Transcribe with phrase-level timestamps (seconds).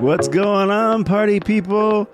[0.00, 2.08] What's going on, party people?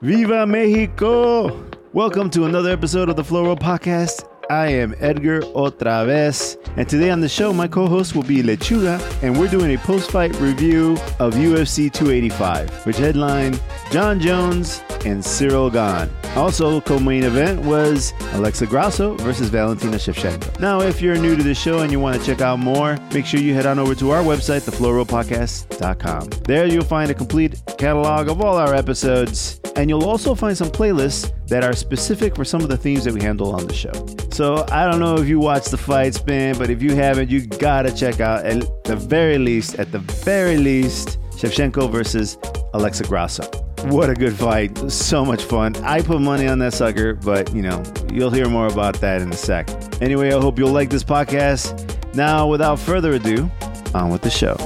[0.00, 1.68] Viva Mexico!
[1.92, 4.24] Welcome to another episode of the Flow Roll Podcast.
[4.48, 9.00] I am Edgar otra vez, and today on the show, my co-host will be Lechuga,
[9.22, 15.72] and we're doing a post-fight review of UFC 285, which headlined Jon Jones and Ciryl
[15.72, 16.08] Gane.
[16.36, 20.60] Also, co-main event was Alexa Grasso versus Valentina Shevchenko.
[20.60, 23.26] Now, if you're new to the show and you want to check out more, make
[23.26, 26.28] sure you head on over to our website, theflowrollpodcast.com.
[26.44, 30.68] There you'll find a complete catalog of all our episodes, and you'll also find some
[30.68, 33.92] playlists that are specific for some of the themes that we handle on the show.
[34.30, 37.46] So I don't know if you watched the fight spin, but if you haven't, you
[37.46, 42.36] gotta check out at the very least, at the very least, Shevchenko versus
[42.74, 43.44] Alexa Grasso.
[43.84, 44.76] What a good fight.
[44.90, 45.76] So much fun.
[45.84, 47.82] I put money on that sucker, but you know,
[48.12, 49.68] you'll hear more about that in a sec.
[50.02, 52.14] Anyway, I hope you'll like this podcast.
[52.14, 53.50] Now, without further ado,
[53.94, 54.56] on with the show.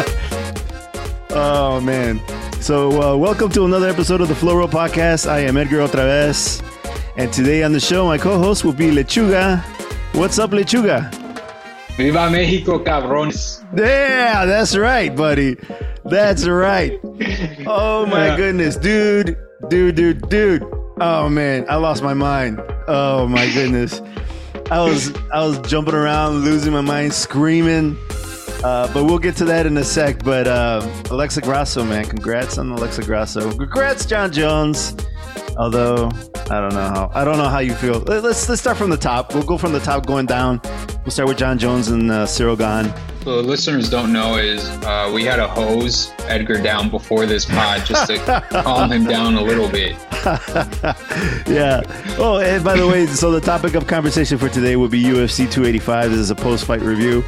[1.38, 2.20] oh man.
[2.60, 5.28] So, uh, welcome to another episode of the Flow Roll Podcast.
[5.28, 6.62] I am Edgar otra vez.
[7.16, 9.60] And today on the show, my co host will be Lechuga.
[10.14, 11.12] What's up, Lechuga?
[11.96, 13.64] Viva Mexico, cabrones.
[13.76, 15.56] Yeah, that's right, buddy.
[16.04, 16.98] That's right.
[17.66, 18.36] Oh my Yeah.
[18.36, 19.36] goodness, dude,
[19.68, 20.62] dude, dude, dude.
[21.00, 22.60] Oh man, I lost my mind.
[22.88, 24.00] Oh my goodness.
[24.70, 27.96] I was I was jumping around, losing my mind, screaming.
[28.64, 30.22] Uh, but we'll get to that in a sec.
[30.24, 33.50] But uh, Alexa Grasso, man, congrats on Alexa Grasso.
[33.56, 34.96] Congrats, Jon Jones.
[35.58, 36.10] Although
[36.50, 38.00] I don't know how I don't know how you feel.
[38.00, 39.32] Let- Let's let's start from the top.
[39.34, 40.60] We'll go from the top going down.
[41.04, 42.92] We'll start with Jon Jones and uh, Ciryl Gane.
[43.24, 47.44] So the listeners don't know is uh, we had a hose Edgar down before this
[47.44, 48.18] pod just to
[48.62, 49.92] calm him down a little bit.
[51.48, 51.80] yeah.
[52.18, 55.38] Oh, and by the way, so the topic of conversation for today will be UFC
[55.50, 56.10] 285.
[56.10, 57.24] This is a post-fight review.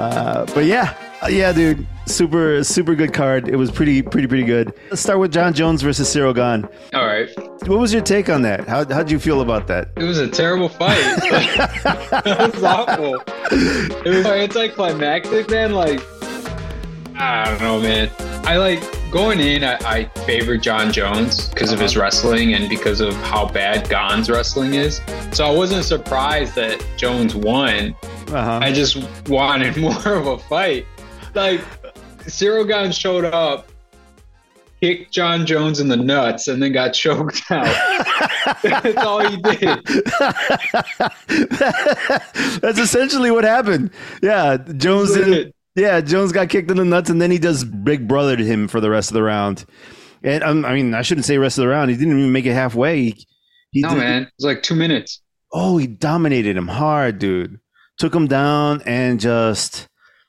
[0.00, 3.46] Uh, but yeah, Uh, yeah, dude, super, super good card.
[3.46, 4.72] It was pretty, pretty, pretty good.
[4.88, 6.66] Let's start with Jon Jones versus Ciryl Gane.
[6.94, 7.28] All right,
[7.68, 8.66] What was your take on that?
[8.66, 9.90] How how'd you feel about that?
[9.96, 10.96] it was a terrible fight.
[11.22, 13.22] it was awful.
[13.50, 15.72] It was anticlimactic, man.
[15.72, 16.00] Like
[17.16, 18.10] I don't know, man.
[18.46, 18.80] I like
[19.10, 19.62] going in.
[19.62, 24.30] I, I favor Jon Jones because of his wrestling and because of how bad Gane's
[24.30, 25.02] wrestling is.
[25.32, 27.94] So I wasn't surprised that Jones won.
[28.32, 28.58] Uh-huh.
[28.62, 28.96] I just
[29.28, 30.86] wanted more of a fight.
[31.34, 31.60] Like
[32.24, 33.68] Ciryl Gane showed up,
[34.80, 37.66] kicked Jon Jones in the nuts, and then got choked out.
[38.62, 39.84] That's all he did.
[42.60, 43.90] That's essentially what happened.
[44.22, 45.54] Yeah, Jones it.
[45.76, 48.80] Yeah, Jones got kicked in the nuts, and then he just big brothered him for
[48.80, 49.64] the rest of the round.
[50.22, 51.90] And um, I mean, I shouldn't say rest of the round.
[51.90, 53.02] He didn't even make it halfway.
[53.02, 53.26] He,
[53.72, 54.22] he No, did- man.
[54.22, 55.20] It was like two minutes.
[55.52, 57.58] Oh, he dominated him hard, dude.
[58.00, 59.86] Took him down and just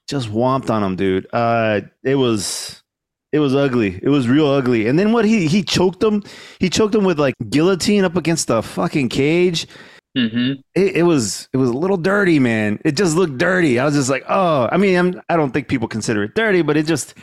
[0.10, 1.26] just whomped on him, dude.
[1.32, 2.84] Uh, it was
[3.32, 3.98] it was ugly.
[4.04, 4.88] It was real ugly.
[4.88, 6.22] And then what he he choked him.
[6.60, 9.68] He choked him with like guillotine up against the fucking cage.
[10.18, 10.60] Mm-hmm.
[10.76, 12.78] It, it was it was a little dirty, man.
[12.84, 13.80] It just looked dirty.
[13.80, 16.64] I was just like, oh, I mean, I'm, I don't think people consider it dirty,
[16.64, 17.14] but it just,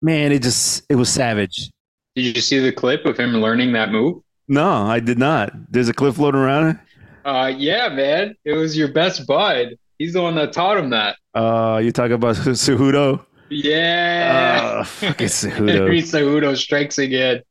[0.00, 1.70] man, it just it was savage.
[2.16, 4.20] Did you see the clip of him learning that move?
[4.48, 5.52] No, I did not.
[5.70, 6.80] There's a clip floating around.
[7.24, 8.34] Uh, yeah, man.
[8.44, 9.76] It was your best bud.
[10.02, 11.14] He's the one that taught him that.
[11.32, 13.24] Uh, you talk about Cejudo.
[13.50, 14.80] Yeah.
[14.80, 17.42] Uh, fucking Henry Cejudo, Cejudo strikes again.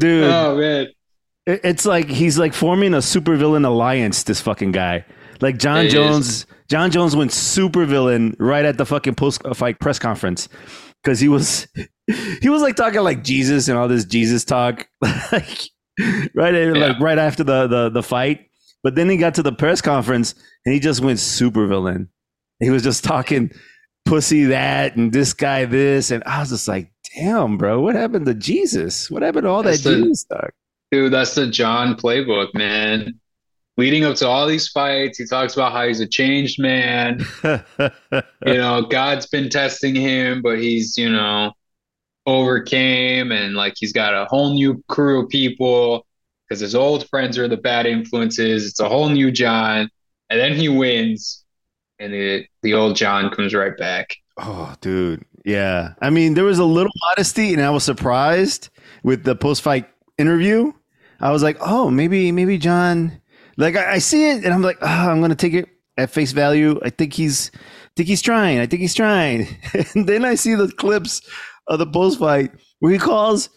[0.00, 0.24] dude.
[0.24, 0.88] Oh man.
[1.46, 4.24] It's like he's like forming a supervillain alliance.
[4.24, 5.04] This fucking guy,
[5.40, 5.92] like Jon It is.
[5.92, 6.46] Jones.
[6.68, 10.48] Jon Jones went supervillain right at the fucking post fight press conference
[11.02, 11.68] because he was
[12.42, 15.58] he was like talking like Jesus and all this Jesus talk, like
[16.34, 16.72] right Yeah.
[16.88, 18.49] like right after the the the fight.
[18.82, 22.08] But then he got to the press conference and he just went supervillain.
[22.60, 23.50] He was just talking
[24.06, 28.26] pussy that and this guy this, and I was just like, damn, bro, what happened
[28.26, 29.10] to Jesus?
[29.10, 30.50] What happened to all That's that the- Jesus talk?
[30.90, 33.20] Dude, that's the Jon playbook, man.
[33.76, 37.24] Leading up to all these fights, he talks about how he's a changed man.
[38.46, 41.52] You know, God's been testing him, but he's, you know,
[42.26, 46.06] overcame and like he's got a whole new crew of people
[46.50, 48.66] because his old friends are the bad influences.
[48.66, 49.88] It's a whole new Jon.
[50.30, 51.44] And then he wins,
[52.00, 54.16] and the the old Jon comes right back.
[54.36, 55.24] Oh, dude.
[55.44, 55.94] Yeah.
[56.00, 58.68] I mean, there was a little modesty, and I was surprised
[59.04, 59.88] with the post fight
[60.18, 60.72] interview.
[61.20, 63.20] I was like, oh, maybe, maybe Jon.
[63.56, 65.68] Like, I, I see it, and I'm like, oh, I'm going to take it
[65.98, 66.80] at face value.
[66.82, 68.58] I think he's, I think he's trying.
[68.58, 69.46] I think he's trying.
[69.94, 71.20] and then I see the clips
[71.66, 73.50] of the post fight where he calls,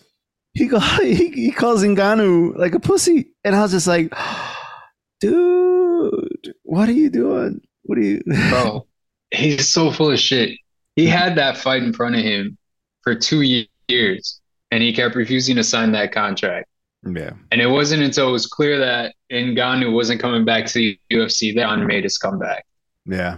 [0.54, 4.14] he, call, he, he calls Ngannou like a pussy, and I was just like,
[5.20, 7.62] dude, what are you doing?
[7.84, 8.22] What are you?
[8.50, 8.88] Bro,
[9.32, 10.58] he's so full of shit.
[10.96, 12.58] He had that fight in front of him
[13.02, 13.42] for two
[13.88, 14.42] years,
[14.72, 16.68] and he kept refusing to sign that contract.
[17.06, 17.32] Yeah.
[17.52, 21.54] And it wasn't until it was clear that Ngannou wasn't coming back to the UFC
[21.56, 22.66] that Jon made his comeback.
[23.06, 23.38] Yeah.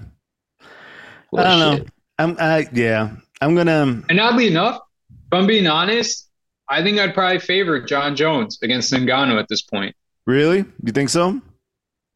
[1.35, 1.85] I don't know.
[2.17, 3.15] I'm I yeah.
[3.41, 6.29] I'm gonna um, And oddly enough, if I'm being honest,
[6.69, 9.95] I think I'd probably favor Jon Jones against Ngannou at this point.
[10.25, 10.65] Really?
[10.83, 11.41] You think so?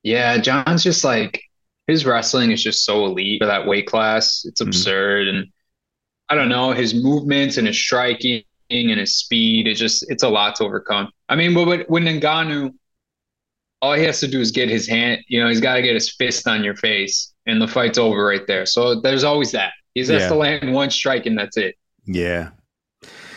[0.03, 1.41] Yeah, Jon's just like
[1.87, 4.43] his wrestling is just so elite for that weight class.
[4.45, 4.67] It's Mhm.
[4.67, 5.47] absurd, and
[6.29, 9.67] I don't know his movements and his striking and his speed.
[9.67, 11.09] It's just it's a lot to overcome.
[11.27, 12.73] I mean, when when Ngannou,
[13.81, 15.21] all he has to do is get his hand.
[15.27, 18.25] You know, he's got to get his fist on your face, and the fight's over
[18.25, 18.65] right there.
[18.65, 19.73] So there's always that.
[19.95, 20.29] He just has Yeah.
[20.29, 21.75] to land one strike, and that's it.
[22.05, 22.49] Yeah.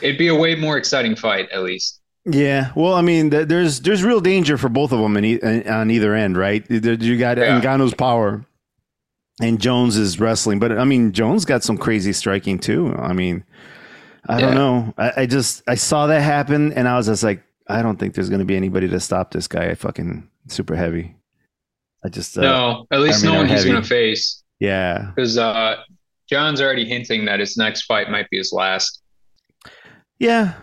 [0.03, 2.01] It'd be a way more exciting fight, at least.
[2.25, 5.41] Yeah, well, I mean, th- there's there's real danger for both of them in e-
[5.69, 6.65] on either end, right?
[6.71, 7.61] You got Yeah.
[7.61, 8.45] Ngannou's power,
[9.41, 12.95] and Jones is wrestling, but I mean, Jones got some crazy striking too.
[12.97, 13.43] I mean,
[14.29, 14.95] I don't know.
[14.97, 18.15] I, I just I saw that happen, and I was just like, I don't think
[18.15, 19.71] there's going to be anybody to stop this guy.
[19.71, 21.17] I fucking super heavy.
[22.05, 24.45] I just uh, no, at least I mean, no one he's going to face.
[24.61, 25.77] yeah, Because uh,
[26.31, 29.02] Jon's already hinting that his next fight might be his last.
[30.23, 30.55] Yeah,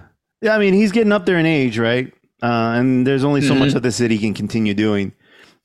[0.41, 0.55] yeah.
[0.55, 2.11] I mean, he's getting up there in age, right?
[2.41, 3.59] Uh, and there's only so Mhm.
[3.59, 5.11] much of this that he can continue doing.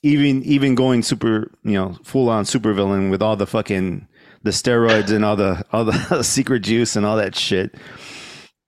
[0.02, 4.06] Even even going super, you know, full on super villain with all the fucking
[4.42, 7.74] the steroids and all the all the secret juice and all that shit.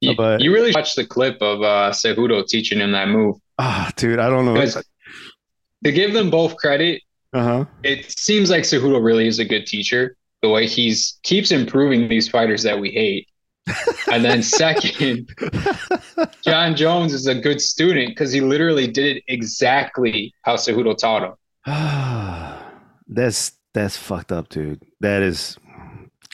[0.00, 3.36] You, But- you really watched the clip of uh, Cejudo teaching him that move.
[3.58, 4.64] Ah, dude, I don't know.
[5.84, 7.02] To give them both credit,
[7.32, 7.64] Uh huh.
[7.82, 10.16] it seems like Cejudo really is a good teacher.
[10.42, 13.26] The way he's keeps improving these fighters that we hate.
[14.12, 15.28] And then second,
[16.42, 21.22] Jon Jones is a good student because he literally did it exactly how Cejudo taught
[21.24, 21.34] him.
[23.08, 24.82] that's that's fucked up, dude.
[25.00, 25.56] That is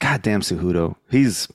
[0.01, 0.97] goddamn Cejudo.
[1.11, 1.49] He's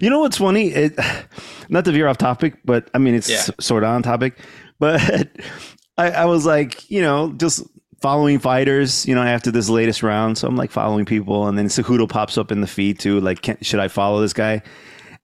[0.00, 0.68] you know what's funny?
[0.68, 0.98] It,
[1.68, 3.42] not to veer off topic, but I mean it's Yeah.
[3.60, 4.38] sort of on topic.
[4.78, 5.00] But
[5.98, 7.62] I, I was like, you know, just
[8.00, 10.38] following fighters, you know, after this latest round.
[10.38, 13.20] So I'm like following people, and then Cejudo pops up in the feed too.
[13.20, 14.62] Like, can, should I follow this guy?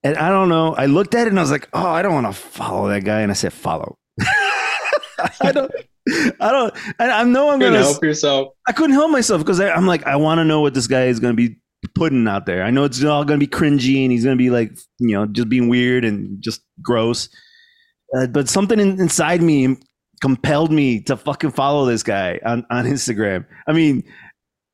[0.05, 0.75] And I don't know.
[0.75, 3.05] I looked at it and I was like, oh, I don't want to follow that
[3.05, 3.21] guy.
[3.21, 3.99] And I said, follow.
[5.41, 5.73] I don't.
[6.41, 6.75] I don't.
[6.99, 7.79] I, I know I'm gonna.
[7.79, 8.55] help yourself.
[8.67, 11.21] I couldn't help myself because I'm like, I want to know what this guy is
[11.21, 11.57] going to be
[11.95, 12.63] putting out there.
[12.63, 15.15] I know it's all going to be cringy and he's going to be like, you
[15.15, 17.29] know, just being weird and just gross.
[18.17, 19.77] Uh, but something in, inside me
[20.21, 23.47] compelled me to fucking follow this guy on, on Instagram.
[23.67, 24.03] I mean,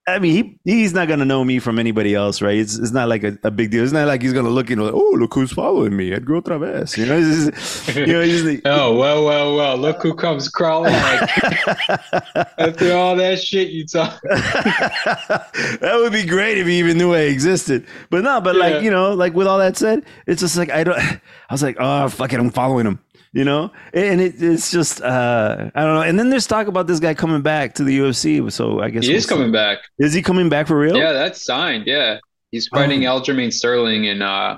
[0.06, 2.58] I mean, he, he's not going to know me from anybody else, right?
[2.58, 3.82] It's, it's not like a, a big deal.
[3.82, 6.12] It's not like he's going to look and like, oh, look who's following me.
[6.12, 6.94] Edgar Traves.
[6.98, 9.76] You know, it's just, you know, like, Oh, well, well, well.
[9.78, 11.30] Look who comes crawling like
[12.58, 14.20] after all that shit you talk.
[14.24, 17.86] that would be great if he even knew I existed.
[18.10, 18.60] But no, but Yeah.
[18.60, 21.62] like, you know, like with all that said, it's just like I don't I was
[21.62, 22.98] like, oh fuck it, I'm following him.
[23.34, 23.70] You know?
[23.92, 26.02] And it, it's just uh I don't know.
[26.02, 28.50] And then there's talk about this guy coming back to the UFC.
[28.52, 29.28] So I guess He is see.
[29.28, 29.78] coming back.
[29.98, 30.96] Is he coming back for real?
[30.96, 31.86] Yeah, that's signed.
[31.86, 32.18] Yeah.
[32.52, 33.20] He's fighting Oh.
[33.20, 34.56] Aljamain Sterling in uh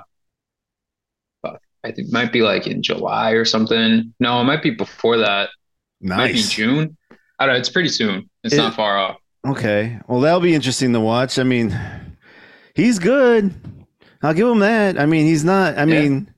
[1.83, 4.13] I think it might be like in July or something.
[4.19, 5.49] No, it might be before that.
[6.01, 6.49] Might be Nice.
[6.49, 6.97] June.
[7.39, 8.29] I don't know, it's pretty soon.
[8.43, 9.17] It's It- not far off.
[9.47, 9.97] Okay.
[10.07, 11.39] Well, that'll be interesting to watch.
[11.39, 11.77] I mean,
[12.75, 13.53] he's good.
[14.21, 14.99] I'll give him that.
[14.99, 15.77] I mean, he's not.
[15.77, 16.01] I Yeah.
[16.01, 16.29] mean,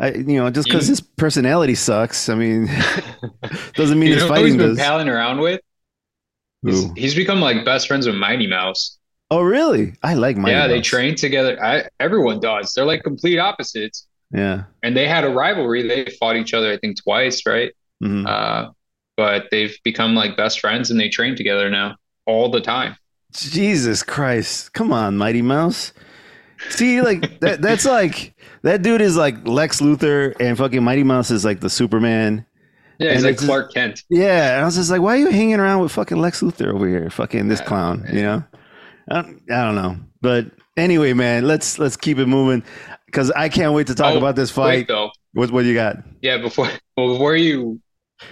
[0.00, 2.28] I, you know, just because his personality sucks.
[2.28, 2.66] I mean,
[3.74, 4.78] doesn't mean his know who he's fighting been does.
[4.78, 5.60] palling around with?
[6.64, 8.98] He's, he's become like best friends with Mighty Mouse.
[9.30, 9.94] Oh, really?
[10.02, 10.62] I like Mighty Mouse.
[10.62, 11.62] yeah, they train together.
[11.62, 12.72] I, everyone does.
[12.74, 14.06] They're like complete opposites.
[14.32, 14.64] Yeah.
[14.82, 15.86] And they had a rivalry.
[15.86, 17.72] They fought each other, I think, twice, right?
[18.02, 18.26] Mhm.
[18.26, 18.70] Uh,
[19.16, 22.96] but they've become like best friends and they train together now all the time.
[23.32, 24.72] Jesus Christ.
[24.72, 25.92] Come on, Mighty Mouse.
[26.70, 31.30] See, like that that's like that dude is like Lex Luthor and fucking Mighty Mouse
[31.30, 32.44] is like the Superman.
[32.98, 34.02] Yeah, And he's like it's just- Clark Kent.
[34.10, 34.54] Yeah.
[34.54, 36.86] And I was just like, why are you hanging around with fucking Lex Luthor over
[36.86, 37.08] here?
[37.10, 38.44] Fucking this clown, you know?
[39.10, 39.96] I don't, I don't know.
[40.20, 42.62] But anyway, man, let's let's keep it moving.
[43.10, 44.88] Cause I can't wait to talk Oh, about this Wait, fight.
[44.88, 45.10] though.
[45.32, 45.96] What what you got?
[46.22, 47.80] Yeah, before well, before you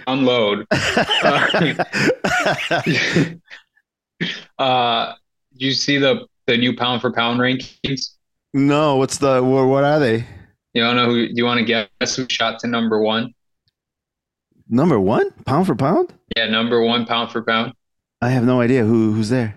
[0.07, 0.65] unload,
[4.59, 5.13] uh,
[5.57, 8.11] do you see the the new pound for pound rankings?
[8.53, 10.25] No, what's the what, what are they?
[10.73, 11.27] You don't know who?
[11.27, 13.33] Do you want to guess who shot to number one?
[14.67, 16.13] Number one, pound for pound?
[16.35, 17.73] Yeah, number one pound for pound.
[18.21, 19.55] I have no idea who who's there.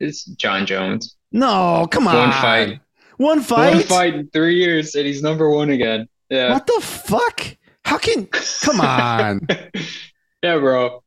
[0.00, 1.16] It's Jon Jones.
[1.32, 2.16] No, come on.
[2.16, 2.80] One fight.
[3.16, 3.74] One fight?
[3.74, 6.08] One fight in three years, and he's number one again.
[6.28, 6.52] Yeah.
[6.52, 7.56] What the fuck?
[7.84, 9.46] How can come on?
[10.42, 11.02] yeah, bro.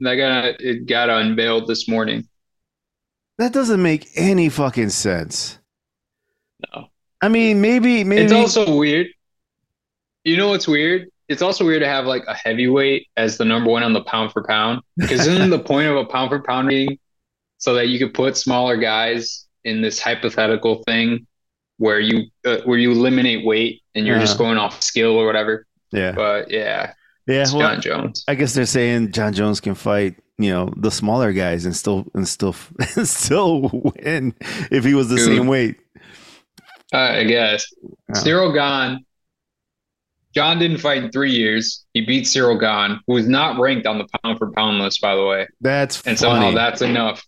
[0.00, 2.28] That got it got unveiled this morning.
[3.38, 5.58] that doesn't make any fucking sense.
[6.74, 6.86] No.
[7.20, 8.22] I mean, maybe, maybe.
[8.22, 9.08] It's also weird.
[10.24, 11.08] You know what's weird?
[11.28, 14.32] It's also weird to have like a heavyweight as the number one on the pound
[14.32, 14.80] for pound.
[14.96, 16.98] Because isn't the point of a pound for pound rating
[17.58, 21.26] so that you could put smaller guys in this hypothetical thing
[21.78, 24.44] where you uh, where you eliminate weight and you're just Uh-huh.
[24.44, 25.66] going off skill or whatever.
[25.92, 26.92] yeah, But yeah,
[27.26, 27.42] yeah.
[27.42, 28.24] it's Well, Jon Jones.
[28.28, 32.04] I guess they're saying Jon Jones can fight, you know, the smaller guys and still
[32.14, 32.54] and still
[32.96, 33.70] and still
[34.02, 34.34] win
[34.70, 35.24] if he was the Dude.
[35.26, 35.76] same weight.
[36.94, 38.14] I guess Yeah.
[38.22, 39.04] Ciryl Gane.
[40.34, 41.84] Jon didn't fight in three years.
[41.94, 45.14] He beat Ciryl Gane, who is not ranked on the pound for pound list, by
[45.14, 45.46] the way.
[45.60, 46.18] That's And funny.
[46.18, 47.24] somehow that's enough.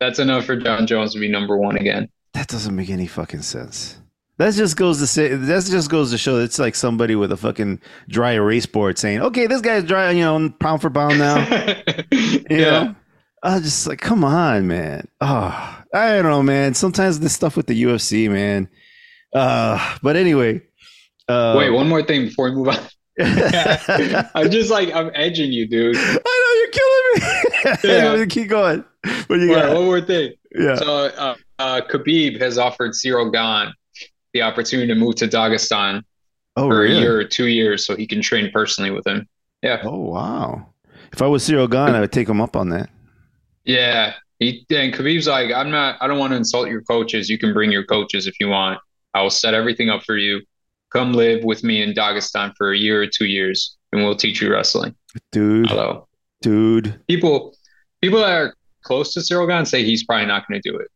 [0.00, 2.08] That's enough for Jon Jones to be number one again.
[2.34, 3.98] That doesn't make any fucking sense.
[4.38, 7.32] That just goes to say that just goes to show that it's like somebody with
[7.32, 11.18] a fucking dry erase board saying, "Okay, this guy's dry, you know, pound for pound
[11.18, 11.38] now."
[12.12, 12.56] You yeah.
[12.84, 12.94] know,
[13.42, 16.74] I was just like, "Come on, man." Oh, I don't know, man.
[16.74, 18.68] Sometimes this stuff with the UFC, man.
[19.34, 20.62] Uh, but anyway,
[21.28, 22.78] uh, Wait, one more thing before we move on.
[24.34, 25.96] I'm just like I'm edging you, dude.
[25.96, 27.38] I know you're killing me.
[28.18, 28.24] Yeah.
[28.26, 28.84] Keep going.
[29.26, 29.74] What you got?
[29.74, 30.32] one more thing.
[30.58, 30.76] Yeah.
[30.76, 33.72] So, uh, uh, Khabib has offered Ciryl Gane
[34.32, 36.02] the opportunity to move to Dagestan
[36.56, 36.96] Oh, for really?
[36.96, 39.28] a year or two years, so he can train personally with him.
[39.62, 40.66] Yeah, Oh, wow.
[41.12, 42.88] If I was Ciryl Gane, I would take him up on that.
[43.64, 44.14] yeah.
[44.40, 45.96] He and Khabib's like, I'm not.
[46.00, 47.28] I don't want to insult your coaches.
[47.28, 48.78] You can bring your coaches if you want.
[49.14, 50.42] I will set everything up for you.
[50.92, 54.40] Come live with me in Dagestan for a year or two years, and we'll teach
[54.40, 54.94] you wrestling.
[55.32, 56.08] Dude, Although
[56.40, 56.98] dude.
[57.08, 57.54] people,
[58.00, 60.88] people that are close to Ciryl Gane say he's probably not going to do it.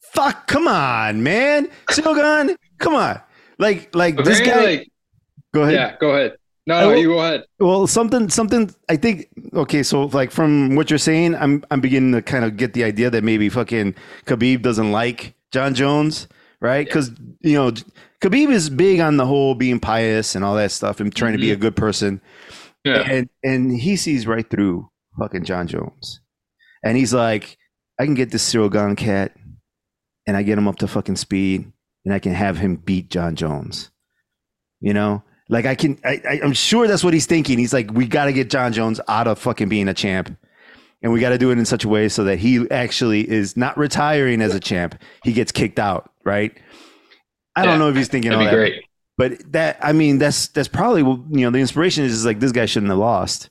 [0.00, 1.68] Fuck, come on, man.
[1.90, 3.20] Ciryl Gane, come on.
[3.58, 4.64] Like, like this guy.
[4.64, 4.92] Like,
[5.54, 5.74] go ahead.
[5.74, 6.36] yeah, go ahead.
[6.66, 7.44] No, no, will- you go ahead.
[7.60, 8.74] Well, something, something.
[8.88, 9.28] I think.
[9.54, 12.82] Okay, so like from what you're saying, I'm, I'm beginning to kind of get the
[12.82, 13.94] idea that maybe fucking
[14.24, 16.26] Khabib doesn't like Jon Jones,
[16.60, 16.86] right?
[16.86, 17.10] Because
[17.40, 17.72] you know,
[18.20, 21.38] Khabib is big on the whole being pious and all that stuff and trying to
[21.38, 21.62] be a mm-hmm.
[21.62, 22.20] good person.
[22.84, 23.00] Yeah.
[23.10, 26.20] and and he sees right through fucking Jon Jones,
[26.84, 27.58] and he's like,
[27.98, 29.32] I can get this Ciryl Gane cat,
[30.26, 31.72] and I get him up to fucking speed,
[32.04, 33.90] and I can have him beat Jon Jones.
[34.80, 37.58] You know, like I can, I, I I'm sure that's what he's thinking.
[37.58, 40.36] He's like, we got to get Jon Jones out of fucking being a champ.
[41.02, 43.56] And we got to do it in such a way so that he actually is
[43.56, 45.00] not retiring as a champ.
[45.22, 46.52] He gets kicked out, right?
[47.54, 48.64] I don't Yeah, know if he's thinking all That'd that.
[48.64, 48.82] be great.
[49.18, 52.52] But that, I mean, that's that's probably you know the inspiration is just like this
[52.52, 53.48] guy shouldn't have lost,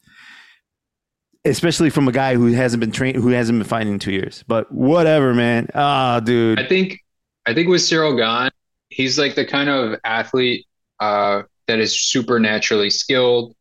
[1.44, 4.44] especially from a guy who hasn't been trained, who hasn't been fighting in two years.
[4.48, 5.70] But whatever, man.
[5.74, 6.60] Ah, dude.
[6.60, 7.00] I think
[7.48, 8.51] I think with Ciryl Gane,
[8.89, 10.67] he's like the kind of athlete
[11.00, 13.55] uh, that is supernaturally skilled,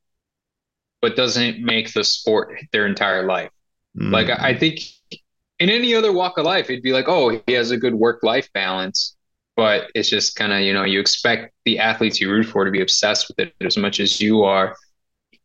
[1.00, 3.50] but doesn't make the sport their entire life.
[3.99, 4.12] Mm.
[4.12, 4.80] Like I I think
[5.64, 8.52] in any other walk of life, it'd be like, oh, he has a good work-life
[8.52, 9.16] balance.
[9.56, 12.71] But it's just kind of, you know, you expect the athletes you root for to
[12.71, 14.76] be obsessed with it as much as you are.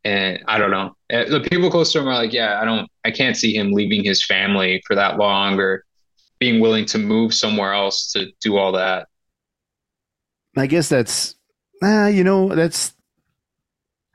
[0.03, 0.93] And I don't know.
[1.13, 3.71] Uh, The people close to him are like, yeah, I don't, I can't see him
[3.71, 5.85] leaving his family for that long or
[6.39, 9.07] being willing to move somewhere else to do all that.
[10.57, 11.35] I guess that's,
[11.81, 12.93] ah, you know, that's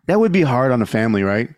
[0.06, 1.49] that would be hard on a family, right?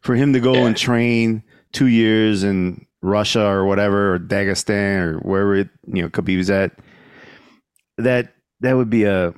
[0.00, 0.66] For him to go Yeah.
[0.68, 6.08] and train two years in Russia or whatever, or Dagestan or wherever it, you know
[6.08, 6.72] Khabib's at.
[7.98, 9.32] That that would be a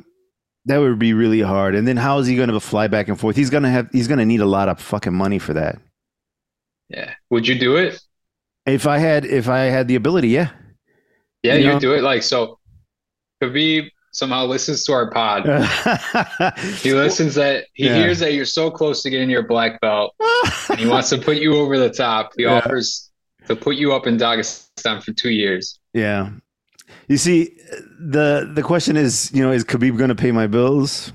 [0.67, 1.75] that would be really hard.
[1.75, 3.37] And then how is he going to fly back and forth?
[3.37, 5.79] He's gonna have he's gonna need a lot of fucking money for that.
[6.89, 7.15] Yeah.
[7.31, 8.01] Would you do it?
[8.67, 10.51] If I had if I had the ability, yeah.
[11.43, 11.79] Yeah, You know?
[11.79, 12.03] do it.
[12.03, 12.59] Like, so
[13.43, 15.45] Khabib somehow listens to our pod.
[16.83, 17.95] He listens that he Yeah.
[17.97, 20.15] hears that you're so close to getting your black belt
[20.71, 22.33] and he wants to put you over the top.
[22.37, 22.55] He Yeah.
[22.55, 23.08] offers
[23.49, 25.79] to put you up in Dagestan for two years.
[25.95, 26.31] Yeah.
[27.09, 27.57] You see,
[28.01, 31.13] the the question is, you know, is Khabib going to pay my bills?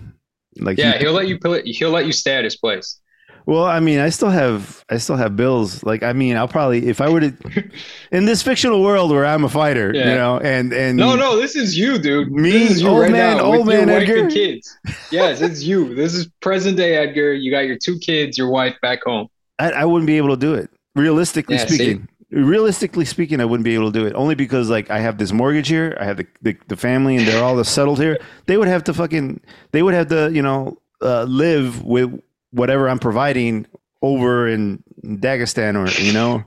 [0.60, 3.00] Like, Yeah, he- he'll let you he'll let you stay at his place.
[3.46, 5.84] well, I mean, I still have I still have bills.
[5.84, 7.34] Like, I mean, I'll probably if I were to
[8.12, 11.56] in this fictional world where I'm a fighter, you know, and and No, no, this
[11.56, 12.32] is you, dude.
[12.32, 12.68] Me?
[12.74, 14.30] You Old right man- now old man Edgar?
[14.30, 14.76] kids.
[15.12, 15.94] Yes, it's you.
[15.96, 17.34] This is present day Edgar.
[17.34, 19.28] You got your two kids, your wife back home.
[19.60, 20.70] I, I wouldn't be able to do it.
[20.96, 24.14] Realistically Yeah, speaking, realistically speaking, I wouldn't be able to do it.
[24.16, 27.28] Only because like I have this mortgage here, I have the the, the family, and
[27.28, 28.18] they're all settled here.
[28.48, 29.40] They would have to fucking
[29.72, 32.20] they would have to you know uh, live with
[32.52, 33.66] whatever I'm providing
[34.02, 36.44] over in Dagestan or you know.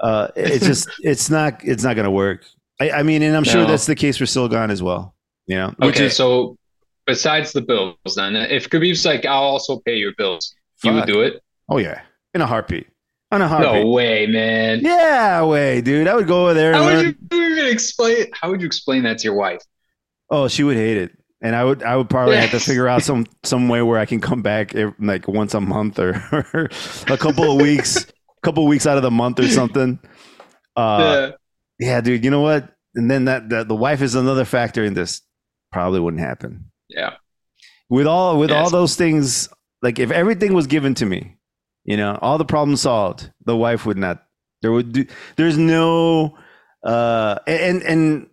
[0.00, 2.44] Uh, it's just it's not it's not gonna work.
[2.80, 3.68] I, I mean, and I'm sure No.
[3.68, 5.14] that's the case for Ciryl Gane as well.
[5.46, 6.56] You know, which Okay, is so
[7.06, 11.20] besides the bills, then if Khabib's like, I'll also pay your bills, you would do
[11.20, 11.42] it?
[11.68, 12.00] oh yeah,
[12.34, 12.88] in a heartbeat,
[13.34, 13.84] on a heartbeat.
[13.84, 14.80] No way, man.
[14.82, 16.06] Yeah, way, dude.
[16.08, 16.96] I would go over there and How learn.
[17.06, 18.26] would you even explain?
[18.32, 19.60] How would you explain that to your wife?
[20.30, 21.12] Oh, she would hate it,
[21.42, 24.06] and I would I would probably have to figure out some some way where I
[24.06, 26.10] can come back ev- like once a month or,
[26.54, 26.68] or
[27.08, 28.06] a couple of weeks,
[28.42, 29.98] couple of weeks out of the month or something.
[30.76, 31.30] Uh,
[31.78, 31.88] yeah.
[31.88, 32.24] yeah, dude.
[32.24, 32.70] You know what?
[32.96, 35.20] And then that, that the wife is another factor in this.
[35.72, 37.14] Probably wouldn't happen Yeah.
[37.90, 39.48] with all with all those things.
[39.82, 41.36] Like if everything was given to me,
[41.84, 44.24] you know, all the problems solved, the wife would not.
[44.62, 45.06] There would do.
[45.36, 46.36] There's no.
[46.82, 48.26] Uh, and and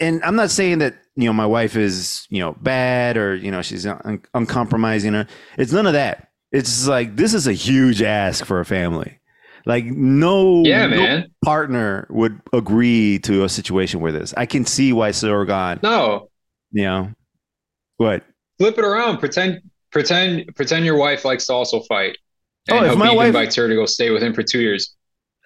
[0.00, 3.50] and I'm not saying that you know my wife is you know bad or you
[3.50, 6.28] know she's un- uncompromising or it's none of that.
[6.52, 9.18] It's like this is a huge ask for a family.
[9.66, 14.32] Like no, Yeah, no partner would agree to a situation where this.
[14.36, 16.30] I can see why Ciryl Gane, No.
[16.70, 17.12] you know,
[17.98, 18.24] what?
[18.58, 19.18] Flip it around.
[19.18, 19.60] Pretend
[19.90, 22.16] pretend pretend your wife likes to also fight.
[22.70, 24.94] Oh, if Khabib my wife- invites her to go stay with him for two years.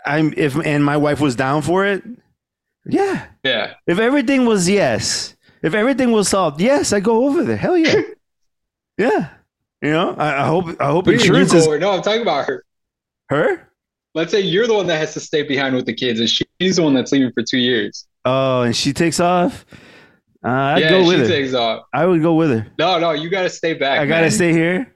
[0.04, 2.02] I'm if and my wife was down for it.
[2.84, 3.26] Yeah.
[3.44, 3.74] Yeah.
[3.86, 7.56] If everything was yes, if everything was solved, yes, I go over there.
[7.56, 8.00] Hell yeah.
[8.98, 9.28] yeah.
[9.80, 11.78] You know, I, I hope I hope What do you mean you insurance is over-
[11.78, 12.64] No, I'm talking about her.
[13.28, 13.68] her.
[14.14, 16.76] Let's say you're the one that has to stay behind with the kids, and she's
[16.76, 18.06] the one that's leaving for two years.
[18.24, 19.64] Oh, and she takes off.
[20.44, 21.26] Uh, I'd yeah, go she with her.
[21.28, 21.84] takes off.
[21.94, 22.66] I would go with her.
[22.78, 24.00] No, no, you got to stay back.
[24.00, 24.94] I gotta stay here.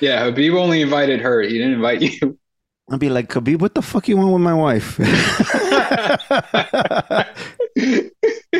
[0.00, 1.42] Yeah, Khabib only invited her.
[1.42, 2.38] He didn't invite you.
[2.90, 4.96] I'd be like, Khabib, what the fuck you want with my wife?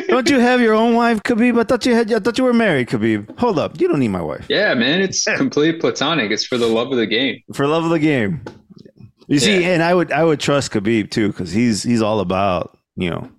[0.07, 1.59] don't you have your own wife, Khabib?
[1.59, 2.11] I thought you had.
[2.13, 3.37] I thought you were married, Khabib.
[3.39, 4.45] Hold up, you don't need my wife.
[4.49, 6.31] yeah, man, it's complete platonic.
[6.31, 7.41] It's for the love of the game.
[7.53, 8.43] for love of the game.
[9.27, 9.69] You see, Yeah.
[9.69, 13.29] and I would I would trust Khabib too because he's he's all about you know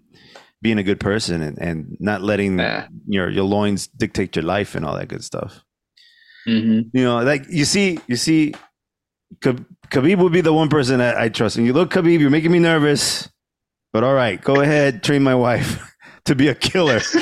[0.63, 2.87] being a good person and, and not letting Yeah.
[3.07, 5.63] your your loins dictate your life and all that good stuff.
[6.47, 8.55] Hmm You know, like you see, you see,
[9.41, 11.57] Khab- Khabib would be the one person that I trust.
[11.57, 13.29] And you look, Khabib, you're making me nervous,
[13.93, 15.83] but all right, go ahead, train my wife
[16.25, 17.19] to be a killer, so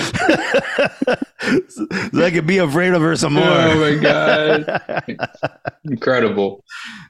[2.14, 3.44] I could be afraid of her some more.
[3.44, 5.18] Oh my god,
[5.84, 6.64] incredible!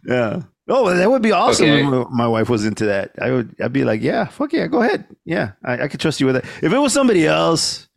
[0.07, 0.43] Yeah.
[0.71, 1.81] Oh, that would be awesome Okay.
[2.03, 3.13] if my- wife was into that.
[3.23, 3.55] I would.
[3.59, 5.07] I'd be like, yeah, fuck yeah, go ahead.
[5.25, 6.45] Yeah, I, I could trust you with it.
[6.63, 7.89] If it was somebody else,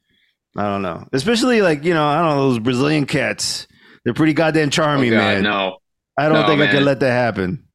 [0.55, 1.05] I don't know.
[1.11, 3.67] Especially like you know, I don't know those Brazilian cats.
[4.03, 5.43] They're pretty goddamn Oh charming, god, man.
[5.43, 5.77] no,
[6.17, 6.85] I don't No, think I could man.
[6.85, 7.65] let that happen.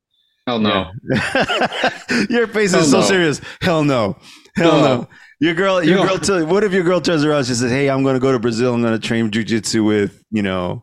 [0.47, 0.91] hell no.
[1.13, 1.99] Yeah.
[2.31, 3.07] your face Hell is so no.
[3.07, 3.41] serious.
[3.61, 4.17] Hell no.
[4.57, 4.83] Hell no.
[4.83, 5.09] No.
[5.41, 6.19] Your girl, your girl.
[6.19, 7.45] Tell, what if your girl turns around?
[7.45, 8.73] She says, "Hey, I'm going to go to Brazil.
[8.73, 10.83] I'm going to train jujitsu with you know,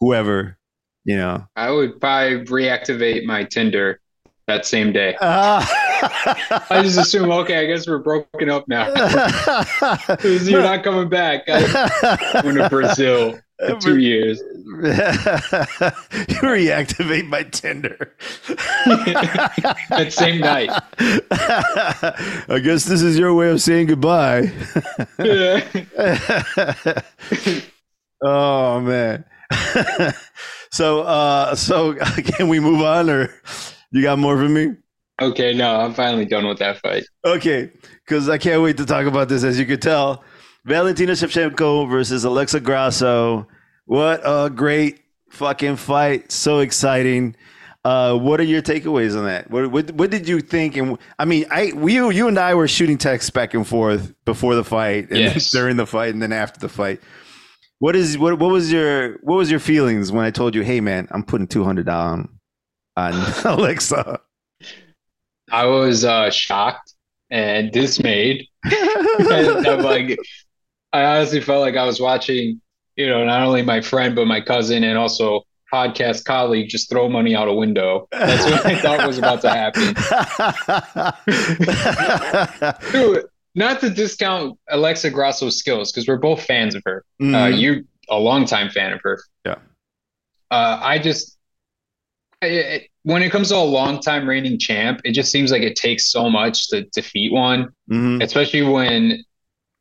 [0.00, 0.58] whoever."
[1.06, 1.46] You know.
[1.56, 4.00] I would probably reactivate my Tinder
[4.46, 5.16] that same day.
[5.22, 5.66] Ah.
[6.70, 8.88] I just assume, okay, I guess we're broken up now.
[10.22, 11.44] You're not coming back.
[11.48, 14.40] I went to Brazil for two years.
[14.56, 14.64] you
[16.42, 18.14] reactivate my Tinder.
[19.90, 20.70] That same night.
[21.00, 24.52] I guess this is your way of saying goodbye.
[28.24, 29.24] Oh man.
[30.72, 33.34] so uh so can we move on or
[33.90, 34.74] you got more for me?
[35.20, 37.04] Okay, no, I'm finally done with that fight.
[37.24, 37.70] Okay,
[38.04, 39.44] because I can't wait to talk about this.
[39.44, 40.24] As you could tell,
[40.64, 43.46] Valentina Shevchenko versus Alexa Grasso.
[43.86, 45.00] What a great
[45.30, 46.32] fucking fight!
[46.32, 47.36] So exciting.
[47.84, 49.50] Uh, what are your takeaways on that?
[49.50, 50.76] What, what what did you think?
[50.76, 54.54] And I mean, I we, you and I were shooting texts back and forth before
[54.54, 55.50] the fight, and Yes.
[55.52, 57.00] during the fight, and then after the fight.
[57.80, 60.80] What is what what was your what was your feelings when I told you, hey
[60.80, 62.30] man, I'm putting two hundred down
[62.96, 63.12] on
[63.44, 64.18] Alexa?
[65.52, 66.94] I was uh, shocked
[67.30, 68.46] and dismayed.
[68.64, 70.18] I'm like,
[70.94, 72.60] I honestly felt like I was watching,
[72.96, 77.08] you know, not only my friend but my cousin and also podcast colleague just throw
[77.08, 78.06] money out a window.
[78.12, 79.94] That's what I thought was about to happen.
[82.92, 83.24] Dude,
[83.56, 87.04] not to discount Alexa Grasso's skills because we're both fans of her.
[87.20, 87.60] Uh, Mhm.
[87.60, 87.76] you're
[88.08, 89.20] a longtime fan of her.
[89.44, 89.56] Yeah.
[90.50, 91.36] Uh, I just,
[92.42, 95.74] I- it, when it comes to a longtime reigning champ, it just seems like it
[95.76, 98.22] takes so much to defeat one, Mhm.
[98.22, 99.24] especially when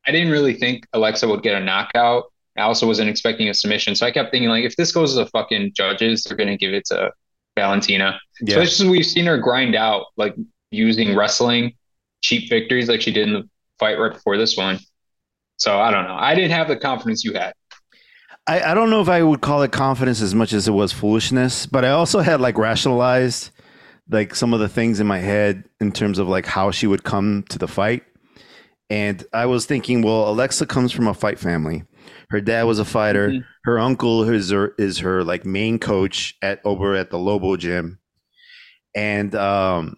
[0.05, 2.25] I didn't really think Alexa would get a knockout.
[2.57, 3.95] I also wasn't expecting a submission.
[3.95, 6.57] So I kept thinking, like, if this goes to the fucking judges, they're going to
[6.57, 7.11] give it to
[7.55, 8.19] Valentina.
[8.41, 8.55] Yeah.
[8.55, 10.35] Especially since we've seen her grind out, like
[10.71, 11.73] using wrestling,
[12.21, 14.79] cheap victories like she did in the fight right before this one.
[15.57, 16.15] So I don't know.
[16.15, 17.53] I didn't have the confidence you had.
[18.45, 20.91] I, I don't know if I would call it confidence as much as it was
[20.91, 23.51] foolishness, but I also had like rationalized
[24.09, 27.03] like some of the things in my head in terms of like how she would
[27.03, 28.03] come to the fight.
[28.93, 31.83] And I was thinking, well, Alexa comes from a fight family.
[32.29, 33.29] Her dad was a fighter.
[33.29, 33.43] Mhm.
[33.63, 37.97] Her uncle is her is her like main coach at over at the Lobo gym.
[38.95, 39.95] And um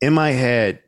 [0.00, 0.82] in my head,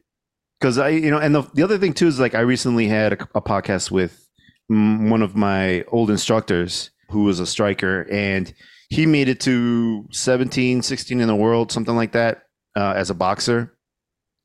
[0.58, 3.12] because I, you know, and the, the other thing too is like I recently had
[3.12, 4.28] a, a podcast with
[4.68, 8.52] one of my old instructors who was a striker, and
[8.90, 12.42] he made it to 17, 16 in the world, something like that,
[12.76, 13.72] uh, as a boxer,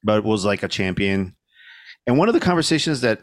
[0.04, 1.36] but was like a champion.
[2.08, 3.22] And one of the conversations that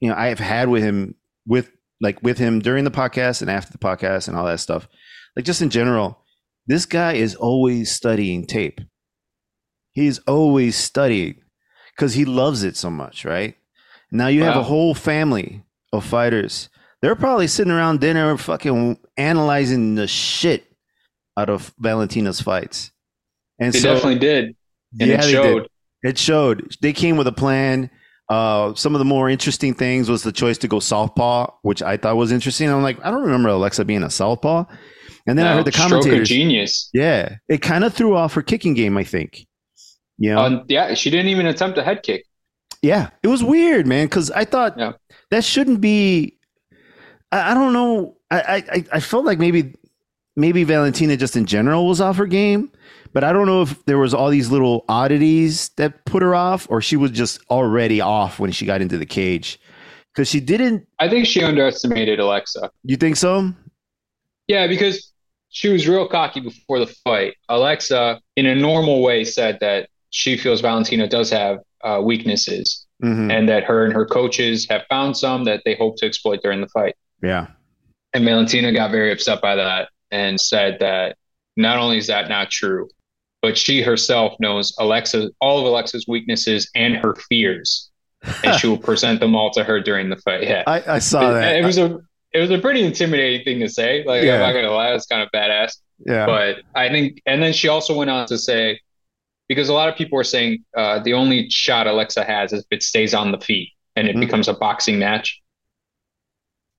[0.00, 1.14] you know I have had with him,
[1.46, 1.70] with
[2.00, 4.88] like with him during the podcast and after the podcast and all that stuff,
[5.36, 6.18] like just in general,
[6.66, 8.80] this guy is always studying tape.
[9.92, 11.42] He's always studying
[11.94, 13.56] because he loves it so much, right?
[14.10, 16.68] Now you have a whole family of fighters.
[17.00, 20.64] They're probably sitting around dinner, fucking analyzing the shit
[21.36, 22.92] out of Valentina's fights.
[23.58, 24.44] And They so, definitely did,
[25.00, 25.32] and yeah, it they did.
[25.32, 25.68] showed.
[26.02, 26.76] It showed.
[26.80, 27.90] They came with a plan.
[28.32, 31.96] Uh, some of the more interesting things was the choice to go southpaw, which I
[31.98, 32.70] thought was interesting.
[32.70, 34.64] I'm like, I don't remember Alexa being a southpaw.
[35.26, 36.28] And then I heard the commentators.
[36.28, 36.88] genius.
[36.94, 38.96] Yeah, it kind of threw off her kicking game.
[38.96, 39.46] I think.
[40.18, 42.24] You know, Um, yeah, she didn't even attempt a head kick.
[42.80, 44.06] yeah, it was weird, man.
[44.06, 44.92] Because I thought Yeah.
[45.30, 46.38] that shouldn't be.
[47.30, 48.16] I, I don't know.
[48.30, 49.74] I, I I felt like maybe
[50.36, 52.70] maybe Valentina just in general was off her game,
[53.12, 56.66] but I don't know if there was all these little oddities that put her off,
[56.70, 59.60] or she was just already off when she got into the cage.
[60.12, 60.86] Because she didn't.
[60.98, 62.70] I think she underestimated Alexa.
[62.84, 63.52] You think so?
[64.46, 65.12] Yeah, because
[65.48, 67.34] she was real cocky before the fight.
[67.48, 73.30] Alexa, in a normal way, said that she feels Valentina does have uh, weaknesses hmm
[73.30, 76.60] and that her and her coaches have found some that they hope to exploit during
[76.60, 76.94] the fight.
[77.20, 77.48] Yeah.
[78.14, 81.16] And Valentina got very upset by that and said that
[81.56, 82.88] not only is that not true,
[83.42, 87.90] but she herself knows Alexa all of Alexa's weaknesses and her fears,
[88.44, 90.44] and she will present them all to her during the fight.
[90.44, 91.56] Yeah, I, I saw that.
[91.56, 91.98] it was a
[92.32, 94.04] it was a pretty intimidating thing to say.
[94.04, 94.34] Like Yeah.
[94.34, 95.72] I'm not gonna lie, it's kind of badass.
[96.06, 96.24] yeah.
[96.24, 98.80] But I think, and then she also went on to say,
[99.48, 102.66] because a lot of people are saying uh, the only shot Alexa has is if
[102.70, 104.20] it stays on the feet and it Mhm.
[104.20, 105.40] becomes a boxing match.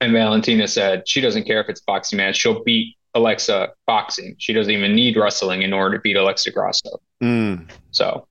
[0.02, 2.38] And Valentina said she doesn't care if it's a boxing match.
[2.38, 4.36] She'll beat Alexa boxing.
[4.39, 7.02] She doesn't even need wrestling in order to beat Alexa Grasso.
[7.21, 7.69] Mm.
[7.91, 8.28] So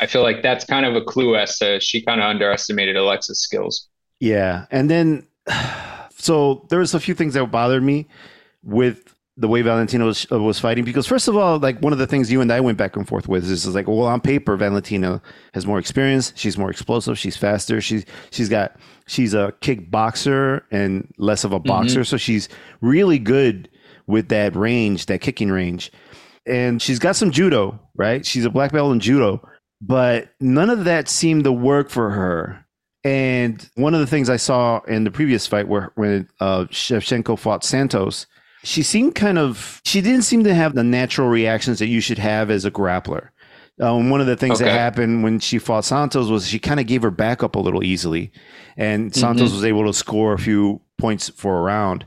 [0.00, 3.40] I feel like that's kind of a clue as to she kind of underestimated Alexa's
[3.40, 3.88] skills.
[4.20, 5.26] Yeah, and then
[6.16, 8.08] so there was a few things that bothered me
[8.62, 12.06] with the way Valentina was was fighting because first of all, like one of the
[12.06, 14.56] things you and I went back and forth with is, is like, well, on paper,
[14.56, 15.20] Valentina
[15.52, 16.32] has more experience.
[16.36, 17.18] She's more explosive.
[17.18, 17.80] She's faster.
[17.80, 18.76] She's she's got
[19.06, 22.48] she's a kickboxer and less of a boxer, so she's
[22.80, 23.68] really good
[24.06, 25.90] with that range, that kicking range,
[26.46, 27.80] and she's got some judo.
[27.94, 29.46] Right, she's a black belt in judo,
[29.80, 32.64] but none of that seemed to work for her.
[33.04, 37.38] And one of the things I saw in the previous fight where when uh, Shevchenko
[37.38, 38.26] fought Santos,
[38.64, 42.18] she seemed kind of she didn't seem to have the natural reactions that you should
[42.18, 43.28] have as a grappler.
[43.80, 46.86] Um, one of the things that happened when she fought Santos was she kind of
[46.86, 48.32] gave her back up a little easily,
[48.76, 52.06] and Santos was able to score a few points for a round.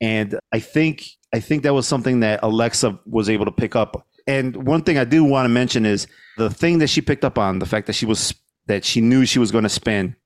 [0.00, 4.06] And I think I think that was something that Alexa was able to pick up.
[4.26, 7.38] And one thing I do want to mention is the thing that she picked up
[7.38, 8.34] on the fact that she was
[8.66, 10.16] that she knew she was going to spin.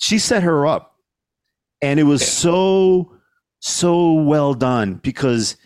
[0.00, 0.96] She set her up,
[1.80, 2.26] and it was Yeah.
[2.28, 3.12] so
[3.60, 5.56] so well done because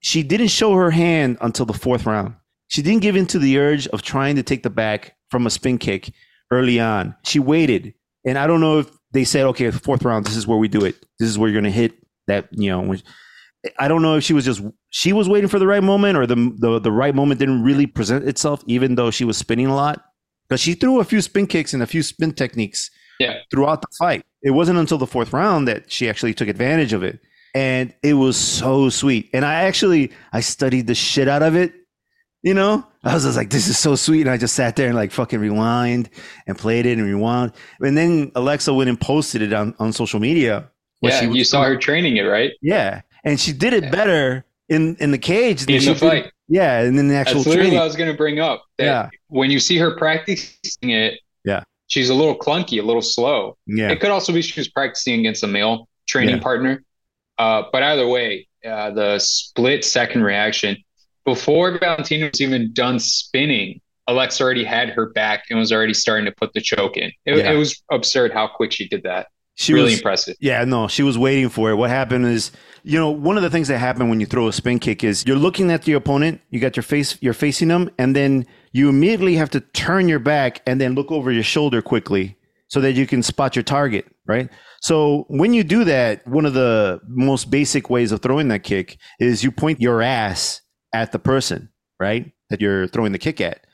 [0.00, 2.34] she didn't show her hand until the fourth round.
[2.68, 5.50] She didn't give in to the urge of trying to take the back from a
[5.50, 6.12] spin kick
[6.50, 7.14] early on.
[7.24, 7.94] She waited,
[8.26, 10.84] and I don't know if they said, "Okay, fourth round, this is where we do
[10.84, 10.96] it.
[11.18, 11.94] This is where you're going to hit
[12.26, 12.94] that." You know,
[13.78, 16.26] I don't know if she was just she was waiting for the right moment, or
[16.26, 19.74] the the, the right moment didn't really present itself, even though she was spinning a
[19.74, 20.04] lot.
[20.48, 23.38] Because she threw a few spin kicks and a few spin techniques Yeah.
[23.50, 24.24] throughout the fight.
[24.42, 27.20] It wasn't until the fourth round that she actually took advantage of it.
[27.54, 29.30] And it was so sweet.
[29.32, 31.72] And I actually I studied the shit out of it.
[32.42, 32.86] You know?
[33.02, 34.22] I was just like, this is so sweet.
[34.22, 36.10] And I just sat there and like fucking rewind
[36.46, 37.52] and played it and rewound.
[37.80, 40.70] And then Alexa went and posted it on, on social media.
[41.00, 42.52] Yeah, she you saw her training it, right?
[42.60, 43.00] Yeah.
[43.24, 46.30] And she did it better in, in the cage than In the did- fight.
[46.46, 47.78] Yeah, and then the actual That's literally training.
[47.78, 48.64] what I was going to bring up.
[48.76, 49.08] That Yeah.
[49.28, 51.62] When you see her practicing it, Yeah.
[51.86, 53.56] she's a little clunky, a little slow.
[53.66, 53.90] Yeah.
[53.90, 56.42] It could also be she was practicing against a male training Yeah.
[56.42, 56.84] partner.
[57.38, 60.76] Uh, but either way, uh, the split second reaction
[61.24, 66.26] before Valentina was even done spinning, Alexa already had her back and was already starting
[66.26, 67.10] to put the choke in.
[67.24, 67.52] It, Yeah.
[67.52, 69.28] it was absurd how quick she did that.
[69.56, 70.36] She really was impressive.
[70.40, 71.76] Yeah, no, she was waiting for it.
[71.76, 72.50] What happened is,
[72.82, 75.24] you know, one of the things that happen when you throw a spin kick is
[75.26, 78.88] you're looking at your opponent, you got your face, you're facing them, and then you
[78.88, 82.36] immediately have to turn your back and then look over your shoulder quickly
[82.68, 84.50] so that you can spot your target, right?
[84.82, 88.98] So when you do that, one of the most basic ways of throwing that kick
[89.20, 90.60] is you point your ass
[90.92, 91.68] at the person,
[92.00, 92.32] right?
[92.50, 93.64] That you're throwing the kick at.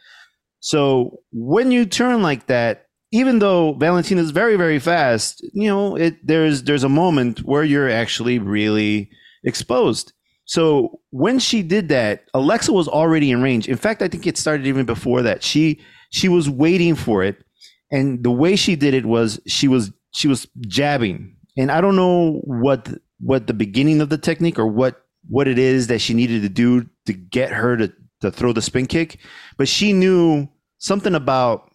[0.61, 5.97] So when you turn like that, even though Valentina is very very fast, you know,
[5.97, 9.11] it there's there's a moment where you're actually really
[9.45, 10.13] exposed.
[10.45, 13.69] So when she did that, Alexa was already in range.
[13.69, 15.43] In fact, I think it started even before that.
[15.43, 17.45] She she was waiting for it,
[17.91, 21.97] and the way she did it was she was she was jabbing, and I don't
[21.97, 22.89] know what
[23.21, 26.49] what the beginning of the technique or what what it is that she needed to
[26.49, 29.19] do to get her to to throw the spin kick,
[29.57, 31.70] but she knew something about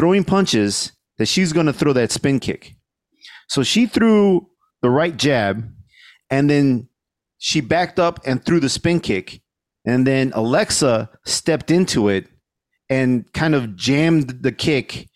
[0.00, 2.74] throwing punches that she's going to throw that spin kick.
[3.48, 4.48] So she threw
[4.80, 5.70] the right jab,
[6.30, 6.88] and then
[7.36, 9.42] she backed up and threw the spin kick,
[9.84, 12.26] and then Alexa stepped into it
[12.88, 15.10] and kind of jammed the kick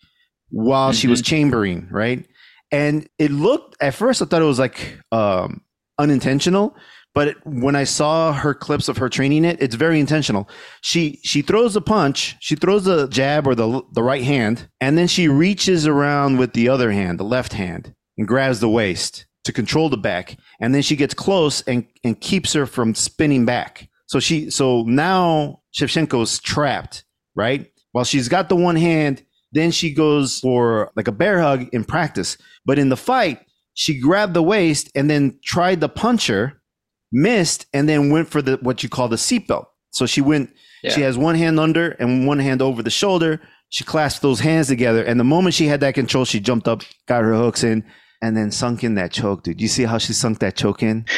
[0.51, 0.97] while mm-hmm.
[0.97, 1.35] she was mm-hmm.
[1.35, 2.23] chambering, right?
[2.71, 5.61] And it looked at first I thought it was like um,
[5.97, 6.75] unintentional,
[7.15, 10.49] but when I saw her clips of her training it, it's very intentional.
[10.81, 14.97] She she throws a punch, she throws a jab or the the right hand, and
[14.97, 19.25] then she reaches around with the other hand, the left hand, and grabs the waist
[19.45, 23.45] to control the back, and then she gets close and and keeps her from spinning
[23.45, 23.89] back.
[24.07, 27.71] So she so now Shevchenko's trapped, right?
[27.93, 29.23] While she's got the one hand,
[29.53, 33.39] then she goes for like a bear hug in practice, but in the fight,
[33.73, 36.61] she grabbed the waist and then tried to punch puncher
[37.11, 39.65] missed, and then went for the what you call the seatbelt.
[39.91, 40.51] So she went.
[40.83, 40.91] Yeah.
[40.91, 43.41] She has one hand under and one hand over the shoulder.
[43.69, 46.83] She clasped those hands together, and the moment she had that control, she jumped up,
[47.07, 47.83] got her hooks in,
[48.21, 49.59] and then sunk in that choke, dude.
[49.59, 51.05] You see how she sunk that choke in?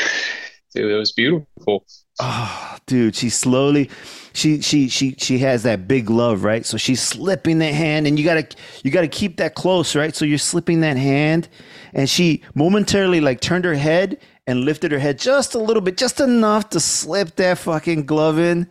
[0.76, 1.86] Dude, it was beautiful.
[2.20, 3.90] Oh, dude, she slowly,
[4.34, 6.66] she she she she has that big love, right?
[6.66, 8.48] So she's slipping that hand, and you gotta
[8.84, 10.16] you gotta keep that close, right?
[10.16, 11.48] So you're slipping that hand,
[11.94, 15.98] and she momentarily like turned her head and lifted her head just a little bit,
[15.98, 18.68] just enough to slip that fucking glove in.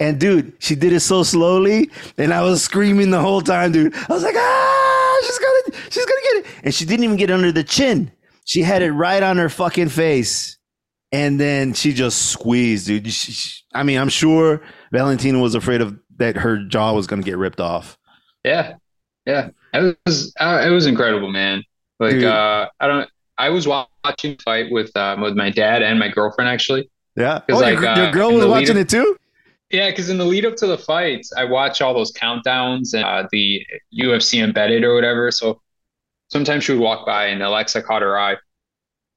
[0.00, 3.94] And dude, she did it so slowly, and I was screaming the whole time, dude.
[3.94, 7.32] I was like, ah, she's gonna, she's gonna get it, and she didn't even get
[7.32, 8.12] under the chin.
[8.44, 10.56] She had it right on her fucking face,
[11.10, 13.12] and then she just squeezed, dude.
[13.12, 17.22] She, she, I mean, I'm sure Valentina was afraid of that her jaw was gonna
[17.22, 17.98] get ripped off.
[18.44, 18.74] Yeah,
[19.26, 21.64] yeah, it was, uh, it was incredible, man.
[21.98, 26.08] Like, uh, I don't, I was watching fight with uh, with my dad and my
[26.08, 26.90] girlfriend actually.
[27.16, 27.40] Yeah.
[27.50, 29.16] Oh, like, your, your uh, girl was watching it too.
[29.70, 33.04] Yeah, because in the lead up to the fights, I watch all those countdowns and
[33.04, 33.66] uh, the
[33.98, 35.30] UFC embedded or whatever.
[35.30, 35.60] So
[36.28, 38.36] sometimes she would walk by and Alexa caught her eye.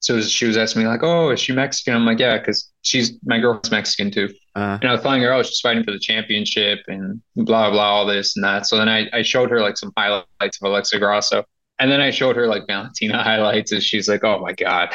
[0.02, 3.14] So she was asking me like, "Oh, is she Mexican?" I'm like, "Yeah," because she's
[3.24, 4.34] my girlfriend's Mexican too.
[4.56, 4.80] Uh-huh.
[4.82, 8.06] And I was telling her, "Oh, she's fighting for the championship and blah blah all
[8.08, 11.44] this and that." So then I, I showed her like some highlights of Alexa Grasso,
[11.82, 14.94] and then I showed her like Valentina highlights, and she's like, "Oh my god,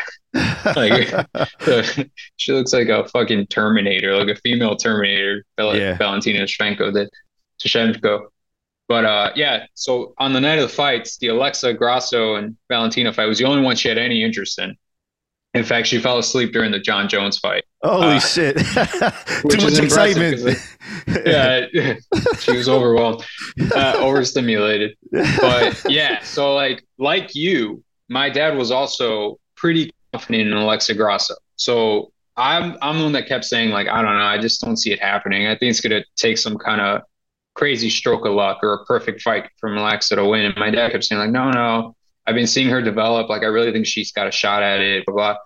[0.76, 1.12] like
[2.36, 5.96] she looks like a fucking Terminator, like a female Terminator." Like yeah.
[5.96, 7.10] Valentina Shevchenko did,
[7.60, 8.26] Shevchenko.
[8.86, 13.12] But uh, yeah, so on the night of the fights, the Alexa Grasso and Valentina
[13.12, 14.76] fight was the only one she had any interest in.
[15.54, 17.64] In fact, she fell asleep during the Jon Jones fight.
[17.86, 18.56] Holy uh, shit!
[19.48, 20.58] Too much excitement.
[21.24, 21.66] yeah,
[22.38, 23.24] she was overwhelmed,
[23.74, 24.96] uh, overstimulated.
[25.10, 31.34] But yeah, so like like you, my dad was also pretty confident in Alexa Grasso.
[31.56, 34.76] So I'm I'm the one that kept saying like I don't know, I just don't
[34.76, 35.46] see it happening.
[35.46, 37.02] I think it's gonna take some kind of
[37.54, 40.44] crazy stroke of luck or a perfect fight from Alexa to win.
[40.44, 41.96] And my dad kept saying like, no, no,
[42.26, 43.28] I've been seeing her develop.
[43.28, 45.06] Like I really think she's got a shot at it.
[45.06, 45.36] Blah blah.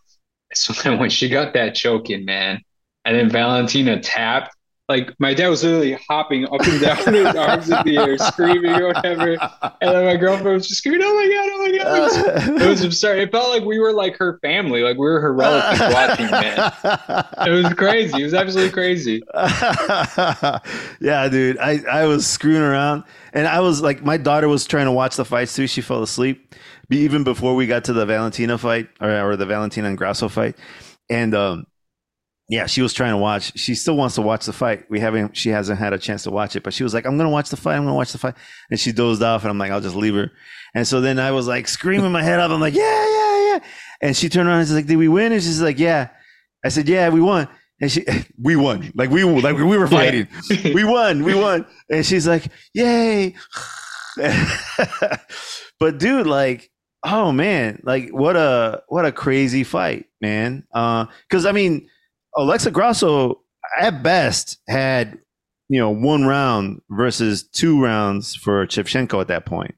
[0.52, 2.62] So then when she got that choke in, man,
[3.04, 4.54] and then Valentina tapped,
[4.90, 8.18] like my dad was literally hopping up and down with his arms in the air,
[8.18, 9.36] screaming or whatever.
[9.80, 11.48] And then my girlfriend was just screaming, "Oh my god!
[11.52, 13.20] Oh my god!" Oh it was, it was absurd.
[13.20, 16.28] It felt like we were like her family, like we were her relatives watching.
[16.28, 16.72] Man,
[17.46, 18.20] it was crazy.
[18.20, 19.22] It was absolutely crazy.
[21.00, 24.86] yeah, dude, I I was screwing around, and I was like, my daughter was trying
[24.86, 25.68] to watch the fights too.
[25.68, 26.52] She fell asleep
[26.90, 30.56] even before we got to the Valentina fight or, or the Valentina and Grasso fight,
[31.08, 31.66] and um,
[32.50, 33.56] yeah, she was trying to watch.
[33.56, 34.84] She still wants to watch the fight.
[34.90, 35.36] We haven't.
[35.36, 37.48] She hasn't had a chance to watch it, but she was like, "I'm gonna watch
[37.48, 37.76] the fight.
[37.76, 38.34] I'm gonna watch the fight,"
[38.70, 39.42] and she dozed off.
[39.42, 40.32] And I'm like, "I'll just leave her."
[40.74, 42.50] And so then I was like screaming my head off.
[42.50, 43.58] I'm like, "Yeah, yeah, yeah!"
[44.02, 46.08] And she turned around and she's like, "Did we win?" And she's like, "Yeah."
[46.64, 47.48] I said, "Yeah, we won."
[47.80, 48.04] And she,
[48.42, 48.90] we won.
[48.96, 50.26] Like we, like we were fighting.
[50.50, 50.74] Yeah.
[50.74, 51.22] we won.
[51.22, 51.66] We won.
[51.88, 53.36] And she's like, "Yay!"
[55.78, 56.68] but dude, like
[57.04, 60.64] oh man, like what a what a crazy fight, man.
[60.72, 61.88] Uh, because I mean,
[62.36, 63.42] Alexa Grasso
[63.78, 65.18] at best had
[65.68, 69.74] you know one round versus two rounds for Shevchenko at that point.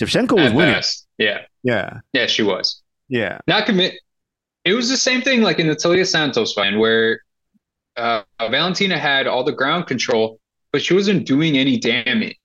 [0.00, 0.74] Shevchenko was at winning.
[0.74, 1.06] Best.
[1.18, 2.26] Yeah, yeah, yeah.
[2.26, 2.82] She was.
[3.08, 3.38] Yeah.
[3.46, 3.94] Not commit.
[4.64, 7.22] It was the same thing like in the Taila Santos fight where
[7.96, 10.40] uh, Valentina had all the ground control,
[10.72, 12.36] but she wasn't doing any damage.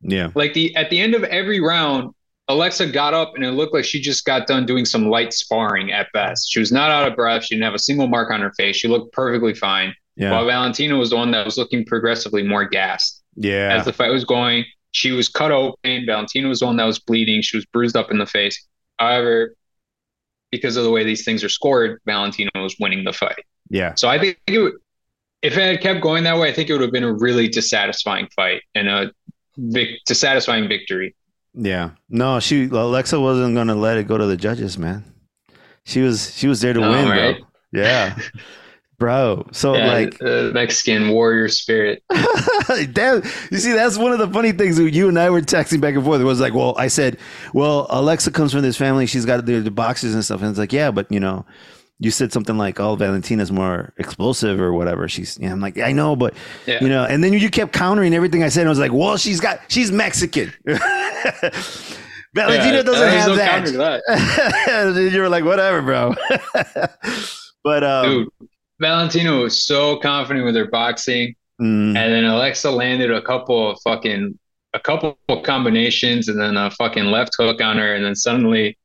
[0.00, 0.30] Yeah.
[0.34, 2.14] Like the at the end of every round,
[2.52, 5.92] Alexa got up and it looked like she just got done doing some light sparring
[5.92, 6.50] at best.
[6.50, 7.44] She was not out of breath.
[7.44, 8.76] She didn't have a single mark on her face.
[8.76, 9.94] She looked perfectly fine.
[10.16, 10.32] Yeah.
[10.32, 13.74] While Valentina was the one that was looking progressively more gassed yeah.
[13.74, 14.64] as the fight was going.
[14.90, 16.04] She was cut open.
[16.06, 17.40] Valentina was the one that was bleeding.
[17.40, 18.66] She was bruised up in the face.
[18.98, 19.54] However,
[20.50, 23.44] because of the way these things are scored, Valentina was winning the fight.
[23.70, 23.94] yeah.
[23.94, 24.74] So I think it would,
[25.40, 27.48] if it had kept going that way, I think it would have been a really
[27.48, 29.12] dissatisfying fight and a
[29.56, 31.14] vic- dissatisfying victory.
[31.54, 31.90] Yeah.
[32.08, 35.04] No, she Alexa wasn't gonna let it go to the judges, man.
[35.84, 37.36] She was she was there to Oh, win, right.
[37.38, 37.80] bro.
[37.82, 38.18] Yeah.
[38.98, 39.46] bro.
[39.52, 42.02] So Yeah, like the Mexican warrior spirit.
[42.92, 45.80] Damn, you see, that's one of the funny things that you and I were texting
[45.80, 46.20] back and forth.
[46.20, 47.18] It was like, well, I said,
[47.52, 49.06] well, Alexa comes from this family.
[49.06, 50.40] She's got the, the boxes and stuff.
[50.40, 51.44] And it's like, yeah, but you know,
[52.02, 55.08] you said something like, oh, Valentina's more explosive or whatever.
[55.08, 56.34] She's, yeah, I'm like, I know, but
[56.66, 56.82] Yeah.
[56.82, 58.62] you know, and then you kept countering everything I said.
[58.62, 60.52] And I was like, well, she's got, she's Mexican.
[62.34, 64.02] Valentina Yeah, doesn't have no that.
[64.06, 65.10] that.
[65.12, 66.14] you were like, whatever, bro.
[67.64, 68.28] but, um, Dude,
[68.80, 71.34] Valentina was so confident with her boxing.
[71.60, 74.38] mm, And then Alexa landed a couple of fucking
[74.74, 77.94] a couple of combinations and then a fucking left hook on her.
[77.94, 78.76] And then suddenly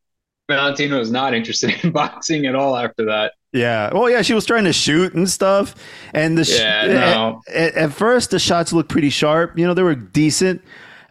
[0.49, 3.33] Valentina was not interested in boxing at all after that.
[3.53, 3.91] Yeah.
[3.93, 5.75] Well, yeah, she was trying to shoot and stuff.
[6.13, 7.41] And the sh- Yeah, no.
[7.53, 9.57] at, at first the shots looked pretty sharp.
[9.57, 10.61] You know, they were decent.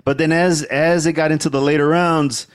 [0.05, 2.47] But then as as it got into the later rounds,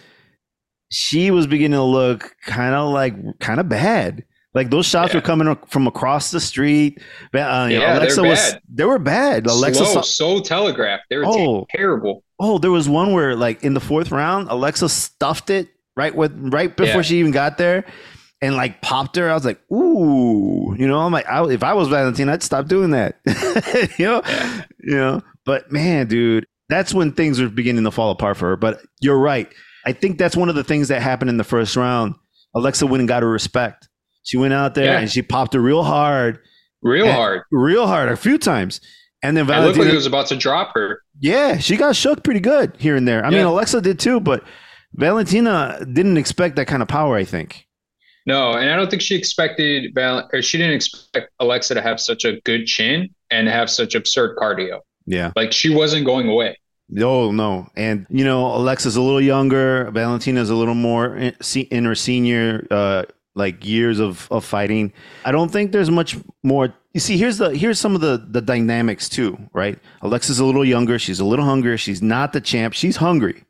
[0.90, 4.24] she was beginning to look kind of like kind of bad.
[4.54, 5.20] Like those shots Yeah.
[5.20, 7.00] were coming from across the street.
[7.34, 8.62] Uh, Yeah, they're Alexa was bad.
[8.74, 9.48] they were bad.
[9.48, 11.04] Alexa Slow, saw- so telegraphed.
[11.10, 11.66] They were Oh.
[11.70, 12.24] terrible.
[12.40, 16.32] Oh, there was one where like in the fourth round, Alexa stuffed it right with
[16.54, 17.02] right before Yeah.
[17.02, 17.86] she even got there,
[18.42, 19.30] and like popped her.
[19.30, 22.68] I was like, ooh, you know, I'm like, I, if I was Valentina, I'd stop
[22.68, 23.20] doing that.
[23.98, 24.62] you know, Yeah.
[24.80, 25.22] you know.
[25.46, 28.56] But man, dude, that's when things were beginning to fall apart for her.
[28.58, 29.52] But you're right.
[29.86, 32.14] I think that's one of the things that happened in the first round.
[32.56, 33.88] Alexa went and got her respect.
[34.24, 35.00] She went out there Yeah.
[35.00, 36.38] and she popped her real hard,
[36.84, 37.42] Real hard.
[37.52, 38.80] real hard a few times.
[39.24, 41.02] And then It looked like Valentina, was about to drop her.
[41.20, 43.26] yeah, she got shook pretty good here and there.
[43.26, 44.44] I mean, Alexa did too, but
[44.94, 47.16] Valentina didn't expect that kind of power.
[47.16, 47.68] I think.
[48.26, 52.00] No, and I don't think she expected Val or she didn't expect Alexa to have
[52.00, 54.80] such a good chin and have such absurd cardio.
[55.06, 55.32] Yeah.
[55.36, 56.58] Like she wasn't going away.
[57.00, 59.90] Oh no, and you know, Alexa's a little younger.
[59.92, 61.34] Valentina's a little more in,
[61.72, 64.92] in her senior uh, like years of of fighting.
[65.24, 66.74] I don't think there's much more.
[66.94, 69.80] You see, here's the here's some of the the dynamics too, right?
[70.02, 71.00] Alexa's a little younger.
[71.00, 71.78] She's a little hungrier.
[71.78, 72.74] She's not the champ.
[72.74, 73.46] She's hungry,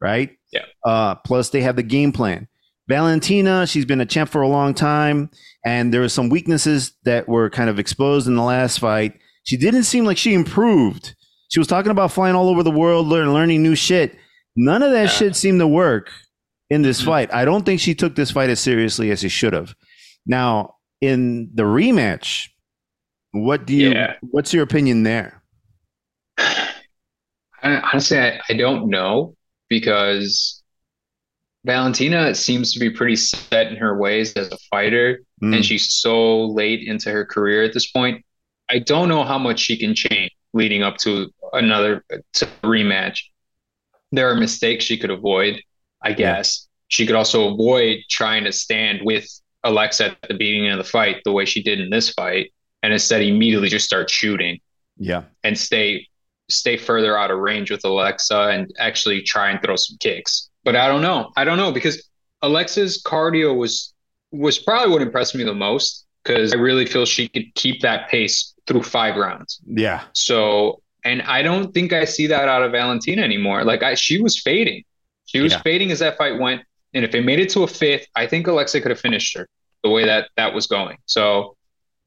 [0.00, 0.35] right?
[0.52, 0.64] Yeah.
[0.84, 2.48] Uh, plus, they have the game plan.
[2.88, 5.28] Valentina, she's been a champ for a long time,
[5.64, 9.18] and there were some weaknesses that were kind of exposed in the last fight.
[9.44, 11.14] She didn't seem like she improved.
[11.48, 14.16] She was talking about flying all over the world, learn, learning new shit.
[14.54, 15.08] None of that Yeah.
[15.08, 16.10] shit seemed to work
[16.70, 17.06] in this Mhm.
[17.06, 17.34] fight.
[17.34, 19.74] I don't think she took this fight as seriously as she should have.
[20.24, 22.48] Now, in the rematch,
[23.32, 23.90] what do you?
[23.90, 24.14] Yeah.
[24.22, 25.42] What's your opinion there?
[26.38, 26.72] I-
[27.62, 29.35] Honestly, I, I don't know
[29.68, 30.62] because
[31.64, 35.92] Valentina seems to be pretty set in her ways as a fighter, Mm, and she's
[35.92, 38.24] so late into her career at this point.
[38.70, 43.18] I don't know how much she can change leading up to another to rematch.
[44.12, 45.60] There are mistakes she could avoid,
[46.02, 46.68] I guess.
[46.88, 49.28] She could also avoid trying to stand with
[49.64, 52.52] Alexa at the beginning of the fight the way she did in this fight,
[52.82, 54.60] and instead immediately just start shooting
[54.98, 56.08] yeah, and stay
[56.48, 60.48] stay further out of range with Alexa and actually try and throw some kicks.
[60.64, 61.32] But I don't know.
[61.36, 62.08] I don't know because
[62.42, 63.92] Alexa's cardio was
[64.32, 68.08] was probably what impressed me the most because I really feel she could keep that
[68.08, 69.60] pace through five rounds.
[69.64, 73.62] yeah, So, and I don't think I see that out of Valentina anymore.
[73.62, 74.82] Like I, she was fading.
[75.26, 75.62] She was Yeah.
[75.62, 76.62] fading as that fight went.
[76.94, 79.48] And if it made it to a fifth, I think Alexa could have finished her
[79.84, 80.98] the way that that was going.
[81.06, 81.56] So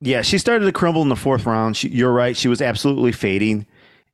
[0.02, 0.22] yeah.
[0.22, 1.78] She started to crumble in the fourth round.
[1.78, 2.36] She, you're right.
[2.36, 3.66] She was absolutely fading,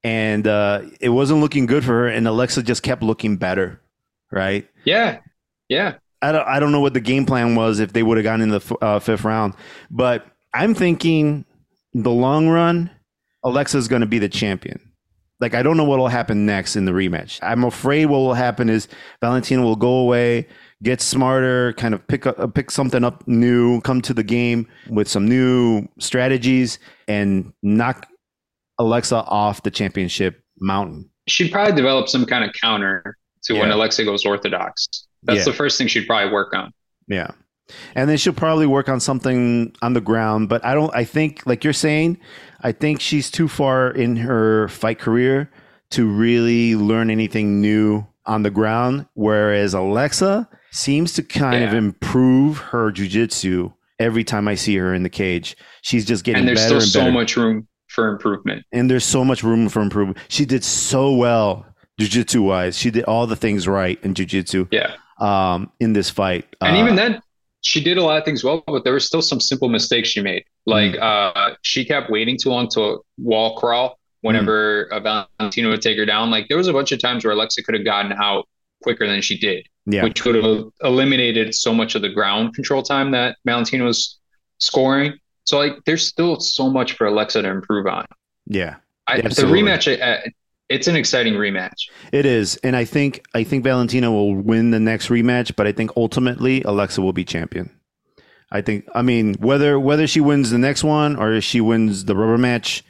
[0.06, 2.08] and uh, it wasn't looking good for her.
[2.08, 3.82] And Alexa just kept looking better,
[4.32, 4.70] right?
[4.84, 5.20] yeah,
[5.68, 5.96] yeah.
[6.22, 8.42] I don't, I don't know what the game plan was if they would have gotten
[8.42, 9.56] in the f- uh, fifth round,
[9.90, 11.44] but I'm thinking
[11.94, 12.92] the long run,
[13.44, 14.80] Alexa's going to be the champion.
[15.40, 17.40] Like I don't know what will happen next in the rematch.
[17.42, 18.88] I'm afraid what will happen is
[19.22, 20.48] Valentina will go away,
[20.84, 25.08] get smarter, kind of pick up, pick something up new, come to the game with
[25.08, 28.08] some new strategies, and knock
[28.80, 31.10] Alexa off the championship mountain.
[31.28, 33.76] she'd probably develop some kind of counter to when Yeah.
[33.76, 34.88] Alexa goes orthodox.
[35.24, 35.46] That's Yeah.
[35.46, 36.72] the first thing she'd probably work on.
[37.08, 37.30] Yeah.
[37.96, 40.50] And then she'll probably work on something on the ground.
[40.50, 42.20] But I don't, I think, like you're saying,
[42.62, 45.50] I think she's too far in her fight career
[45.92, 52.58] to really learn anything new on the ground, whereas Alexa seems to kind of improve
[52.60, 55.56] her jujitsu every time I see her in the cage.
[55.82, 58.64] She's just getting and there's better still and so much room for improvement.
[58.72, 60.18] and there's so much room for improvement.
[60.28, 61.66] She did so well
[62.00, 62.78] jujitsu wise.
[62.78, 64.92] She did all the things right in jujitsu Yeah.
[65.20, 66.46] um, in this fight.
[66.62, 67.22] And Uh, even then,
[67.62, 70.22] she did a lot of things well, but there were still some simple mistakes she
[70.22, 70.44] made.
[70.66, 71.02] Like Mm.
[71.02, 74.98] uh, she kept waiting too long to wall crawl whenever Mm.
[75.06, 76.30] uh, Valentino would take her down.
[76.32, 78.48] Like there was a bunch of times where Alexa could have gotten out
[78.84, 82.84] quicker than she did, yeah, which would have eliminated so much of the ground control
[82.84, 84.20] time that Valentino was
[84.60, 85.14] scoring.
[85.46, 88.06] So like, there's still so much for Alexa to improve on.
[88.48, 88.76] yeah,
[89.08, 90.22] I, the rematch, uh,
[90.70, 91.90] it's an exciting rematch.
[92.12, 92.58] it is.
[92.58, 96.64] And I think I think Valentina will win the next rematch, but I think ultimately
[96.64, 97.70] Alexa will be champion.
[98.52, 98.86] I think.
[98.96, 102.84] I mean, whether whether she wins the next one or she wins the rubber match,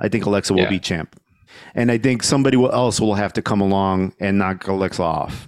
[0.00, 0.68] I think Alexa will Yeah.
[0.70, 1.18] be champ.
[1.74, 5.46] And I think somebody else will have to come along and knock Alexa off.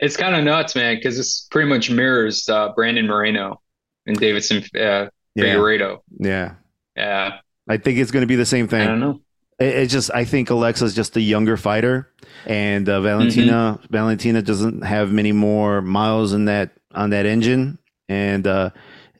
[0.00, 3.60] It's kind of nuts, man, because this pretty much mirrors uh, Brandon Moreno
[4.06, 6.00] and Davidson uh, Yeah, Figueiredo.
[6.18, 6.54] yeah.
[6.96, 8.82] Yeah, I think it's going to be the same thing.
[8.82, 9.20] I don't know.
[9.58, 12.08] It- It's just I think Alexa's just a younger fighter,
[12.46, 13.92] and uh, Valentina Mm-hmm.
[13.92, 17.78] Valentina doesn't have many more miles in that on that engine,
[18.08, 18.70] and uh,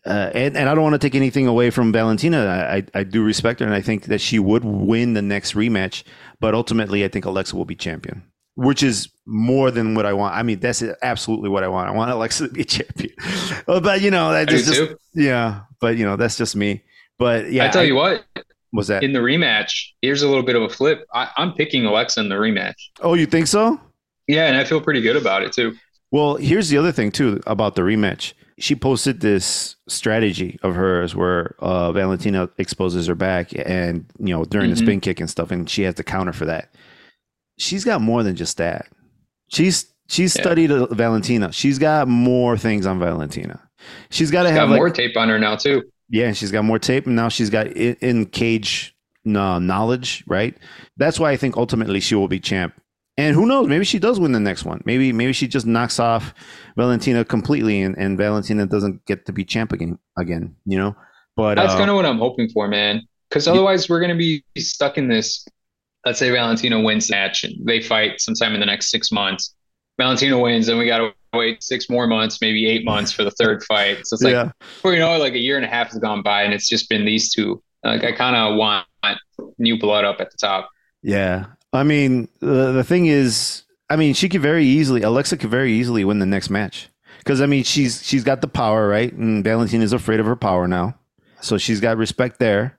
[0.07, 2.45] uh, and and I don't want to take anything away from Valentina.
[2.47, 5.55] I, I I do respect her, and I think that she would win the next
[5.55, 6.05] rematch.
[6.41, 8.23] But ultimately, I think Alexa will be champion,
[8.57, 10.35] which is more than what I want.
[10.35, 11.89] I mean, that's absolutely what I want.
[11.89, 13.15] I want Alexa to be champion.
[13.67, 14.99] But you know, that just, too.
[15.15, 15.63] yeah.
[15.81, 16.83] But you know, that's just me.
[17.19, 18.25] But yeah, I tell you what,
[18.73, 19.03] was that?
[19.05, 21.07] in the rematch, here's a little bit of a flip.
[21.15, 22.75] I, I'm picking Alexa in the rematch.
[23.01, 23.81] oh, you think so?
[24.27, 25.77] Yeah, and I feel pretty good about it too.
[26.11, 28.33] Well, here's the other thing too about the rematch.
[28.59, 34.45] She posted this strategy of hers where uh, Valentina exposes her back, and you know
[34.45, 34.85] during the Mhm.
[34.85, 36.71] spin kick and stuff, and she has to counter for that.
[37.59, 38.87] She's got more than just that.
[39.49, 40.43] She's she's Yeah.
[40.43, 41.53] studied Valentina.
[41.53, 43.61] She's got more things on Valentina.
[44.11, 45.83] She's got to Got have like more tape on her now too.
[46.09, 48.95] yeah, she's got more tape, and now she's got in, in cage
[49.27, 50.57] uh, knowledge, right?
[50.97, 52.75] That's why I think ultimately she will be champ.
[53.17, 53.69] And who knows?
[53.69, 54.83] Maybe she does win the next one.
[54.85, 56.35] Maybe maybe she just knocks off
[56.77, 59.99] Valentina completely, and, and Valentina doesn't get to be champ again.
[60.19, 60.97] Again, you know.
[61.37, 63.03] But That's uh, kind of what I'm hoping for, man.
[63.29, 65.47] Because otherwise, we're gonna be stuck in this.
[66.05, 69.55] Let's say Valentino wins the match and they fight sometime in the next six months.
[69.99, 73.63] Valentino wins, and we gotta wait six more months, maybe eight months for the third
[73.65, 74.07] fight.
[74.07, 76.23] So it's like yeah, before you know like a year and a half has gone
[76.23, 77.63] by, and it's just been these two.
[77.83, 78.87] Like I kind of want
[79.59, 80.71] new blood up at the top.
[81.03, 81.47] yeah.
[81.73, 85.73] I mean, the the thing is, I mean, she could very easily, Alexa could very
[85.73, 86.89] easily win the next match
[87.19, 89.13] because I mean, she's she's got the power, right?
[89.13, 90.95] And Valentina is afraid of her power now,
[91.41, 92.79] so she's got respect there.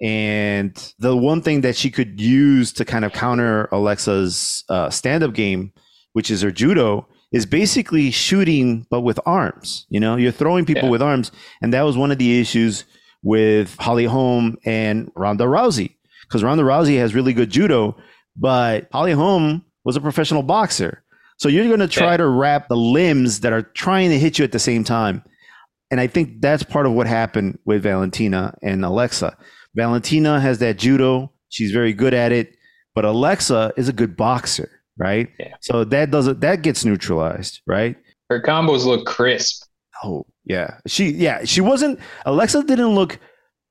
[0.00, 5.24] And the one thing that she could use to kind of counter Alexa's uh, stand
[5.24, 5.72] up game,
[6.12, 9.86] which is her judo, is basically shooting, but with arms.
[9.90, 10.90] You know, you're throwing people Yeah.
[10.90, 11.30] with arms.
[11.60, 12.84] And that was one of the issues
[13.22, 17.96] with Holly Holm and Ronda Rousey, because Ronda Rousey has really good judo,
[18.36, 21.02] but Holly Holm was a professional boxer.
[21.38, 22.18] So you're going to try Yeah.
[22.18, 25.22] to wrap the limbs that are trying to hit you at the same time.
[25.90, 29.36] And I think that's part of what happened with Valentina and Alexa.
[29.74, 31.32] Valentina has that judo.
[31.50, 32.54] She's very good at it,
[32.94, 35.28] but Alexa is a good boxer, right?
[35.38, 35.54] Yeah.
[35.60, 37.96] So that doesn't that gets neutralized, right?
[38.28, 39.62] Her combos look crisp.
[40.04, 40.78] Oh, yeah.
[40.86, 43.18] She yeah, she wasn't Alexa didn't look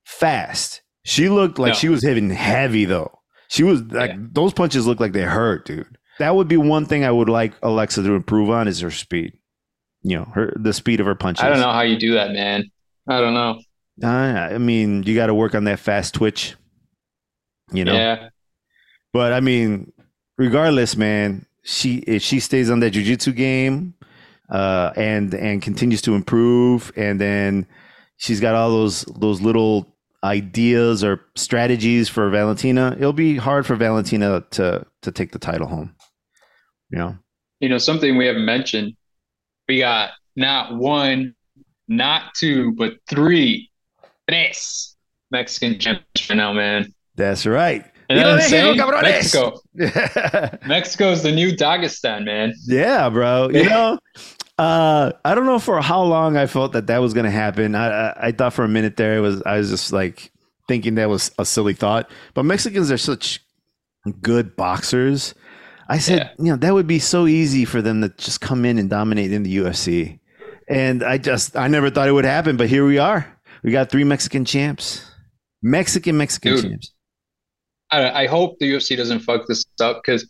[0.05, 0.81] fast.
[1.05, 1.75] She looked like No.
[1.79, 3.11] she was hitting heavy though.
[3.49, 4.17] She was like Yeah.
[4.31, 5.97] those punches looked like they hurt, dude.
[6.19, 9.33] That would be one thing I would like Alexa to improve on is her speed.
[10.01, 11.43] You know, her the speed of her punches.
[11.43, 12.65] I don't know how you do that, man.
[13.07, 13.61] I don't know.
[14.03, 16.55] I, I mean, you got to work on that fast twitch.
[17.71, 18.29] You know, Yeah,
[19.11, 19.91] but I mean,
[20.37, 23.93] regardless, man, she if she stays on that jujitsu game,
[24.49, 27.67] uh, and and continues to improve, and then
[28.17, 29.93] she's got all those those little
[30.23, 32.95] ideas or strategies for Valentina.
[32.97, 35.95] It'll be hard for Valentina to to take the title home.
[36.89, 37.17] You know,
[37.59, 38.95] you know something we haven't mentioned.
[39.67, 41.35] We got not one,
[41.87, 43.69] not two, but three,
[44.29, 44.95] tres
[45.31, 46.93] Mexican champions right now, man.
[47.15, 47.83] that's right.
[48.09, 48.35] And You know,
[49.01, 49.59] Mexico,
[50.65, 52.53] Mexico, is the new Dagestan, man.
[52.65, 53.49] Yeah, bro.
[53.49, 53.99] You know,
[54.57, 57.75] uh, I don't know for how long I felt that that was going to happen.
[57.75, 60.31] I, I I thought for a minute there it was I was just like
[60.69, 62.09] thinking that was a silly thought.
[62.33, 63.41] But Mexicans are such
[64.21, 65.33] good boxers.
[65.89, 66.29] I said, Yeah.
[66.45, 69.31] you know, that would be so easy for them to just come in and dominate
[69.33, 70.19] in the UFC.
[70.69, 73.36] And I just I never thought it would happen, but here we are.
[73.67, 75.03] We got three Mexican champs.
[75.61, 76.63] Mexican Mexican Dude.
[76.63, 76.93] champs.
[77.91, 80.25] I, I hope the UFC doesn't fuck this up because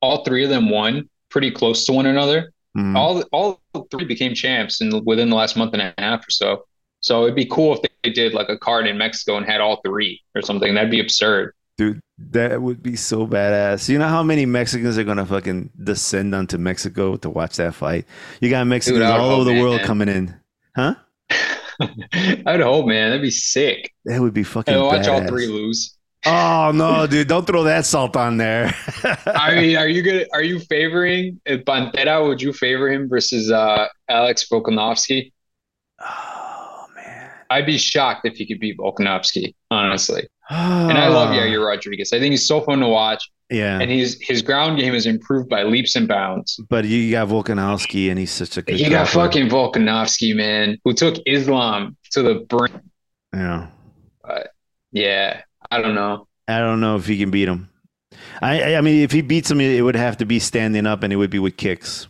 [0.00, 2.52] all three of them won pretty close to one another.
[2.76, 2.94] Mhm.
[2.96, 3.60] All all
[3.90, 6.66] three became champs in within the last month and a half or so.
[7.00, 9.80] So it'd be cool if they did like a card in Mexico and had all
[9.84, 10.72] three or something.
[10.74, 11.54] That'd be absurd.
[11.78, 11.98] Dude,
[12.30, 13.88] that would be so badass.
[13.88, 18.06] You know how many Mexicans are gonna fucking descend onto Mexico to watch that fight?
[18.40, 19.62] You got Mexicans would all over the man.
[19.62, 20.36] world coming in.
[20.76, 20.94] Huh?
[22.12, 23.10] I'd hope, man.
[23.10, 23.92] That'd be sick.
[24.04, 25.96] That would be fucking watch all three lose.
[26.26, 27.28] Oh no, dude!
[27.28, 28.74] Don't throw that salt on there.
[29.26, 30.28] I mean, are you good?
[30.32, 32.26] Are you favoring Pantera?
[32.26, 35.32] Would you favor him versus uh, Alex Volkanovski?
[36.00, 37.30] oh man.
[37.50, 40.26] I'd be shocked if he could beat Volkanovski, honestly.
[40.50, 42.12] And I love Yair Rodriguez.
[42.14, 45.48] I think he's so fun to watch, Yeah, and he's his ground game is improved
[45.48, 46.60] by leaps and bounds.
[46.68, 48.78] but you got Volkanovski, and he's such a good.
[48.78, 52.74] You got fucking Volkanovski, man, who took Islam to the brink.
[53.32, 53.68] Yeah,
[54.92, 56.26] Yeah, I don't know.
[56.46, 57.68] I don't know if he can beat him.
[58.40, 61.12] I, I mean, if he beats him, it would have to be standing up, and
[61.12, 62.08] it would be with kicks.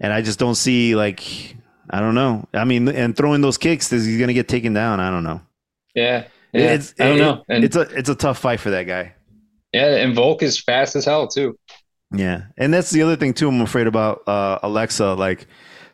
[0.00, 1.56] And I just don't see like
[1.90, 2.48] I don't know.
[2.52, 5.00] I mean, and throwing those kicks, is he's gonna get taken down?
[5.00, 5.40] I don't know.
[5.94, 6.72] Yeah, yeah.
[6.74, 7.44] It's, I don't it- know.
[7.48, 9.14] And it's a it's a tough fight for that guy.
[9.74, 11.58] Yeah, and Volk is fast as hell too.
[12.14, 13.48] Yeah, and that's the other thing too.
[13.48, 15.14] I'm afraid about uh, Alexa.
[15.14, 15.46] Like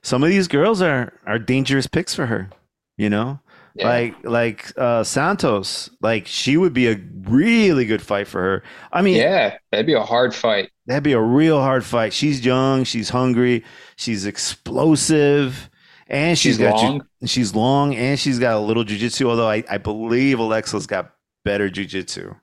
[0.02, 2.50] some of these girls are are dangerous picks for her.
[2.98, 3.40] You know,
[3.74, 3.88] Yeah.
[3.88, 5.88] like like uh, Santos.
[6.02, 8.62] Like she would be a really good fight for her.
[8.92, 10.68] I mean, yeah, that'd be a hard fight.
[10.86, 12.12] that'd be a real hard fight.
[12.12, 12.84] She's young.
[12.84, 13.64] She's hungry.
[13.96, 15.70] She's explosive,
[16.08, 17.06] and she's She's got ju- long.
[17.24, 19.26] she's long, and she's got a little jujitsu.
[19.26, 21.12] Although I, I believe Alexa's got
[21.44, 22.36] better jujitsu.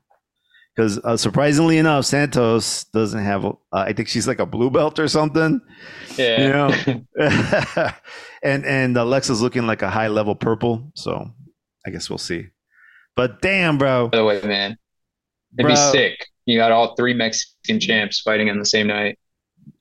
[0.77, 3.43] Because uh, surprisingly enough, Santos doesn't have.
[3.45, 5.59] Uh, I think she's like a blue belt or something.
[6.17, 6.71] Yeah.
[6.85, 7.07] You
[8.43, 10.91] and and Alexa's looking like a high level purple.
[10.93, 11.31] So
[11.83, 12.49] I guess we'll see.
[13.15, 14.77] But damn, bro, By the way, man,
[15.57, 15.69] it'd Bro.
[15.71, 16.27] be sick.
[16.45, 19.17] You got all three Mexican champs fighting on the same night.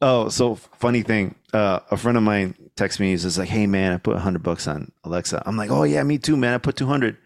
[0.00, 1.34] Oh, so funny thing.
[1.52, 3.10] Uh, a friend of mine texted me.
[3.10, 6.02] He's just like, "Hey, man, I put hundred bucks on Alexa." I'm like, "Oh yeah,
[6.04, 6.54] me too, man.
[6.54, 7.18] I put 200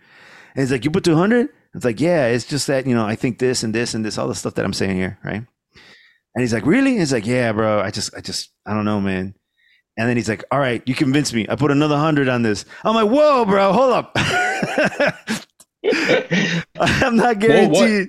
[0.55, 3.15] And he's like, "You put 200 It's like, "Yeah, it's just that you know, I
[3.17, 5.43] think this and this and this, all the stuff that I'm saying here, right?"
[6.35, 7.81] And he's like, "Really?" He's like, "Yeah, bro.
[7.81, 9.35] I just, I just, I don't know, man."
[9.97, 11.47] And then he's like, "All right, you convinced me.
[11.49, 14.13] I put another hundred on this." I'm like, "Whoa, bro, hold up."
[16.79, 18.09] I'm not Well, what-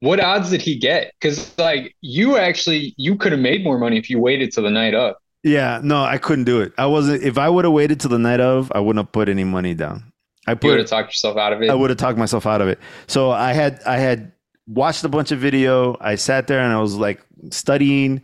[0.00, 1.12] what odds did he get?
[1.18, 4.70] Because like you actually you could have made more money if you waited till the
[4.70, 5.18] night up.
[5.42, 6.72] Yeah, no, I couldn't do it.
[6.76, 7.22] I wasn't.
[7.22, 9.74] If I would have waited till the night of, I wouldn't have put any money
[9.74, 10.12] down.
[10.46, 11.70] I You would have talked yourself out of it.
[11.70, 12.78] I would have talked myself out of it.
[13.06, 13.80] So I had.
[13.84, 14.32] I had
[14.66, 15.96] watched a bunch of video.
[16.00, 18.22] I sat there and I was like studying,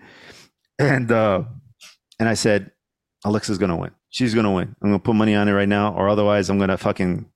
[0.79, 1.43] and uh,
[2.19, 2.71] and I said,
[3.25, 3.91] Alexa's gonna win.
[4.11, 4.75] She's gonna win.
[4.83, 7.27] I'm gonna put money on it right now, or otherwise I'm gonna fucking,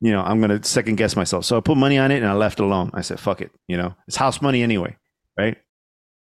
[0.00, 1.44] you know, I'm gonna second guess myself.
[1.44, 2.90] So I put money on it and I left it alone.
[2.94, 3.50] I said, fuck it.
[3.68, 4.96] You know, it's house money anyway,
[5.38, 5.56] right?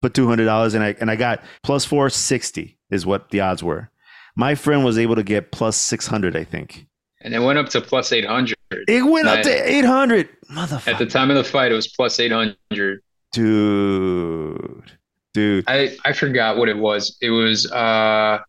[0.02, 3.42] Put two hundred dollars and I and I got plus four sixty is what the
[3.42, 3.90] odds were.
[4.36, 6.88] My friend was able to get plus six hundred, I think.
[7.22, 8.56] And it went up to plus eight hundred.
[8.88, 9.46] It went up Nice.
[9.46, 10.88] to eight hundred, Motherfucker.
[10.94, 13.02] At the time of the fight, it was plus eight hundred.
[13.34, 14.92] dude,
[15.34, 15.64] dude.
[15.68, 17.18] I I forgot what it was.
[17.22, 18.40] It was uh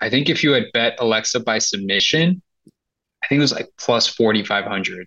[0.00, 2.40] I think if you had bet Alexa by submission,
[3.22, 5.06] I think it was like plus forty five hundred.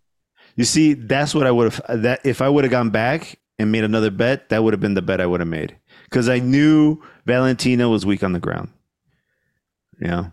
[0.57, 2.01] You see, that's what I would have.
[2.03, 4.95] That if I would have gone back and made another bet, that would have been
[4.95, 8.69] the bet I would have made because I knew Valentina was weak on the ground.
[10.01, 10.27] Yeah,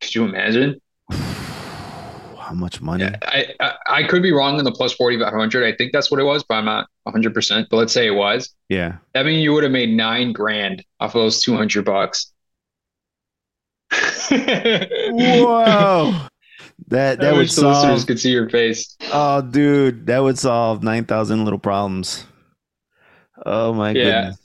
[0.00, 0.80] Could you imagine?
[2.52, 3.04] how much money?
[3.04, 5.64] Yeah, I, I I could be wrong in the plus forty five hundred.
[5.64, 7.68] I think that's what it was, but I'm not hundred percent.
[7.70, 8.54] But let's say it was.
[8.68, 12.32] Yeah, That means you would have made nine grand off of those two hundred bucks.
[14.30, 16.26] Whoa,
[16.88, 18.96] that I that would wish the listeners could see your face.
[19.12, 22.24] Oh, dude, that would solve nine thousand little problems.
[23.44, 24.04] Oh my Yeah.
[24.04, 24.38] goodness.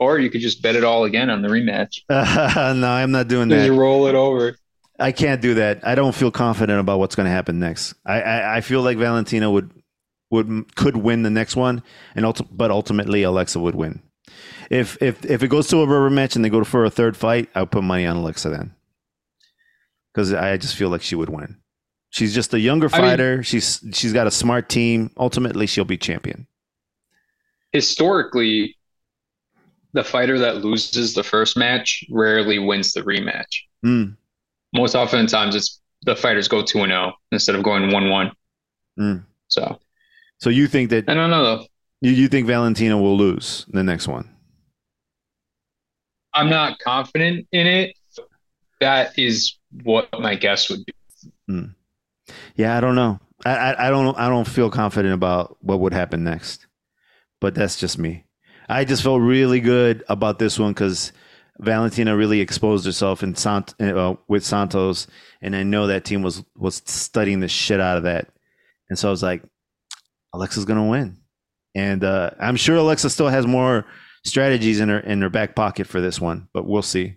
[0.00, 2.00] Or you could just bet it all again on the rematch.
[2.10, 3.74] no, I'm not doing Just that.
[3.74, 4.56] roll it over.
[4.98, 5.86] I can't do that.
[5.86, 7.94] I don't feel confident about what's going to happen next.
[8.06, 9.70] I, I, I feel like Valentina would
[10.30, 11.82] would could win the next one,
[12.14, 14.02] and ulti- but ultimately Alexa would win.
[14.70, 17.16] If if if it goes to a rubber match and they go for a third
[17.16, 18.74] fight, I'll put money on Alexa then,
[20.12, 21.58] because I just feel like she would win.
[22.10, 23.42] She's just a younger I mean- fighter.
[23.42, 25.10] she's she's got a smart team.
[25.16, 26.46] Ultimately, she'll be champion.
[27.72, 28.76] Historically,
[29.92, 33.62] the fighter that loses the first match rarely wins the rematch.
[33.84, 34.16] Mm,
[34.74, 38.32] Most often times it's the fighters go 2 and 0 instead of going 1 1.
[38.98, 39.24] Mm.
[39.48, 39.78] So
[40.38, 41.66] so you think that I don't know though.
[42.00, 44.28] you, you think Valentina will lose the next one?
[46.32, 47.96] I'm not confident in it.
[48.80, 50.92] That is what my guess would be.
[52.56, 53.20] Yeah, I don't know.
[53.44, 56.66] I, I I don't I don't feel confident about what would happen next,
[57.40, 58.24] but that's just me.
[58.68, 61.12] I just felt really good about this one because
[61.60, 65.06] Valentina really exposed herself in Sant uh, with Santos,
[65.40, 68.28] and I know that team was was studying the shit out of that,
[68.88, 69.42] and so I was like,
[70.32, 71.18] Alexa's gonna win,
[71.74, 73.86] and uh, I'm sure Alexa still has more
[74.24, 77.16] strategies in her in her back pocket for this one, but we'll see.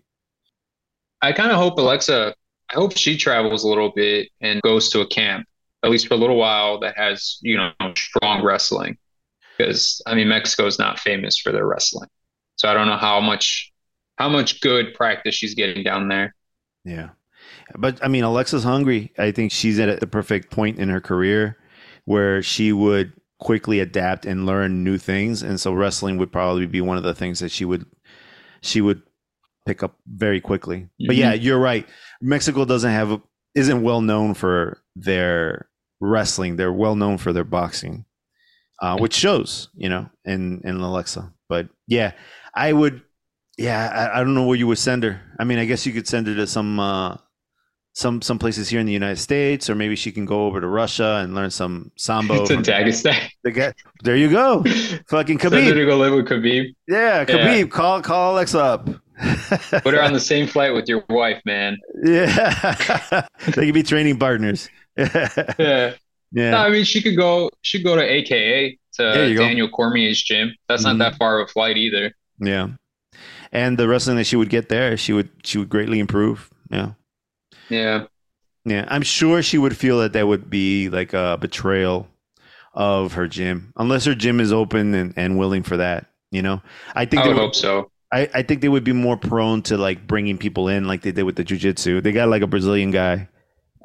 [1.22, 2.36] I kind of hope Alexa.
[2.70, 5.48] I hope she travels a little bit and goes to a camp,
[5.84, 8.98] at least for a little while, that has you know strong wrestling.
[9.58, 12.10] Because I mean, Mexico is not famous for their wrestling,
[12.58, 13.72] so I don't know how much
[14.18, 16.36] how much good practice she's getting down there.
[16.84, 17.10] Yeah.
[17.76, 19.12] But I mean, Alexa's hungry.
[19.18, 21.58] I think she's at the perfect point in her career
[22.06, 25.44] where she would quickly adapt and learn new things.
[25.44, 27.86] And so wrestling would probably be one of the things that she would
[28.62, 29.02] she would
[29.66, 30.78] pick up very quickly.
[30.80, 31.08] Mm-hmm.
[31.08, 31.88] But yeah, you're right.
[32.22, 33.22] Mexico doesn't have
[33.54, 36.56] isn't well known for their wrestling.
[36.56, 38.06] They're well known for their boxing.
[38.80, 41.34] Uh, which shows, you know, in in Alexa.
[41.50, 42.12] But yeah,
[42.54, 43.02] I would
[43.58, 45.20] yeah, I, I, don't know where you would send her.
[45.40, 47.18] I mean, I guess you could send her to some uh,
[47.94, 50.68] some some places here in the United States, or maybe she can go over to
[50.68, 52.46] Russia and learn some sambo.
[52.46, 53.30] to Dagestan.
[53.44, 54.64] The there you go,
[55.10, 55.50] fucking Khabib.
[55.50, 56.76] Send her to go live with Khabib.
[56.88, 57.60] Yeah, Khabib.
[57.60, 57.66] Yeah.
[57.66, 58.86] Call call Alexa up.
[59.82, 61.78] Put her on the same flight with your wife, man.
[62.04, 64.70] Yeah, they could be training partners.
[64.96, 65.94] yeah.
[66.34, 66.52] Yeah.
[66.52, 67.50] No, I mean, she could go.
[67.64, 69.74] She could go to AKA to Daniel go.
[69.74, 70.54] Cormier's gym.
[70.68, 70.98] That's mm-hmm.
[70.98, 72.14] not that far of a flight either.
[72.40, 72.68] Yeah
[73.52, 76.50] and the wrestling that she would get there, she would she would greatly improve.
[76.70, 76.92] Yeah.
[77.70, 78.06] Yeah.
[78.68, 82.06] Yeah, I'm sure she would feel that that would be like a betrayal
[82.74, 86.08] of her gym, unless her gym is open and, and willing for that.
[86.32, 86.62] You know,
[86.94, 87.92] I think I would, would hope so.
[88.12, 91.14] I, I think they would be more prone to like bringing people in, like they
[91.14, 92.04] did with the jujitsu.
[92.04, 93.30] They got like a Brazilian guy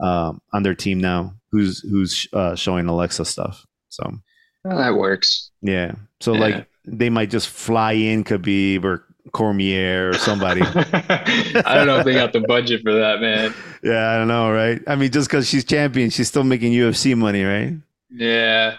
[0.03, 3.65] um, on their team now who's who's uh, showing Alexa stuff.
[3.89, 4.11] So
[4.65, 5.53] well, that works.
[5.61, 5.93] Yeah.
[6.21, 6.41] So yeah.
[6.41, 10.63] like they might just fly in Khabib or Cormier or somebody.
[10.65, 13.55] I don't know if they got the budget for that, man.
[13.83, 14.83] Yeah, I don't know, right?
[14.87, 17.75] I mean, just because she's champion, she's still making UFC money, right?
[18.11, 18.77] Yeah.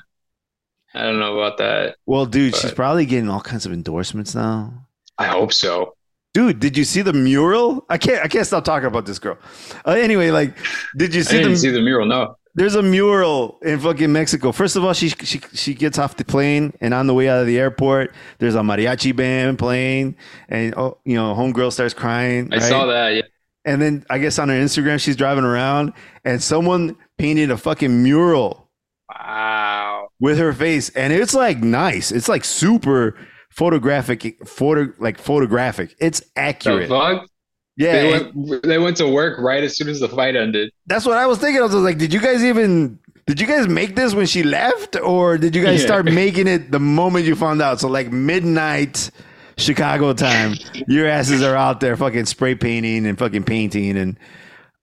[0.93, 1.95] I don't know about that.
[2.05, 2.61] Well, dude, but...
[2.61, 4.85] she's probably getting all kinds of endorsements now.
[5.17, 5.95] I hope so.
[6.33, 7.85] Dude, did you see the mural?
[7.89, 8.23] I can't.
[8.23, 9.37] I can't stop talking about this girl.
[9.85, 10.57] Uh, anyway, like,
[10.97, 11.43] did you see?
[11.43, 12.07] The, see the mural.
[12.07, 12.37] No.
[12.55, 14.51] There's a mural in fucking Mexico.
[14.51, 17.41] First of all, she she she gets off the plane and on the way out
[17.41, 20.15] of the airport, there's a mariachi band playing,
[20.49, 22.53] and oh, you know, homegirl starts crying.
[22.53, 22.63] I right?
[22.63, 23.09] saw that.
[23.09, 23.21] Yeah.
[23.65, 25.93] And then I guess on her Instagram, she's driving around,
[26.25, 28.69] and someone painted a fucking mural.
[29.09, 30.09] Wow.
[30.19, 32.11] With her face, and it's like nice.
[32.11, 33.17] It's like super
[33.49, 35.95] photographic, photo like photographic.
[35.99, 36.89] It's accurate.
[36.89, 37.29] The fuck?
[37.75, 40.71] Yeah, they went, they went to work right as soon as the fight ended.
[40.85, 41.59] That's what I was thinking.
[41.59, 44.95] I was like, did you guys even did you guys make this when she left,
[44.97, 45.87] or did you guys yeah.
[45.87, 47.79] start making it the moment you found out?
[47.79, 49.09] So like midnight
[49.57, 50.55] Chicago time,
[50.87, 54.17] your asses are out there fucking spray painting and fucking painting and.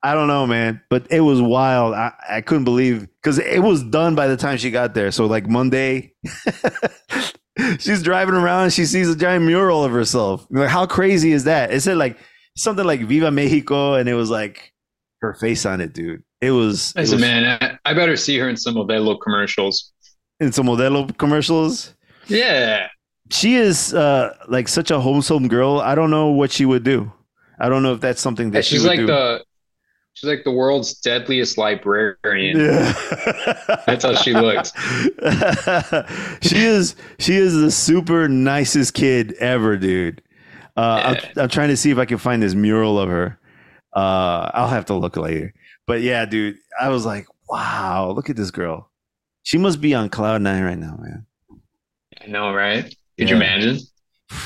[0.03, 1.93] I don't know, man, but it was wild.
[1.93, 5.11] I, I couldn't believe because it was done by the time she got there.
[5.11, 6.15] So like Monday,
[7.79, 10.47] she's driving around and she sees a giant mural of herself.
[10.49, 11.71] Like, how crazy is that?
[11.71, 12.17] It said like
[12.61, 14.73] something like Viva Mexico, and it was like
[15.21, 16.23] her face on it, dude.
[16.41, 16.93] It was.
[16.97, 19.93] As a man, I, I, better see her in some Modelo commercials.
[20.39, 21.95] In some Modelo commercials.
[22.27, 22.89] Yeah.
[23.31, 25.81] She is uh, like such a wholesome girl.
[25.81, 27.13] I don't know what she would do.
[27.59, 29.07] I don't know if that's something that yeah, she's she like do.
[29.07, 29.45] the.
[30.15, 32.59] She's like the world's deadliest librarian.
[32.59, 32.93] Yeah.
[33.87, 34.73] That's how she looks.
[36.43, 40.21] she is she is the super nicest kid ever, dude.
[40.81, 41.15] Uh.
[41.37, 43.39] I'm, I'm, trying to see if I can find this mural of her.
[43.95, 45.53] Uh, I'll have to look later.
[45.87, 48.91] But yeah, dude, I was like, wow, look at this girl.
[49.43, 51.27] She must be on cloud nine right now, man.
[52.23, 52.85] I know, right?
[52.85, 53.29] Could yeah.
[53.29, 53.79] you imagine?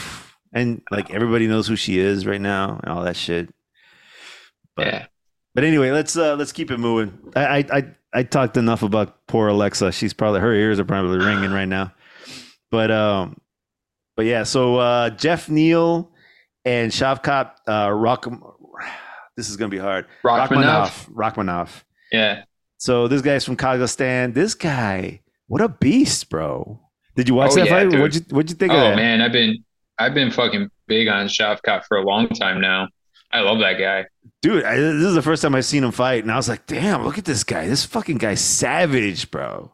[0.56, 3.52] And like everybody knows who she is right now and all that shit.
[4.76, 5.06] But, yeah.
[5.52, 7.18] But anyway, let's uh let's keep it moving.
[7.34, 9.90] I I I talked enough about poor Alexa.
[9.90, 11.92] She's probably her ears are probably ringing right now.
[12.70, 13.36] But um,
[14.16, 14.44] but yeah.
[14.44, 16.12] So uh, Geoff Neal
[16.64, 18.26] and Shavkat uh, Rock.
[19.36, 20.06] This is gonna be hard.
[20.22, 21.10] Rakhmonov.
[21.12, 21.82] Rakhmonov.
[22.12, 22.44] Yeah.
[22.78, 24.34] So this guy's from Kazakhstan.
[24.34, 26.80] This guy, what a beast, bro!
[27.16, 27.90] Did you watch oh, that yeah, fight?
[27.90, 28.00] Dude.
[28.00, 28.96] What'd you What'd you think oh, of that?
[28.96, 29.64] man, I've been
[29.98, 32.88] I've been fucking big on Shavkat for a long time now.
[33.32, 34.06] I love that guy,
[34.42, 34.64] dude.
[34.64, 37.04] I, this is the first time I've seen him fight, and I was like, damn,
[37.04, 37.66] look at this guy.
[37.66, 39.72] This fucking guy's savage, bro.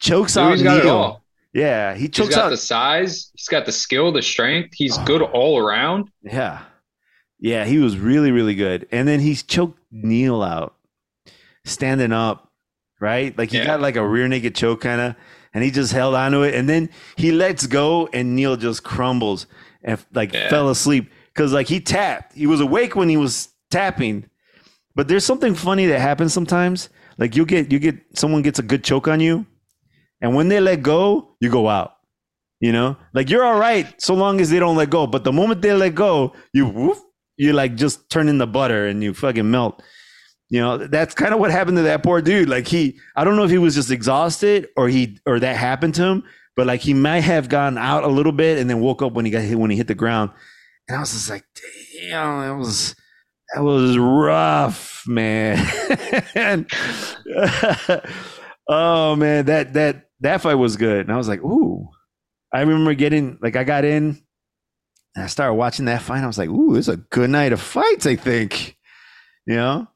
[0.00, 1.19] Chokes dude, out
[1.54, 1.64] got Neal.
[1.64, 1.90] it all.
[1.92, 3.30] Yeah, he chokes he's got out the size.
[3.34, 4.70] He's got the skill, the strength.
[4.74, 5.04] He's oh.
[5.04, 6.10] good all around.
[6.22, 6.62] Yeah,
[7.38, 8.86] yeah, he was really, really good.
[8.92, 10.74] And then he choked Neal out,
[11.64, 12.46] standing up.
[13.00, 13.36] right?
[13.38, 13.64] Like he Yeah.
[13.64, 15.14] got like a rear naked choke kind of,
[15.54, 19.46] and he just held onto it, and then he lets go, and Neal just crumbles
[19.82, 20.50] and like Yeah.
[20.50, 22.34] fell asleep because like he tapped.
[22.34, 24.26] He was awake when he was tapping,
[24.94, 26.90] but there's something funny that happens sometimes.
[27.16, 29.46] Like you get you get someone gets a good choke on you,
[30.20, 31.92] and when they let go, you go out.
[32.60, 35.06] You know, like you're all right so long as they don't let go.
[35.06, 36.94] But the moment they let go, you
[37.38, 39.82] you like just turn in the butter and you fucking melt.
[40.50, 42.50] You know, that's kind of what happened to that poor dude.
[42.50, 45.94] Like he, I don't know if he was just exhausted or he or that happened
[45.94, 49.00] to him, but like he might have gone out a little bit and then woke
[49.00, 50.30] up when he got hit when he hit the ground.
[50.86, 51.44] And I was just like,
[52.10, 52.94] damn, that was
[53.54, 55.66] that was rough, man.
[56.34, 56.70] and,
[58.68, 61.00] oh man, that that that fight was good.
[61.00, 61.88] And I was like, ooh.
[62.52, 64.20] I remember getting like I got in
[65.14, 66.22] and I started watching that fight.
[66.22, 68.76] I was like, ooh, it's a good night of fights, I think.
[69.46, 69.86] You know?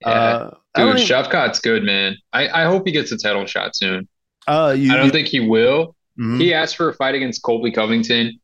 [0.00, 0.08] Yeah.
[0.08, 2.16] Uh, Dude, even- Shavkat's good, man.
[2.32, 4.08] I, I hope he gets a title shot soon.
[4.46, 5.96] uh, you, I don't you- think he will.
[6.18, 6.40] mhm.
[6.40, 8.38] He asked for a fight against Colby Covington.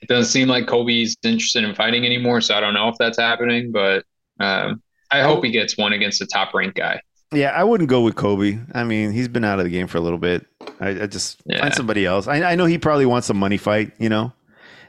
[0.00, 3.18] It doesn't seem like Colby's interested in fighting anymore, so I don't know if that's
[3.18, 4.04] happening, but
[4.38, 4.80] um,
[5.10, 7.00] I hope he gets one against a top ranked guy.
[7.32, 8.58] Yeah, I wouldn't go with Colby.
[8.72, 10.46] I mean, he's been out of the game for a little bit.
[10.80, 11.60] I, I just Yeah.
[11.60, 12.26] find somebody else.
[12.26, 14.32] I, I know he probably wants a money fight, you know,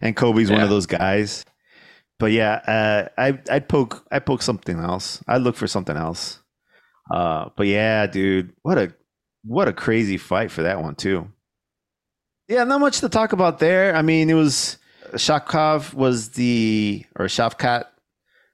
[0.02, 1.44] and Colby's one of those guys.
[2.18, 5.22] But yeah, uh, I I'd poke I poke something else.
[5.28, 6.40] I'd look for something else.
[7.14, 8.94] Uh, but yeah, dude, what a
[9.44, 11.30] what a crazy fight for that one too.
[12.48, 13.96] Yeah, not much to talk about there.
[13.96, 14.78] I mean, it was
[15.14, 17.86] Shakov was the or Shavkat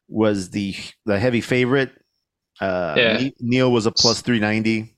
[0.07, 0.75] was the
[1.05, 1.91] the heavy favorite.
[2.61, 3.29] Uh, Yeah.
[3.39, 4.91] Neal was a plus three ninety.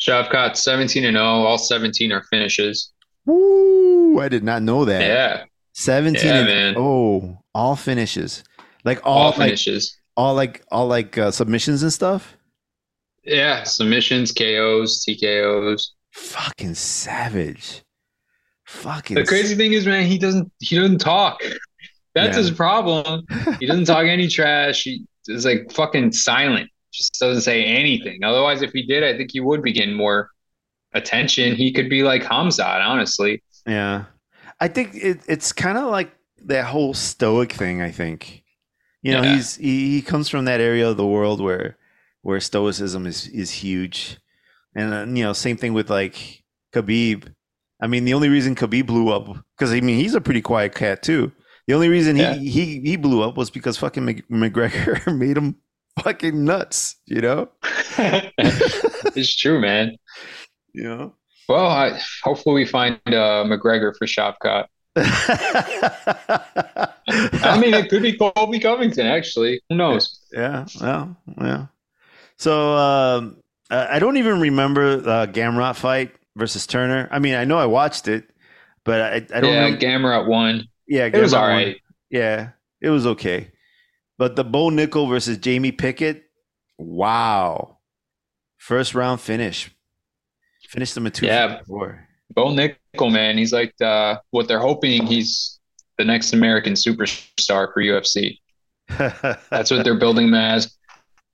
[0.00, 2.92] Shavkat 17 and 0, all 17 are finishes.
[3.26, 4.18] Woo!
[4.18, 5.02] I did not know that.
[5.02, 6.24] Yeah, seventeen.
[6.26, 6.74] Yeah, and, man.
[6.78, 8.42] Oh, all finishes.
[8.82, 9.98] Like all, all like finishes.
[10.16, 12.34] all like all like uh, submissions and stuff.
[13.24, 15.88] Yeah, submissions, KOs, TKOs.
[16.12, 17.82] Fucking savage.
[18.64, 21.42] Fucking The crazy thing is, man, he doesn't he doesn't talk.
[22.14, 22.42] That's Yeah.
[22.42, 23.26] his problem.
[23.60, 24.82] He doesn't talk any trash.
[24.84, 26.70] He is like fucking silent.
[26.92, 28.24] Just doesn't say anything.
[28.24, 30.30] Otherwise, if he did, I think he would be getting more
[30.92, 31.54] attention.
[31.54, 33.42] He could be like Hamzat, honestly.
[33.66, 34.04] Yeah.
[34.58, 36.10] I think it, it's kind of like
[36.46, 38.42] that whole stoic thing, I think.
[39.02, 39.34] You know, Yeah.
[39.36, 41.76] he's he, he comes from that area of the world where
[42.22, 44.18] where stoicism is is huge.
[44.74, 46.42] And uh, you know, same thing with like
[46.74, 47.32] Khabib.
[47.80, 50.74] I mean, the only reason Khabib blew up cuz I mean, he's a pretty quiet
[50.74, 51.32] cat too.
[51.70, 52.34] The only reason Yeah.
[52.34, 55.54] he he he blew up was because fucking Mc- McGregor made him
[56.02, 57.48] fucking nuts, you know?
[57.96, 59.96] it's true, man.
[60.72, 61.14] You know?
[61.48, 64.66] Well, I, hopefully we find uh, McGregor for Shavkat.
[67.44, 69.62] I mean, it could be Colby Covington, actually.
[69.68, 70.18] Who knows?
[70.32, 71.66] Yeah, well, yeah.
[72.36, 73.36] So um,
[73.70, 77.08] I don't even remember the Gamrot fight versus Turner.
[77.12, 78.28] I mean, I know I watched it,
[78.84, 79.52] but I, I don't.
[79.52, 79.86] Yeah, remember.
[79.86, 80.66] Gamrot won.
[80.90, 81.56] Yeah, It was Gamrot all won.
[81.56, 81.76] right.
[82.10, 82.50] Yeah,
[82.82, 83.52] it was okay.
[84.18, 86.24] But the Bo Nickal versus Jamie Pickett,
[86.76, 87.78] wow,
[88.58, 89.70] first round finish.
[90.68, 91.26] Finished them at two.
[91.26, 91.60] Yeah.
[92.34, 95.58] Bo Nickal, man, he's like uh, what they're hoping he's
[95.98, 98.38] the next American superstar for UFC.
[99.50, 100.76] That's what they're building him as.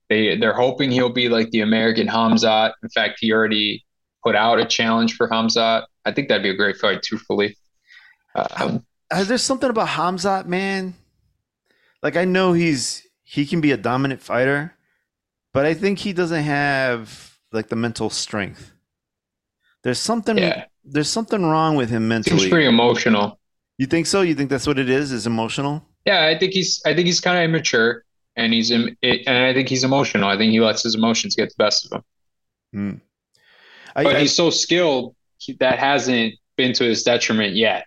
[0.09, 2.73] They they're hoping he'll be like the American Hamzat.
[2.83, 3.83] In fact, he already
[4.23, 5.85] put out a challenge for Hamzat.
[6.05, 7.57] I think that'd be a great fight, truthfully.
[8.35, 10.93] Um, Uh, there's something about Hamzat, man.
[12.03, 14.73] Like I know he's he can be a dominant fighter,
[15.53, 18.71] but I think he doesn't have like the mental strength.
[19.83, 23.39] There's something yeah, there's something wrong with him seems He's pretty emotional.
[23.77, 24.21] You think so?
[24.21, 25.11] You think that's what it is?
[25.11, 25.85] Is emotional?
[26.05, 28.03] Yeah, I think he's I think he's kind of immature,
[28.35, 30.27] and he's and I think he's emotional.
[30.29, 32.03] I think he lets his emotions get the best of him.
[32.73, 32.93] Hmm.
[33.95, 37.85] I, But I- he's so skilled he, that hasn't been to his detriment yet.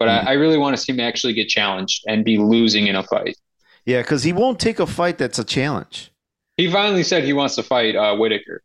[0.00, 0.28] But Hmm.
[0.28, 3.04] I, I really want to see him actually get challenged and be losing in a
[3.04, 3.36] fight.
[3.86, 6.10] yeah, because he won't take a fight that's a challenge.
[6.56, 8.62] He finally said he wants to fight uh, Whitaker.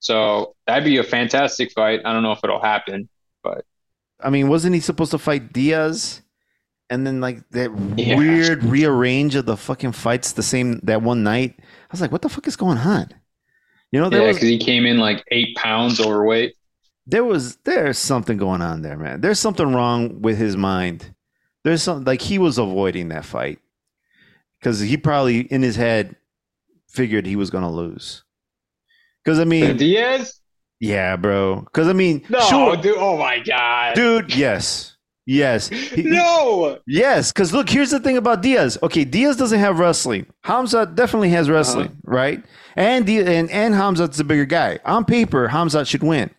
[0.00, 2.00] So that'd be a fantastic fight.
[2.04, 3.08] I don't know if it'll happen.
[3.42, 3.64] But
[4.20, 6.22] I mean, wasn't he supposed to fight Diaz?
[6.90, 8.16] And then like that Yeah.
[8.16, 11.54] weird rearrange of the fucking fights the same that one night.
[11.58, 13.08] I was like, what the fuck is going on?
[13.92, 16.55] You know, there Yeah, was because he came in like eight pounds overweight.
[17.06, 19.20] There was there's something going on there, man.
[19.20, 21.14] There's something wrong with his mind.
[21.64, 23.58] There's some like he was avoiding that fight
[24.60, 26.16] because he probably in his head
[26.88, 28.24] figured he was gonna lose.
[29.24, 30.40] Because I mean, Diaz?
[30.80, 31.60] yeah, bro.
[31.60, 32.96] Because I mean, No, sure, dude.
[32.98, 33.94] Oh my God.
[33.94, 34.34] dude.
[34.34, 34.96] Yes,
[35.28, 35.68] Yes.
[35.68, 36.78] He- No.
[36.86, 38.78] Yes, because look, here's the thing about Diaz.
[38.82, 40.26] Okay, Diaz doesn't have wrestling.
[40.44, 41.96] Hamza definitely has wrestling, Uh-huh.
[42.04, 42.44] right?
[42.76, 44.78] And Diaz, and and Hamzat's a bigger guy.
[44.84, 46.30] On paper, Hamza should win,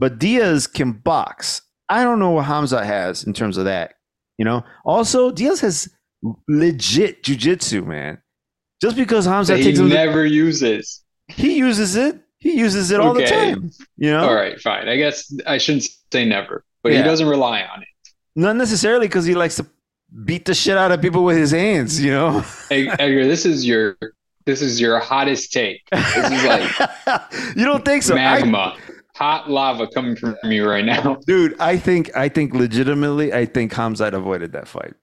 [0.00, 1.62] but Diaz can box.
[1.88, 3.94] I don't know what Hamza has in terms of that.
[4.38, 4.64] You know.
[4.84, 5.88] Also, Diaz has
[6.48, 8.18] legit jujitsu, man.
[8.80, 11.04] Just because Hamza he takes him, never uses.
[11.28, 12.18] he uses it.
[12.38, 13.70] He uses it all the time.
[13.98, 14.88] You know, All right, fine.
[14.88, 16.98] I guess I shouldn't say never, but Yeah.
[16.98, 17.88] he doesn't rely on it.
[18.34, 19.66] not necessarily because he likes to
[20.24, 22.02] beat the shit out of people with his hands.
[22.02, 22.44] You know.
[22.70, 23.98] Edgar, this is your
[24.46, 25.82] this is your hottest take.
[25.92, 26.70] This is like
[27.56, 28.14] you don't think so?
[28.14, 28.74] Magma,
[29.20, 31.16] hot lava coming from me right now.
[31.26, 34.94] dude, I think I think legitimately, I think Hamzat avoided that fight.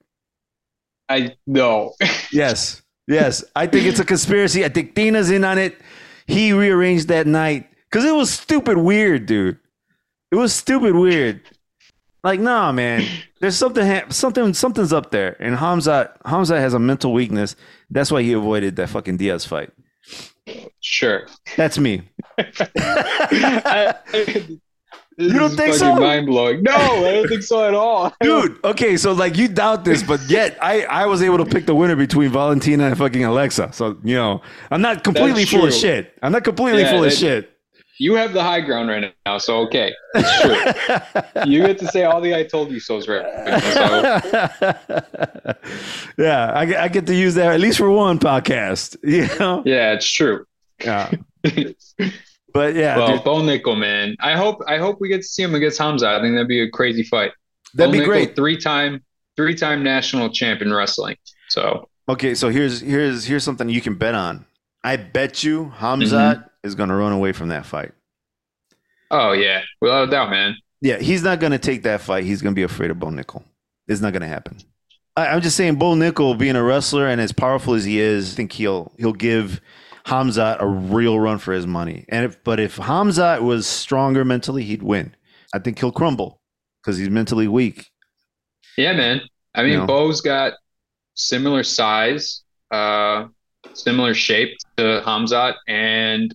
[1.08, 1.94] I know.
[2.30, 4.62] Yes, yes, I think it's a conspiracy.
[4.62, 5.80] I think Tina's in on it.
[6.26, 9.58] He rearranged that night because it was stupid weird, dude.
[10.30, 11.40] It was stupid weird.
[12.22, 13.06] Like, nah, man.
[13.40, 15.40] There's something, ha- something, something's up there.
[15.40, 17.56] And Hamzat, Hamzat has a mental weakness.
[17.88, 19.70] That's why he avoided that fucking Diaz fight.
[20.80, 21.26] Sure.
[21.56, 22.02] That's me.
[22.38, 23.94] I-
[25.20, 25.96] You don't think so?
[25.96, 26.62] Mind blowing.
[26.62, 28.14] No, I don't think so at all.
[28.20, 31.66] Dude, okay, so like you doubt this, but yet I, I was able to pick
[31.66, 33.72] the winner between Valentina and fucking Alexa.
[33.72, 36.16] So, you know, I'm not completely full of shit.
[36.22, 37.50] I'm not completely Yeah, full of shit.
[37.98, 39.92] You have the high ground right now, so okay.
[40.14, 41.42] It's true.
[41.46, 43.24] you get to say all the I told you so's right.
[43.74, 43.82] So
[46.16, 49.64] yeah, I, get- I get to use that at least for one podcast, you know?
[49.66, 50.46] yeah, it's true.
[50.80, 51.10] Yeah.
[52.58, 54.16] But yeah, well, dude, Bo Nickal, man.
[54.20, 56.08] I hope I hope we get to see him against Hamza.
[56.08, 57.30] I think that'd be a crazy fight.
[57.74, 58.36] that'd be Bo Nickal, great.
[58.36, 59.04] Three time
[59.36, 61.16] three time national champ in wrestling.
[61.48, 64.44] So Okay, so here's here's here's something you can bet on.
[64.82, 66.66] I bet you Hamza Mm-hmm.
[66.66, 67.92] is going to run away from that fight.
[69.10, 70.56] oh yeah, without a doubt, man.
[70.80, 72.24] Yeah, he's not going to take that fight.
[72.24, 73.42] He's going to be afraid of Bo Nickal.
[73.88, 74.58] It's not going to happen.
[75.16, 78.32] I, I'm just saying, Bo Nickal being a wrestler and as powerful as he is,
[78.32, 79.60] I think he'll he'll give
[80.08, 82.04] Hamzat a real run for his money.
[82.08, 85.14] And if but if Hamzat was stronger mentally, he'd win.
[85.54, 86.40] I think he'll crumble
[86.82, 87.90] because he's mentally weak.
[88.76, 89.20] Yeah, man.
[89.54, 89.86] I mean, No.
[89.86, 90.54] Bo's got
[91.14, 93.26] similar size, uh,
[93.74, 96.34] similar shape to Hamzat, and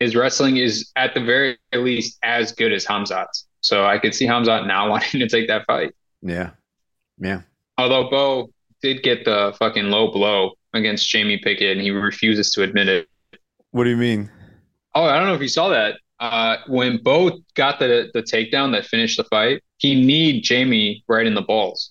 [0.00, 3.46] his wrestling is at the very least as good as Hamzat's.
[3.60, 5.92] So I could see Hamzat now wanting to take that fight.
[6.22, 6.50] Yeah,
[7.18, 7.42] yeah.
[7.78, 8.50] Although Bo
[8.82, 13.08] did get the fucking low blow against Jamie Pickett, and he refuses to admit it.
[13.70, 14.30] What do you mean?
[14.94, 15.96] Oh, I don't know if you saw that.
[16.20, 21.26] Uh, when Bo got the the takedown that finished the fight, he kneed Jamie right
[21.26, 21.90] in the balls.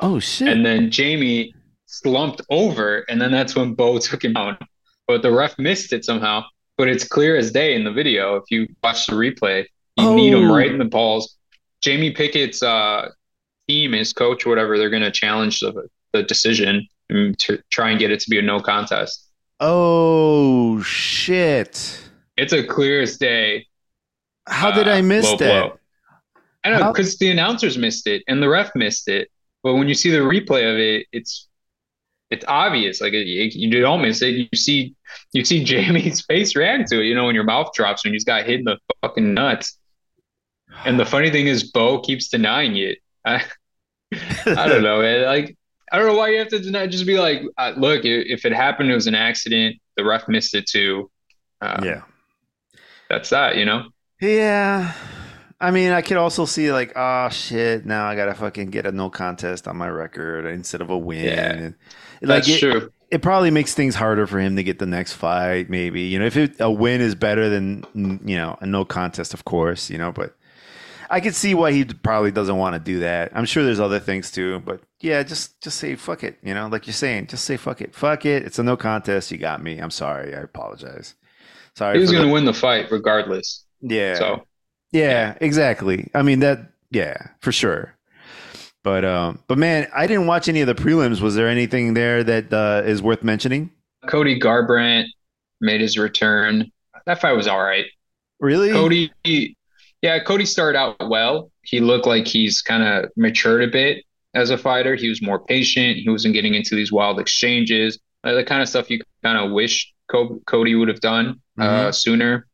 [0.00, 0.48] Oh shit!
[0.48, 1.54] And then Jamie
[1.86, 4.56] slumped over, and then that's when Bo took him down.
[5.06, 6.44] But the ref missed it somehow.
[6.78, 8.36] But it's clear as day in the video.
[8.36, 9.66] If you watch the replay,
[9.96, 10.54] you need him Oh.
[10.54, 11.36] right in the balls.
[11.82, 13.10] Jamie Pickett's uh,
[13.68, 17.98] team, his coach, whatever, they're going to challenge the, the decision and to try and
[17.98, 19.28] get it to be a no contest.
[19.60, 22.08] oh shit!
[22.36, 23.66] It's a clear as day.
[24.46, 25.76] How did uh, I miss low that?
[26.64, 29.28] I don't know because the announcers missed it and the ref missed it.
[29.62, 31.48] But when you see the replay of it, it's
[32.30, 33.00] it's obvious.
[33.00, 34.34] Like you, you don't miss it.
[34.34, 34.94] You see
[35.32, 37.04] you see Jamie's face react to it.
[37.04, 39.76] You know when your mouth drops when he's got hit in the fucking nuts.
[40.84, 42.98] And the funny thing is, Bo keeps denying it.
[43.24, 43.42] I,
[44.46, 45.24] I don't know, man.
[45.24, 45.56] Like
[45.90, 46.86] I don't know why you have to deny.
[46.86, 49.76] Just be like, uh, look, if it happened, it was an accident.
[49.96, 51.10] The ref missed it too.
[51.60, 52.02] Uh, yeah.
[53.08, 53.56] that's that.
[53.56, 53.88] You know.
[54.20, 54.92] Yeah.
[55.62, 58.92] I mean, I could also see like, oh shit, now I gotta fucking get a
[58.92, 61.24] no contest on my record instead of a win.
[61.24, 61.52] Yeah.
[61.52, 61.74] And,
[62.22, 62.92] like That's it, true.
[63.10, 65.68] it probably makes things harder for him to get the next fight.
[65.68, 69.34] Maybe you know, if it, a win is better than you know a no contest,
[69.34, 70.12] of course, you know.
[70.12, 70.34] But
[71.10, 73.32] I could see why he probably doesn't want to do that.
[73.34, 76.38] I'm sure there's other things too, but yeah, just just say fuck it.
[76.42, 78.44] You know, like you're saying, just say fuck it, fuck it.
[78.44, 79.30] It's a no contest.
[79.30, 79.78] You got me.
[79.78, 80.34] I'm sorry.
[80.34, 81.14] I apologize.
[81.74, 81.94] Sorry.
[81.94, 83.64] He was going to win the fight regardless.
[83.80, 84.14] yeah.
[84.16, 84.46] So
[84.92, 86.10] Yeah, exactly.
[86.14, 87.96] I mean that yeah, for sure.
[88.82, 91.20] But um but man, I didn't watch any of the prelims.
[91.20, 93.70] Was there anything there that uh, is worth mentioning?
[94.06, 95.06] Cody Garbrandt
[95.60, 96.70] made his return.
[97.06, 97.84] That fight was all right.
[98.40, 98.72] Really?
[98.72, 99.12] Cody,
[100.00, 101.50] yeah, Cody started out well.
[101.62, 104.04] He looked like he's kind of matured a bit
[104.34, 104.94] as a fighter.
[104.94, 105.98] He was more patient.
[105.98, 109.52] He wasn't getting into these wild exchanges, uh, the kind of stuff you kind of
[109.52, 112.46] wish Co- Cody would have done uh, sooner.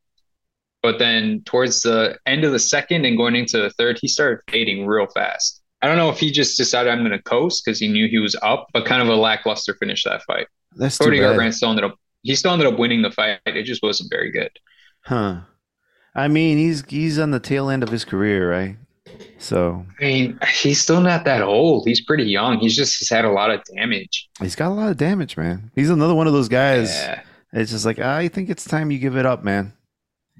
[0.83, 4.41] But then towards the end of the second and going into the third, he started
[4.51, 5.62] fading real fast.
[5.83, 8.18] I don't know if he just decided I'm going to coast because he knew he
[8.18, 10.47] was up, but kind of a lackluster finish that fight.
[10.77, 11.18] That's Cody.
[11.18, 11.97] Garbrandt still ended up
[12.27, 13.39] he still ended up winning the fight.
[13.47, 14.51] It just wasn't very good.
[15.03, 15.43] Huh.
[16.14, 18.77] I mean, he's he's on the tail end of his career, right?
[19.38, 21.86] So I mean, he's still not that old.
[21.86, 22.59] He's pretty young.
[22.59, 24.28] He's just he's had a lot of damage.
[24.40, 25.70] he's got a lot of damage, man.
[25.74, 26.90] He's another one of those guys.
[26.90, 27.22] Yeah.
[27.52, 29.72] It's just like I think it's time you give it up, man.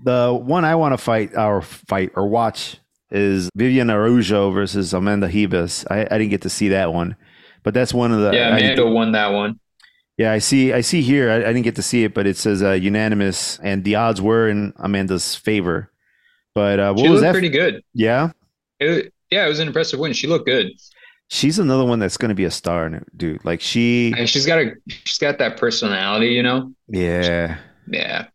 [0.03, 2.79] The one I want to fight or fight or watch
[3.11, 5.87] is Vivian Araújo versus Amanda Ribas.
[5.91, 7.17] I, I didn't get to see that one,
[7.63, 9.61] but that's one of the Yeah, I- Amanda won that one.
[10.19, 10.73] yeah, I see.
[10.73, 11.31] I see here.
[11.31, 14.21] I, I didn't get to see it, but it says uh, unanimous, and the odds
[14.21, 15.91] were in Amanda's favor.
[16.55, 17.33] But uh, what She was that?
[17.33, 17.83] pretty good.
[17.95, 18.33] yeah,
[18.81, 20.13] It, yeah, it was an impressive win.
[20.13, 20.71] She looked good.
[21.29, 23.45] she's another one that's going to be a star, dude.
[23.45, 26.73] Like she, And she's got a she's got that personality, you know.
[26.89, 27.59] yeah,
[27.89, 28.27] Yeah,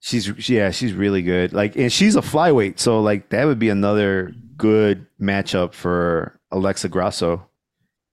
[0.00, 1.52] she's yeah, she's really good.
[1.52, 6.88] Like, and she's a flyweight, so like that would be another good matchup for Alexa
[6.88, 7.46] Grasso.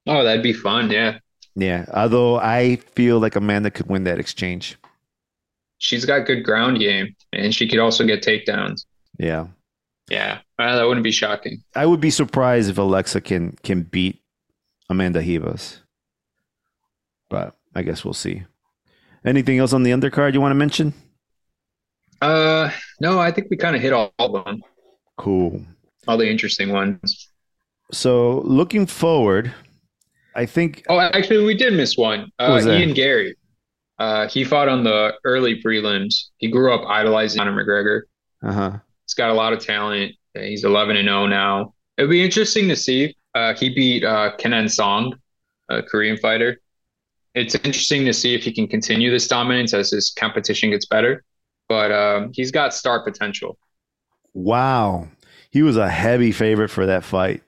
[0.07, 0.91] Oh, that'd be fun.
[0.91, 1.17] Yeah,
[1.55, 4.77] Yeah, although I feel like Amanda could win that exchange.
[5.77, 8.85] she's got good ground game, and she could also get takedowns.
[9.17, 9.47] Yeah,
[10.09, 11.63] Yeah, uh, that wouldn't be shocking.
[11.75, 14.21] I would be surprised if Alexa can can beat
[14.89, 15.79] Amanda Ribas,
[17.29, 18.43] but I guess we'll see.
[19.25, 20.93] Anything else on the undercard you want to mention?
[22.21, 22.69] Uh,
[23.01, 24.61] no, I think we kind of hit all of them,
[25.17, 25.61] Cool.
[26.07, 27.29] all the interesting ones.
[27.91, 29.53] So looking forward,
[30.35, 32.31] I think Oh, actually, we did miss one.
[32.39, 32.61] Uh.
[32.63, 33.35] Ian Garry.
[33.97, 36.25] Uh, he fought on the early prelims.
[36.37, 38.01] He grew up idolizing Conor McGregor.
[38.47, 38.79] uh huh.
[39.05, 40.13] He's got a lot of talent.
[40.33, 41.73] He's 11 and 0 now.
[41.97, 43.15] It'd be interesting to see.
[43.33, 45.15] Uh, he beat uh, Kenan Song,
[45.69, 46.59] a Korean fighter.
[47.35, 51.23] It's interesting to see if he can continue this dominance as his competition gets better.
[51.69, 53.57] But um, he's got star potential.
[54.33, 55.07] Wow,
[55.49, 57.41] he was a heavy favorite for that fight,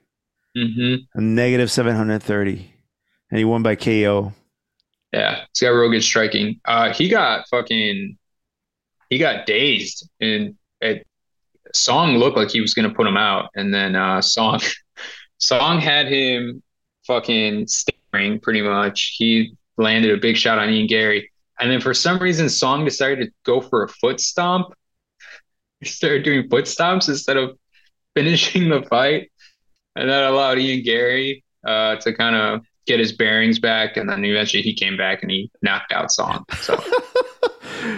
[0.56, 2.74] hmm a negative seven hundred thirty,
[3.30, 4.34] and he won by KO.
[5.14, 6.60] Yeah, he's got real good striking.
[6.66, 8.18] Uh, he got fucking,
[9.10, 11.08] he got dazed, and it,
[11.74, 14.60] Song looked like he was gonna put him out, and then uh, Song,
[15.38, 16.62] Song had him
[17.06, 19.16] fucking staring pretty much.
[19.18, 23.26] He landed a big shot on Ian Garry, and then for some reason, Song decided
[23.26, 24.68] to go for a foot stomp.
[25.80, 27.56] He started doing foot stomps instead of
[28.16, 29.30] finishing the fight,
[29.96, 34.26] and that allowed Ian Garry uh, to kind of get his bearings back, and then
[34.26, 36.46] eventually he came back and he knocked out Song.
[36.62, 36.82] So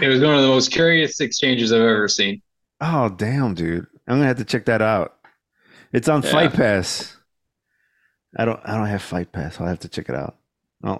[0.02, 2.42] it was one of the most curious exchanges I've ever seen.
[2.82, 3.88] Oh damn, dude!
[4.08, 5.16] I'm gonna have to check that out.
[5.92, 6.32] It's on Yeah.
[6.32, 7.18] Fight Pass.
[8.38, 8.60] I don't.
[8.64, 9.60] I don't have Fight Pass.
[9.60, 10.38] I'll have to check it out.
[10.84, 11.00] Oh,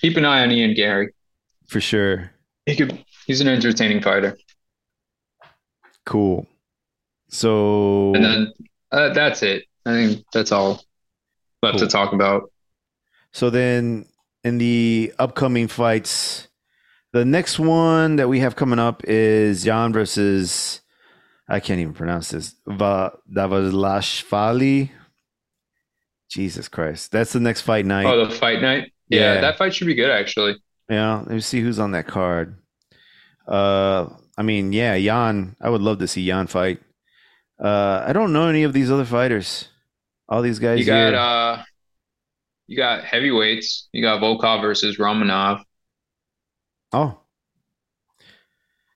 [0.00, 1.12] Keep an eye on Ian Garry.
[1.68, 2.30] for sure.
[2.66, 3.04] He could.
[3.26, 4.36] He's an entertaining fighter.
[6.06, 6.46] Cool.
[7.28, 8.52] So And then
[8.92, 9.64] uh, that's it.
[9.86, 10.82] I think that's all
[11.62, 11.86] left Cool.
[11.86, 12.50] to talk about.
[13.32, 14.06] So then,
[14.44, 16.48] in the upcoming fights,
[17.12, 20.80] the next one that we have coming up is Yan versus
[21.48, 22.54] I can't even pronounce this.
[22.66, 24.90] Va Davazlashvili.
[26.30, 28.06] Jesus Christ, that's the next fight night.
[28.06, 28.92] Oh, the fight night.
[29.08, 29.40] Yeah, Yeah.
[29.42, 30.56] that fight should be good actually.
[30.88, 32.58] Yeah, let me see who's on that card.
[33.46, 35.54] Uh, I mean, yeah, Yan.
[35.60, 36.80] I would love to see Yan fight.
[37.62, 39.68] Uh, I don't know any of these other fighters.
[40.28, 41.16] All these guys You got here.
[41.18, 41.62] uh,
[42.66, 43.88] you got heavyweights.
[43.92, 45.62] You got Volkov versus Romanov.
[46.92, 47.20] oh,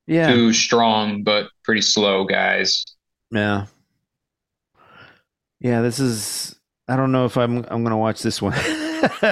[0.07, 0.33] yeah.
[0.33, 2.87] Too strong but pretty slow guys.
[3.31, 3.67] Yeah.
[5.61, 6.59] Yeah, this is
[6.89, 8.55] I don't know if I'm I'm gonna watch this one.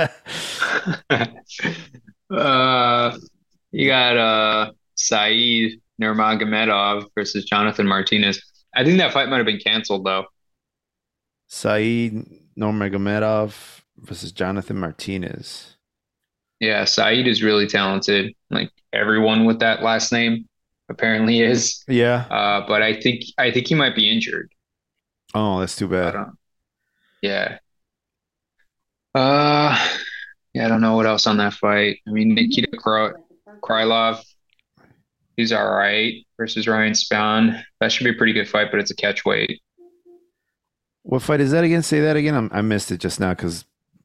[2.30, 3.16] uh,
[3.70, 8.38] you got uh Saeed Nurmagomedov versus Jonathan Martinez.
[8.74, 10.26] I think that fight might have been canceled though.
[11.48, 12.22] Saeed
[12.58, 15.78] Nurmagomedov versus Jonathan Martinez.
[16.60, 18.34] Yeah, Saeed is really talented.
[18.50, 20.46] Like everyone with that last name
[20.88, 21.84] apparently is.
[21.88, 22.26] Yeah.
[22.30, 24.52] Uh, but I think I think he might be injured.
[25.34, 26.14] Oh, that's too bad.
[27.22, 27.58] Yeah.
[29.14, 29.76] Uh,
[30.54, 31.98] yeah, I don't know what else on that fight.
[32.06, 33.12] I mean, Nikita Kry
[33.62, 34.22] Krylov,
[35.36, 37.62] he's all right versus Ryan Spawn.
[37.80, 39.60] That should be a pretty good fight, but it's a catch weight.
[41.02, 41.82] What fight is that again?
[41.82, 42.34] Say that again.
[42.34, 43.64] I'm, I missed it just now because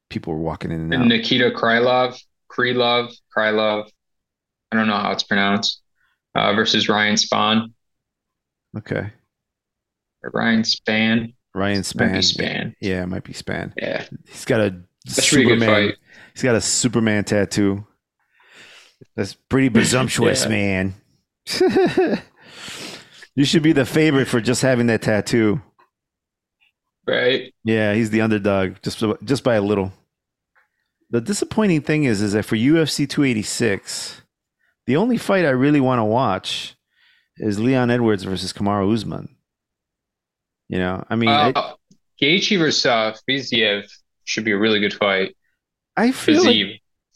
[0.10, 1.00] people were walking in and out.
[1.02, 2.18] And Nikita Krylov,
[2.52, 3.90] Krylov, Krylov,
[4.72, 5.81] I don't know how it's pronounced,
[6.36, 7.74] uh, versus Ryan Spawn
[8.78, 9.12] Okay.
[10.24, 11.34] or Ryan Span.
[11.54, 12.14] Ryan Might Span.
[12.14, 12.76] be Span.
[12.82, 13.74] Yeah, it might be Span.
[13.78, 14.70] Yeah, He's got a
[15.16, 15.94] that should good Superman.
[16.34, 17.86] He's got a Superman tattoo.
[19.16, 20.50] That's pretty presumptuous, Yeah.
[20.50, 20.94] man.
[23.36, 25.62] you should be the favorite for just having that tattoo.
[27.08, 27.54] Right?
[27.64, 29.92] Yeah, he's the underdog just just by a little.
[31.10, 34.22] The disappointing thing is is that for UFC 286,
[34.88, 36.76] the only fight I really want to watch
[37.38, 39.36] is Leon Edwards versus Kamaru Usman.
[40.70, 41.74] You know, I mean, I- Uh,
[42.22, 43.92] Gaethje versus uh, Fiziev
[44.26, 45.36] should be a really good fight.
[45.98, 46.56] I feel like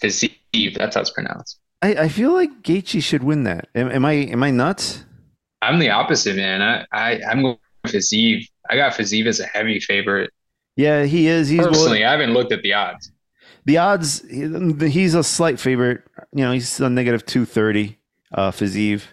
[0.02, 1.60] Fiziev, Fiziev, that's how it's pronounced.
[1.82, 3.68] I, I feel like Gaethje should win that.
[3.76, 5.04] Am, am I am I nuts?
[5.62, 6.62] I'm the opposite, man.
[6.62, 7.58] I, I I'm going
[7.88, 8.48] Fiziev.
[8.70, 10.32] I got Fiziev as a heavy favorite.
[10.76, 11.48] Yeah, he is.
[11.50, 13.12] He's well, Personally, I haven't looked at the odds.
[13.66, 14.24] the odds.
[14.28, 16.02] He's a slight favorite.
[16.36, 17.98] You know, he's a negative two thirty.
[18.32, 19.04] Uh, Fiziev.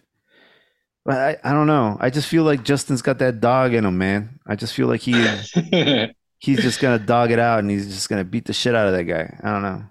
[1.05, 1.97] But I, I don't know.
[2.01, 4.41] I just feel like Justin's got that dog in him, man.
[4.47, 5.13] I just feel like he
[6.39, 8.93] he's just gonna dog it out and he's just gonna beat the shit out of
[8.95, 9.39] that guy.
[9.43, 9.85] I don't know.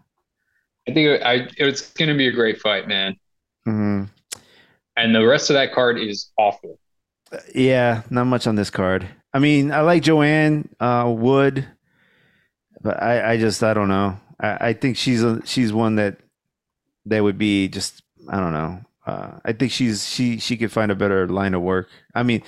[0.87, 3.15] I think it, I, it's going to be a great fight, man.
[3.65, 4.03] hmm
[4.97, 6.79] And the rest of that card is awful.
[7.53, 9.07] Yeah, not much on this card.
[9.33, 11.65] I mean, I like Joanne uh, Wood,
[12.81, 14.19] but I, I just I don't know.
[14.39, 16.17] I, I think she's a, she's one that
[17.05, 18.79] that would be just I don't know.
[19.05, 21.89] Uh, I think she's she she could find a better line of work.
[22.13, 22.43] I mean,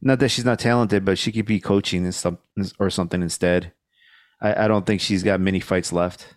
[0.00, 2.38] not that she's not talented, but she could be coaching and some
[2.78, 3.72] or something instead.
[4.40, 6.34] I, I don't think she's got many fights left.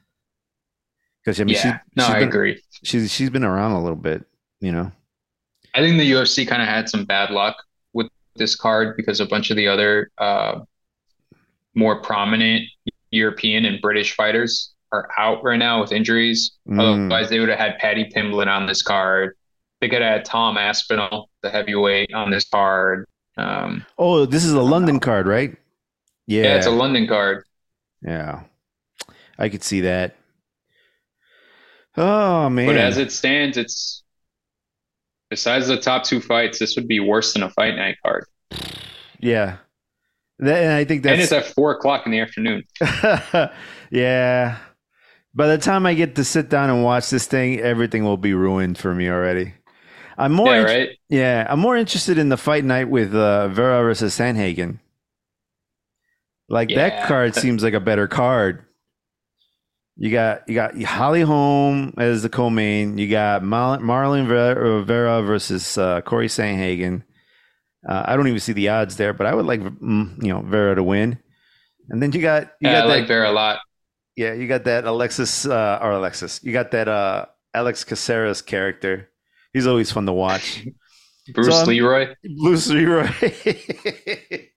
[1.24, 2.62] Because I mean, yeah, she, no, she's I been, agree.
[2.84, 4.26] She's she's been around a little bit,
[4.60, 4.92] you know.
[5.74, 7.56] I think the UFC kind of had some bad luck
[7.94, 10.60] with this card because a bunch of the other uh,
[11.76, 12.64] more prominent
[13.12, 16.52] European and British fighters are out right now with injuries.
[16.68, 16.80] Mm.
[16.80, 19.36] Otherwise, they would have had Paddy Pimblett on this card.
[19.80, 23.06] They could have had Tom Aspinall, the heavyweight, on this card.
[23.38, 25.56] Um, Oh, this is a London card, right?
[26.28, 26.56] Yeah, yeah.
[26.58, 27.44] it's a London card.
[28.04, 28.44] Yeah,
[29.40, 30.16] I could see that.
[31.98, 34.04] Oh man, But as it stands, it's
[35.30, 38.26] besides the top two fights, this would be worse than a fight night card.
[39.20, 39.58] yeah,
[40.40, 42.64] that, and I think that's and it's at four o'clock in the afternoon.
[43.92, 44.58] yeah.
[45.34, 48.34] By the time I get to sit down and watch this thing, everything will be
[48.34, 49.54] ruined for me already.
[50.18, 50.90] I'm more, Yeah, right.
[51.10, 54.80] yeah, I'm more interested in the fight night with uh, Vera versus Sandhagen.
[56.50, 58.66] Like that card seems like a better card.
[59.98, 62.98] You got you got Holly Holm as the co-main.
[62.98, 67.04] You got Mar- Marlon Vera, Vera versus uh, Corey Sandhagen.
[67.88, 70.42] Uh, I don't even see the odds there, but I would like mm, you know
[70.42, 71.20] Vera to win.
[71.90, 73.60] And then you got you Yeah, I got that like Vera a lot.
[74.16, 76.44] Yeah, you got that Alexis uh, or Alexis.
[76.44, 79.10] You got that uh, Alex Caceres character.
[79.54, 80.68] He's always fun to watch.
[81.34, 82.14] Bruce So Leroy.
[82.42, 83.08] Bruce Leroy.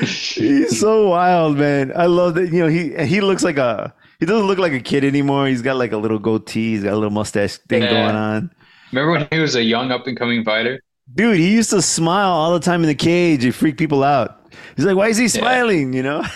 [0.00, 1.92] He's so wild, man.
[1.94, 2.52] I love that.
[2.52, 5.46] You know, he he looks like a he doesn't look like a kid anymore.
[5.46, 6.72] He's got like a little goatee.
[6.72, 7.90] He's got a little mustache thing Yeah.
[7.90, 8.50] going on.
[8.92, 10.80] Remember when he was a young up and coming fighter?
[11.14, 13.42] Dude, he used to smile all the time in the cage.
[13.42, 14.50] He freaked people out.
[14.76, 15.92] He's like, why is he smiling?
[15.92, 16.22] You know?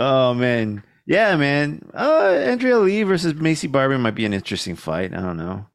[0.00, 0.84] oh man.
[1.06, 1.90] Yeah, man.
[1.94, 5.14] Uh Andrea Lee versus Maycee Barber might be an interesting fight.
[5.14, 5.66] I don't know.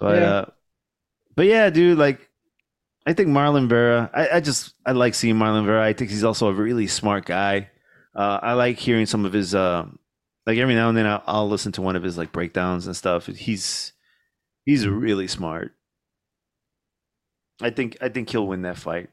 [0.00, 0.22] But Yeah.
[0.22, 0.46] uh
[1.36, 2.28] but yeah, dude, like
[3.06, 5.84] I think Marlon Vera, I, I just I like seeing Marlon Vera.
[5.84, 7.70] I think he's also a really smart guy.
[8.16, 9.86] Uh I like hearing some of his uh
[10.46, 12.96] like every now and then I'll, I'll listen to one of his like breakdowns and
[12.96, 13.26] stuff.
[13.26, 13.92] He's
[14.66, 15.74] he's really smart.
[17.62, 19.10] I think I think he'll win that fight.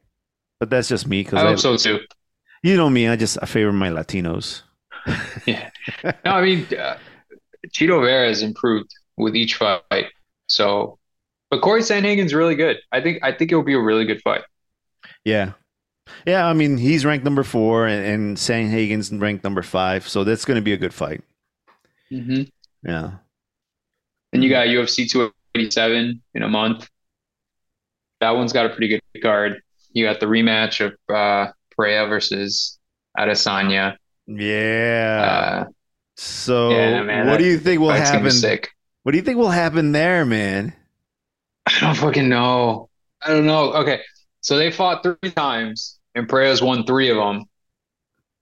[0.60, 2.00] But that's just me I because hope so too.
[2.64, 3.08] You know me.
[3.08, 4.62] I just I favor my Latinos.
[5.48, 5.70] Yeah.
[6.04, 6.98] No, I mean, uh,
[7.70, 10.06] Chito Vera has improved with each fight.
[10.48, 11.00] So,
[11.50, 12.78] but Corey Sandhagen's really good.
[12.92, 14.44] I think I think it'll be a really good fight.
[15.26, 15.54] Yeah,
[16.26, 16.48] yeah.
[16.48, 20.08] I mean, he's ranked number four, and, and Sandhagen's ranked number five.
[20.08, 21.24] So that's going to be a good fight.
[22.12, 22.44] Mm-hmm.
[22.88, 23.12] Yeah.
[24.34, 26.88] And you got UFC 287 in a month.
[28.20, 29.62] That one's got a pretty good card.
[29.94, 31.52] You got the rematch of uh,
[31.82, 32.80] Pereira versus
[33.18, 33.98] Adesanya.
[34.28, 35.66] Yeah.
[35.68, 35.72] Uh,
[36.16, 38.32] so yeah, man, what do you think will fight's gonna be happen?
[38.32, 38.70] sick.
[39.04, 40.74] What do you think will happen there, man?
[41.66, 42.90] I don't fucking know.
[43.22, 43.74] I don't know.
[43.74, 44.02] Okay,
[44.42, 47.46] so they fought three times, and Pereira's won three of them.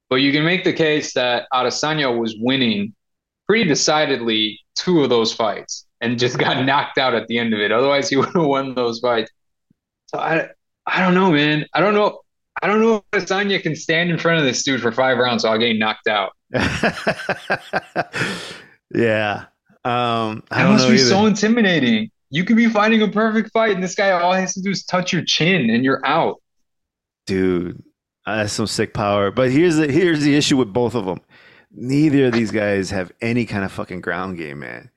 [0.10, 2.94] But you can make the case that Adesanya was winning
[3.48, 7.61] pretty decidedly two of those fights and just got knocked out at the end of
[7.61, 7.72] it.
[7.72, 9.32] Otherwise, he would have won those fights.
[10.07, 10.49] So I,
[10.86, 11.66] I don't know, man.
[11.74, 12.20] I don't know.
[12.61, 15.44] I don't know if Adesanya can stand in front of this dude for five rounds
[15.44, 16.31] without getting knocked out.
[18.94, 19.45] yeah.
[19.86, 21.10] Um, I That don't must know be either.
[21.10, 22.11] so intimidating.
[22.31, 24.69] You could be fighting a perfect fight, and this guy all he has to do
[24.72, 26.38] is touch your chin, and you're out.
[27.26, 27.81] dude
[28.26, 31.19] that's some sick power but here's the here's the issue with both of them
[31.72, 34.90] neither of these guys have any kind of fucking ground game man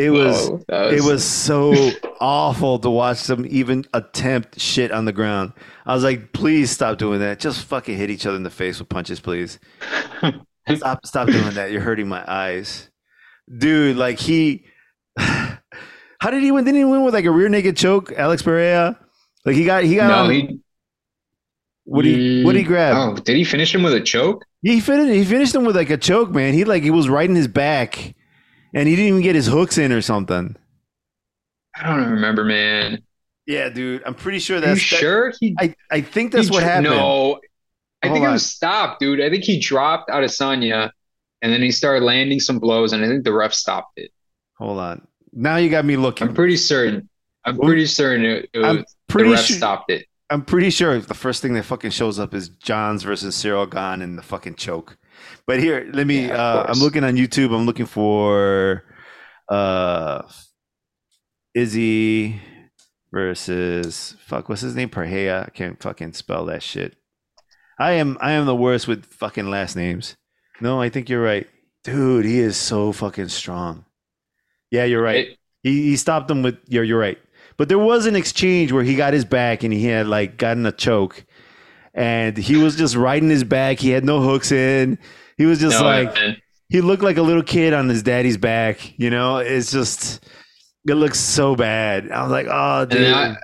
[0.00, 1.90] it was Whoa, that it was so
[2.20, 5.52] awful to watch them even attempt shit on the ground.
[5.86, 7.38] I was like please stop doing that.
[7.40, 9.58] Just fucking hit each other in the face with punches please.
[10.76, 11.72] Stop stop doing that.
[11.72, 12.90] You're hurting my eyes.
[13.58, 14.66] Dude like he
[15.18, 16.64] how did he win?
[16.64, 18.96] Didn't he win with like a rear naked choke alex pereira?
[19.44, 20.60] Like he got he got no, on- he
[21.84, 22.94] What he what he grab?
[22.96, 24.44] Oh, did he finish him with a choke?
[24.62, 26.54] He finished he finished him with like a choke, man.
[26.54, 28.14] He like he was right in his back
[28.74, 30.56] and he didn't even get his hooks in or something.
[31.76, 33.02] I don't remember, man.
[33.46, 34.02] Yeah, dude.
[34.04, 35.54] I'm pretty sure that's that- sure he?
[35.58, 36.84] I, I think that's what happened.
[36.94, 37.40] No,
[38.02, 38.30] I Hold think on.
[38.30, 39.20] it was stopped, dude.
[39.20, 40.90] I think he dropped Adesanya,
[41.42, 44.10] and then he started landing some blows, and I think the ref stopped it.
[44.58, 45.06] Hold on.
[45.32, 46.28] Now you got me looking.
[46.28, 47.08] I'm pretty certain.
[47.44, 50.06] I'm pretty certain it, it I'm was, the pretty ref sure stopped it.
[50.28, 54.02] I'm pretty sure the first thing that fucking shows up is Jones versus Ciryl Gane
[54.02, 54.96] and the fucking choke.
[55.46, 57.54] But here, let me Yeah, uh I'm looking on YouTube.
[57.54, 58.84] I'm looking for
[59.48, 60.22] uh
[61.54, 62.40] Izzy
[63.12, 64.88] versus fuck what's his name?
[64.88, 65.46] Parhea.
[65.46, 66.96] I can't fucking spell that shit.
[67.78, 70.16] I am I am the worst with fucking last names.
[70.60, 71.48] No, I think you're right.
[71.82, 73.84] Dude, he is so fucking strong.
[74.70, 75.26] Yeah, you're right.
[75.28, 77.18] It- He he stopped him with you're you're right.
[77.56, 80.64] But there was an exchange where he got his back and he had like gotten
[80.64, 81.24] a choke.
[81.92, 83.78] And he was just riding his back.
[83.80, 84.96] He had no hooks in.
[85.40, 86.36] He was just no, like man.
[86.68, 89.38] he looked like a little kid on his daddy's back, you know?
[89.38, 90.22] It's just
[90.86, 92.10] it looks so bad.
[92.10, 93.38] I was like, oh dude.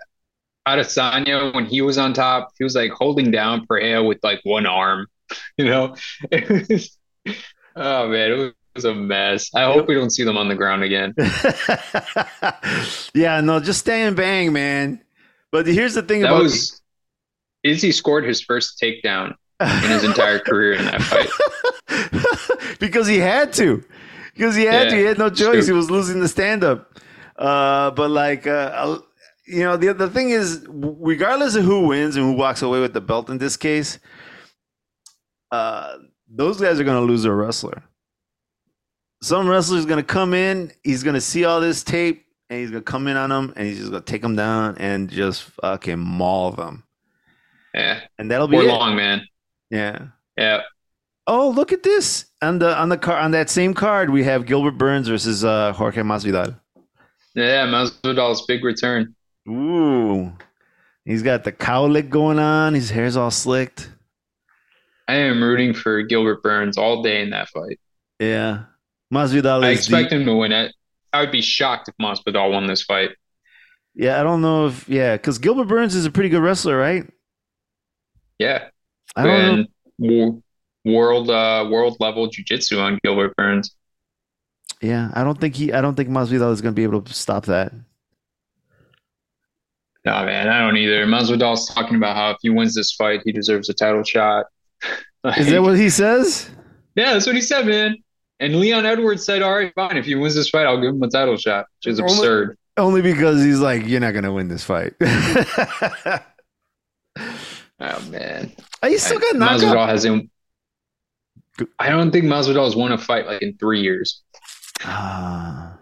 [0.68, 4.66] Adesanya, when he was on top, he was like holding down Pereira with like one
[4.66, 5.06] arm.
[5.56, 5.96] You know,
[6.30, 6.98] was-
[7.76, 9.48] oh man, it was a mess.
[9.54, 11.14] I hope we don't see them on the ground again.
[13.14, 15.02] yeah, no, just stay and bang, man.
[15.50, 16.82] But here's the thing That about was
[17.64, 21.28] Izzy scored his first takedown in his entire career in that fight.
[22.78, 23.82] because he had to.
[24.34, 24.96] Because he had Yeah, to.
[24.96, 25.64] He had no choice.
[25.64, 25.66] true.
[25.66, 26.98] He was losing the stand up.
[27.36, 28.98] Uh, but like, uh,
[29.46, 32.92] you know, the the thing is, regardless of who wins and who walks away with
[32.92, 33.98] the belt in this case,
[35.52, 35.96] uh,
[36.28, 37.82] those guys are going to lose their wrestler.
[39.22, 40.72] Some wrestler is going to come in.
[40.82, 43.52] He's going to see all this tape, and he's going to come in on them,
[43.56, 46.84] and he's just going to take them down and just fucking maul them.
[47.74, 48.68] Yeah, And that'll be or it.
[48.68, 49.26] long, man.
[49.70, 50.06] Yeah.
[50.36, 50.62] Yeah,
[51.26, 54.10] Oh, look at this on the on the car on that same card.
[54.10, 56.60] We have Gilbert Burns versus uh, Jorge Masvidal.
[57.34, 57.66] yeah.
[57.66, 59.14] Masvidal's big return.
[59.48, 60.32] Ooh,
[61.04, 62.74] he's got the cowlick going on.
[62.74, 63.90] His hair's all slicked.
[65.08, 67.80] I am rooting for Gilbert Burns all day in that fight.
[68.20, 68.64] Yeah,
[69.12, 70.74] Masvidal I expect the, him to win it.
[71.12, 73.10] I would be shocked if Masvidal won this fight.
[73.94, 77.04] yeah, I don't know if yeah, because Gilbert Burns is a pretty good wrestler, right?
[78.38, 78.68] Yeah,
[79.16, 79.52] I don't know.
[79.54, 79.68] and
[79.98, 80.42] wo-
[80.84, 83.74] world uh world level jiu-jitsu on Gilbert Burns.
[84.82, 85.72] Yeah, I don't think he.
[85.72, 87.72] I don't think Masvidal is going to be able to stop that.
[90.04, 91.06] No, man, I don't either.
[91.06, 94.46] Masvidal's talking about how if he wins this fight, he deserves a title shot.
[95.36, 96.48] Is that what he says?
[96.94, 97.96] Yeah, that's what he said, man.
[98.38, 99.96] And Leon Edwards said, "All right, fine.
[99.96, 102.58] If he wins this fight, I'll give him a title shot," which is Only- absurd.
[102.78, 104.92] Only because he's like, you're not going to win this fight.
[107.78, 108.52] Oh man,
[108.88, 109.88] he still got knocked Masvidal out.
[109.88, 110.30] hasn't.
[111.78, 114.22] I don't think Masvidal's won a fight like in three years.
[114.84, 115.78] Ah.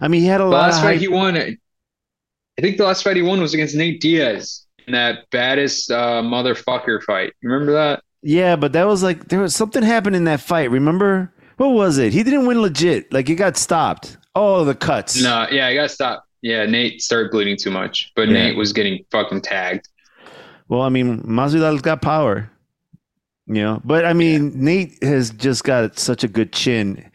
[0.00, 1.00] I mean, he had a The lot last of fight hype.
[1.00, 1.56] he won, I
[2.60, 7.02] think the last fight he won was against Nate Diaz in that baddest uh, motherfucker
[7.02, 7.32] fight.
[7.42, 8.02] Remember that?
[8.22, 10.70] Yeah, but that was like there was something happened in that fight.
[10.70, 12.12] Remember what was it?
[12.12, 13.12] He didn't win legit.
[13.12, 14.16] Like he got stopped.
[14.34, 15.20] Oh, the cuts.
[15.22, 16.26] No, yeah, I got stopped.
[16.40, 18.34] Yeah, Nate started bleeding too much, but Yeah.
[18.34, 19.88] Nate was getting fucking tagged.
[20.68, 22.50] Well, I mean, Masvidal's got power.
[23.46, 27.10] You know, but I mean, Nate has just got such a good chin.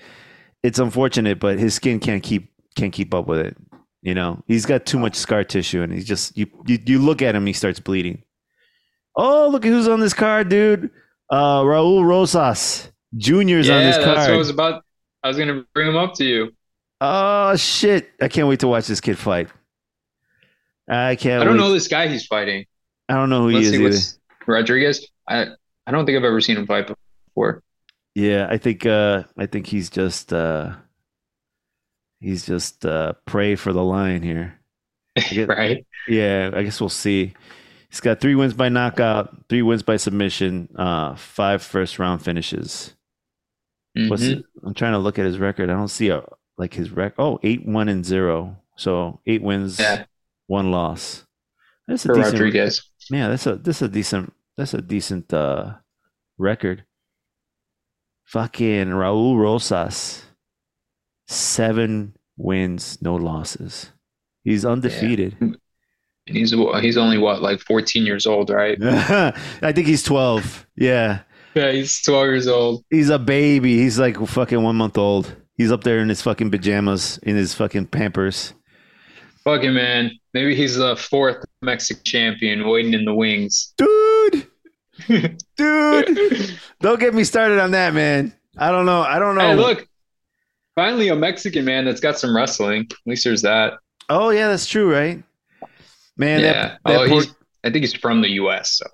[0.62, 3.58] It's unfortunate, but his skin can't keep can't keep up with it.
[4.02, 7.22] You know, he's got too much scar tissue, and he's just you you, you look
[7.22, 8.24] at him, he starts bleeding.
[9.16, 10.92] Oh, look at who's on this card, dude!
[11.30, 14.08] Uh, Raul Rosas Junior's on this card.
[14.08, 14.84] yeah, that's what I was about.
[15.24, 16.52] I was gonna bring him up to you.
[17.00, 18.10] Oh shit!
[18.22, 19.50] I can't wait to watch this kid fight.
[20.90, 21.42] I can't.
[21.42, 21.60] I don't wait.
[21.60, 22.66] know this guy he's fighting.
[23.10, 24.20] I don't know who Let's he is.
[24.46, 25.08] Rodriguez.
[25.28, 25.48] I
[25.86, 26.88] I don't think I've ever seen him fight
[27.28, 27.64] before.
[28.16, 30.76] Yeah, I think uh I think he's just uh
[32.20, 34.60] he's just uh prey for the lion here.
[35.30, 35.86] get- right?
[36.08, 37.34] Yeah, I guess we'll see.
[37.90, 42.94] He's got three wins by knockout, three wins by submission, uh five first round finishes.
[43.96, 44.40] What's Mhm.
[44.40, 44.46] it?
[44.64, 45.70] I'm trying to look at his record.
[45.70, 46.24] I don't see a
[46.58, 48.58] like his rec oh eight one and zero.
[48.76, 50.06] So eight wins, Yeah,
[50.48, 51.24] one loss.
[51.88, 52.82] That's a for decent Rodriguez.
[53.12, 55.76] Yeah, that's a that's a decent that's a decent uh
[56.38, 56.86] record.
[58.26, 60.24] Fucking Raul Rosas.
[61.28, 63.92] Seven wins, no losses.
[64.44, 65.36] He's undefeated.
[65.40, 65.58] And
[66.26, 68.78] he's he's only what like 14 years old, right?
[68.82, 70.68] I think he's 12.
[70.76, 71.22] Yeah.
[71.56, 72.86] Yeah, he's 12 years old.
[72.90, 73.78] He's a baby.
[73.78, 75.36] He's like fucking one month old.
[75.56, 78.54] He's up there in his fucking pajamas, in his fucking pampers.
[79.44, 83.74] Fucking man, maybe he's the fourth Mexican champion waiting in the wings.
[83.78, 84.48] Dude,
[85.58, 86.60] dude.
[86.82, 88.34] Don't get me started on that, man.
[88.58, 89.02] I don't know.
[89.02, 89.42] I don't know.
[89.42, 89.88] Hey, look,
[90.76, 92.88] finally a Mexican man that's got some wrestling.
[92.90, 93.74] At least there's that.
[94.10, 95.24] Oh yeah, that's true, right?
[96.16, 96.54] Man, yeah.
[96.54, 97.24] that, that oh, poor-
[97.64, 98.78] I think he's from the U.S.
[98.78, 98.86] So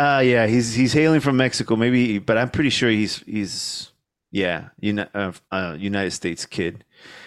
[0.00, 3.92] Uh yeah, he's he's hailing from Mexico, maybe, but I'm pretty sure he's he's
[4.30, 6.84] yeah, uni- uh, uh, United States kid.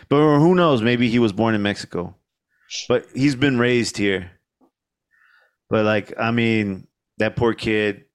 [0.09, 0.81] But who knows?
[0.81, 2.15] Maybe he was born in Mexico,
[2.89, 4.31] but he's been raised here.
[5.69, 6.87] But like, I mean,
[7.17, 8.05] that poor kid.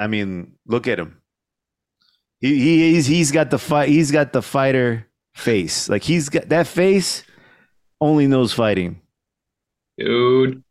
[0.00, 1.20] I mean, look at him.
[2.40, 3.88] He he he's he's got the fight.
[3.88, 5.88] He's got the fighter face.
[5.88, 7.24] Like he's got that face.
[8.00, 9.00] Only knows fighting.
[9.98, 10.62] dude.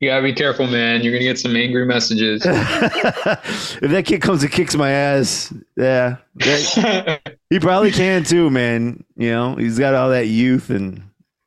[0.00, 1.02] You gotta be careful, man.
[1.02, 2.42] You're gonna get some angry messages.
[2.46, 9.04] if that kid comes and kicks my ass, yeah, that- he probably can too, man.
[9.16, 11.02] You know, he's got all that youth and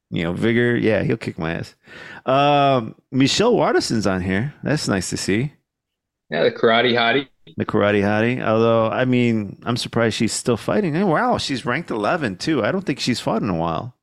[0.10, 0.76] you know vigor.
[0.78, 1.76] Yeah, he'll kick my ass.
[2.26, 4.54] Um, Michelle Waterson's on here.
[4.64, 5.54] That's nice to see.
[6.30, 7.28] yeah, the karate hottie.
[7.58, 8.42] The karate hottie.
[8.44, 10.96] Although, I mean, I'm surprised she's still fighting.
[10.96, 12.64] And wow, she's ranked 11 too.
[12.64, 13.96] I don't think she's fought in a while.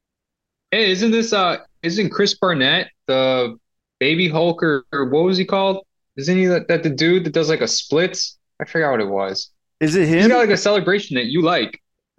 [0.72, 3.56] Hey, isn't this uh isn't Chris Barnett the
[4.00, 5.84] baby Hulk or, or what was he called?
[6.16, 8.36] Isn't he that, that the dude that does like a splits?
[8.60, 9.50] I forgot what it was.
[9.80, 10.18] Is it him?
[10.18, 11.80] He's got like a celebration that you like.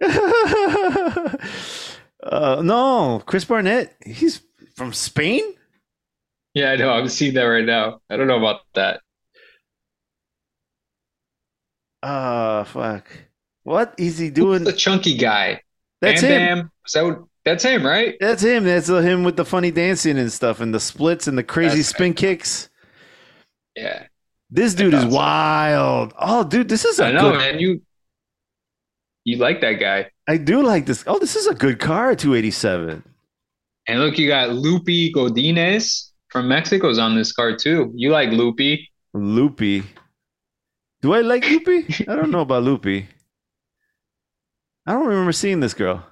[2.22, 3.96] uh, no, Chris Barnett.
[4.04, 4.42] He's
[4.76, 5.42] from Spain.
[6.54, 6.90] Yeah, I know.
[6.90, 8.00] I'm seeing that right now.
[8.10, 9.00] I don't know about that.
[12.02, 13.06] Ah, fuck.
[13.62, 14.64] What is he doing?
[14.64, 15.62] The chunky guy.
[16.00, 16.58] That's Bam him.
[16.58, 16.70] Bam.
[16.86, 18.16] Is that what, that's him, right?
[18.20, 18.64] That's him.
[18.64, 21.78] That's uh, him with the funny dancing and stuff, and the splits and the crazy
[21.78, 22.68] That's spin kicks.
[23.76, 24.06] Yeah.
[24.50, 26.14] This dude is wild.
[26.18, 27.38] Oh, dude, this is a I know, good.
[27.38, 27.58] man.
[27.58, 27.82] You
[29.24, 30.10] you like that guy.
[30.28, 31.04] I do like this.
[31.06, 33.02] Oh, this is a good car, Two eighty seven.
[33.86, 37.90] And look, you got Lupi Godinez from Mexico's on this car too.
[37.94, 38.86] You like Lupi.
[39.14, 39.82] Loopy.
[41.00, 42.06] Do I like Loopy?
[42.06, 43.08] I don't know about Loopy.
[44.86, 46.04] I don't remember seeing this girl.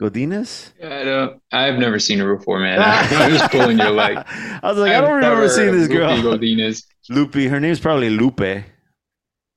[0.00, 0.72] Godinez?
[0.82, 2.78] I don't, I've never seen her before, man.
[2.82, 4.18] I'm just pulling your leg.
[4.18, 6.10] I was like, I I've don't remember seeing this girl.
[6.16, 6.84] Lupi Godinez.
[7.10, 7.48] Loopy.
[7.48, 8.64] Her name's probably Lupe.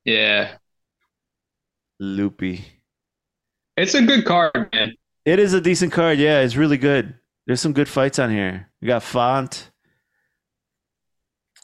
[0.05, 0.51] Yeah.
[1.99, 2.65] Loopy.
[3.79, 4.93] It's a good card, man.
[5.23, 6.19] It is a decent card.
[6.19, 7.15] Yeah, it's really good.
[7.47, 8.69] There's some good fights on here.
[8.81, 9.71] We got Font.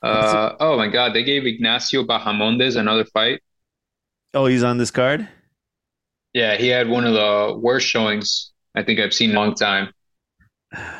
[0.02, 3.42] Uh, oh my God, they gave Ignacio Bahamondes another fight.
[4.34, 5.28] Oh, he's on this card?
[6.34, 9.54] Yeah, he had one of the worst showings I think I've seen in a long
[9.54, 9.92] time.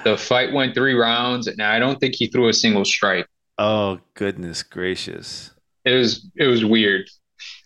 [0.04, 3.28] The fight went three rounds, and I don't think he threw a single strike.
[3.58, 5.52] Oh, goodness gracious.
[5.86, 7.10] It was it was weird.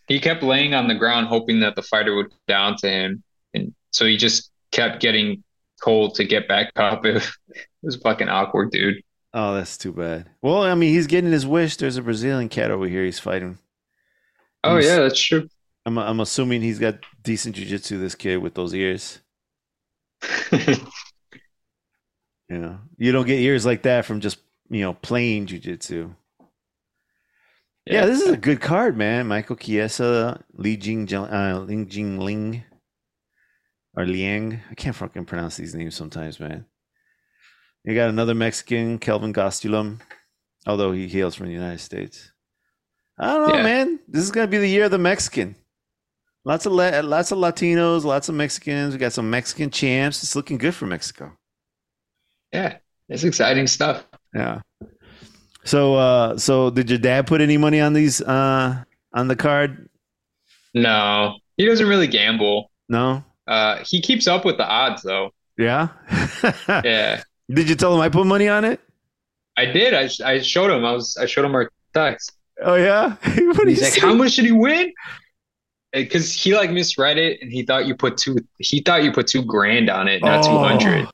[0.07, 3.23] He kept laying on the ground, hoping that the fighter would down to him,
[3.91, 5.43] so he just kept getting
[5.83, 7.05] told to get back up.
[7.81, 9.01] It was fucking awkward, dude.
[9.33, 10.29] Oh, that's too bad.
[10.41, 11.77] Well, I mean, he's getting his wish.
[11.77, 13.57] There's a Brazilian cat over here he's fighting.
[14.65, 15.47] Oh yeah, that's true.
[15.85, 19.21] I'm, I'm assuming he's got decent jiu-jitsu, this kid with those ears.
[22.49, 24.39] You know, you don't get ears like that from just,
[24.71, 26.15] you know, playing jiu-jitsu.
[27.85, 29.27] Yeah, this is a good card, man.
[29.27, 32.63] Michael Chiesa, Li Jing, uh, Ling Jing Ling,
[33.95, 34.59] or Liang.
[34.69, 36.65] I can't fucking pronounce these names sometimes, man.
[37.83, 39.99] You got another Mexican, Kelvin Gastelum,
[40.67, 42.31] although he hails from the United States.
[43.17, 43.63] I don't know, Yeah.
[43.63, 43.99] man.
[44.07, 45.55] This is gonna be the year of the Mexican.
[46.45, 48.93] Lots of La- lots of Latinos, lots of Mexicans.
[48.93, 50.23] We got some Mexican champs.
[50.23, 51.33] It's looking good for Mexico.
[52.53, 52.77] yeah,
[53.09, 54.05] it's exciting stuff.
[54.33, 54.61] Yeah.
[55.65, 58.83] So, uh, so did your dad put any money on these uh
[59.13, 59.89] on the card?
[60.73, 62.71] No, he doesn't really gamble.
[62.87, 63.23] No.
[63.49, 65.31] Uh, he keeps up with the odds though.
[65.57, 65.89] Yeah.
[66.85, 68.80] Yeah, Did you tell him I put money on it?
[69.57, 69.93] I did.
[69.93, 70.85] I I showed him.
[70.85, 72.31] I was I showed him our text.
[72.61, 73.15] Oh yeah.
[73.23, 73.99] He's like, say?
[74.01, 74.93] "How much did he win?"
[75.91, 78.38] Because he like misread it, and he thought you put two.
[78.59, 81.05] He thought you put two grand on it, not two hundred.
[81.07, 81.11] Oh,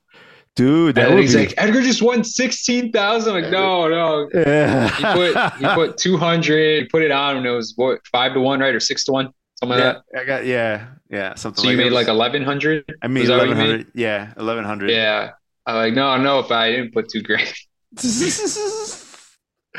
[0.58, 1.46] Dude, that And would he's be.
[1.48, 3.34] like, Edgar just won sixteen thousand.
[3.34, 4.30] Like, no, no.
[4.34, 4.90] yeah.
[4.90, 6.82] He put he put two hundred.
[6.84, 9.12] He put it on, and it was what five to one, right, or six to
[9.14, 10.20] one, something yeah, like that.
[10.22, 11.64] I got yeah, yeah, something.
[11.64, 11.96] So you made that.
[11.96, 12.86] like eleven hundred.
[13.02, 13.92] I made was that what you eleven hundred.
[13.96, 14.92] Yeah, eleven hundred.
[14.92, 15.32] Yeah.
[15.68, 17.52] I'm like, no, no, if I didn't put two grand.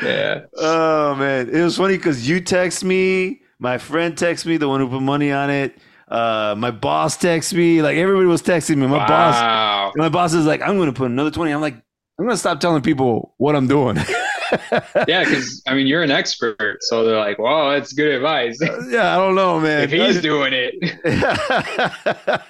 [0.01, 0.41] Yeah.
[0.55, 4.79] oh man, it was funny because you text me, my friend text me, the one
[4.79, 5.75] who put money on it.
[6.07, 8.85] Uh, my boss text me, like everybody was texting me.
[8.85, 9.93] My boss, Wow.
[9.95, 11.51] my boss is like, I'm going to put another twenty.
[11.51, 13.97] I'm like, I'm going to stop telling people what I'm doing.
[15.07, 18.81] yeah, because I mean, you're an expert, so they're like, "Wow, that's good advice." Uh,
[18.87, 19.83] yeah, I don't know, man.
[19.83, 20.73] if he's doing it,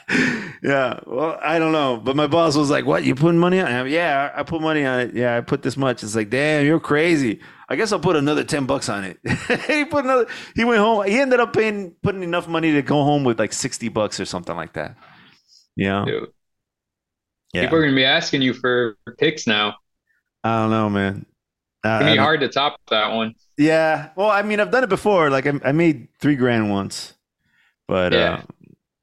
[0.63, 3.03] yeah, well, I don't know, but my boss was like, "What?
[3.03, 5.13] You putting money on?" it?" yeah, I put money on it.
[5.15, 6.03] Yeah, I put this much.
[6.03, 7.39] It's like, damn, you're crazy.
[7.69, 9.19] I guess I'll put another ten bucks on it.
[9.67, 10.27] he put another.
[10.55, 11.05] He went home.
[11.05, 14.25] He ended up paying putting enough money to go home with like sixty bucks or
[14.25, 14.95] something like that.
[15.75, 16.29] Yeah, Dude,
[17.53, 17.61] yeah.
[17.63, 19.75] people are gonna be asking you for picks now.
[20.43, 21.25] I don't know, man.
[21.83, 23.35] Uh, gonna be hard to top that one.
[23.57, 24.09] Yeah.
[24.15, 25.29] Well, I mean, I've done it before.
[25.29, 27.13] Like, I, I made three grand once,
[27.87, 28.33] but Yeah.
[28.33, 28.41] uh,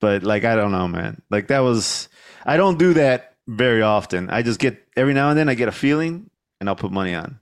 [0.00, 1.22] but like, I don't know, man.
[1.30, 2.08] Like that was.
[2.44, 4.28] I don't do that very often.
[4.28, 5.48] I just get every now and then.
[5.48, 6.28] I get a feeling,
[6.60, 7.38] and I'll put money on.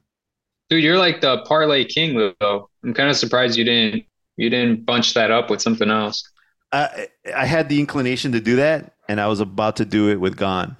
[0.69, 2.69] Dude, you're like the parlay king, though.
[2.83, 4.05] I'm kind of surprised you didn't
[4.37, 6.23] you didn't bunch that up with something else.
[6.71, 10.19] I I had the inclination to do that, and I was about to do it
[10.21, 10.77] with Gane.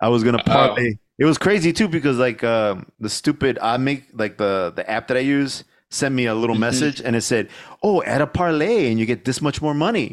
[0.00, 0.76] I was gonna Oh.
[1.22, 5.06] It was crazy too because like um, the stupid I make like the the app
[5.08, 6.66] that I use sent me a little Mhm.
[6.68, 7.44] message and it said,
[7.82, 10.08] "Oh, add a parlay and you get this much more money."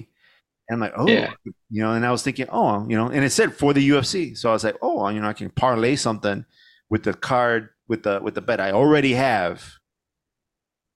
[0.67, 1.31] And I'm like, "Oh, Yeah.
[1.75, 4.35] you know." And I was thinking, "Oh, you know," and it said for the UFC,
[4.37, 6.45] so I was like, "Oh, you know, I can parlay something
[6.91, 9.57] with the card with the with the bet I already have."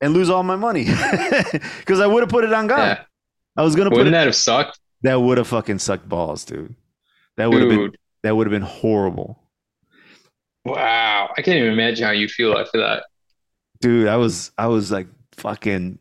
[0.02, 0.84] And lose all my money
[1.80, 2.78] because I would have put it on God.
[2.86, 3.04] Yeah.
[3.58, 4.78] I was gonna put it Wouldn't that have sucked?
[5.02, 6.76] that would have fucking sucked balls, dude.
[7.38, 7.92] That would have been
[8.24, 9.40] that would have been horrible.
[10.66, 11.30] Wow.
[11.38, 13.06] I can't even imagine how you feel after that.
[13.82, 16.00] Dude, I was I was like fucking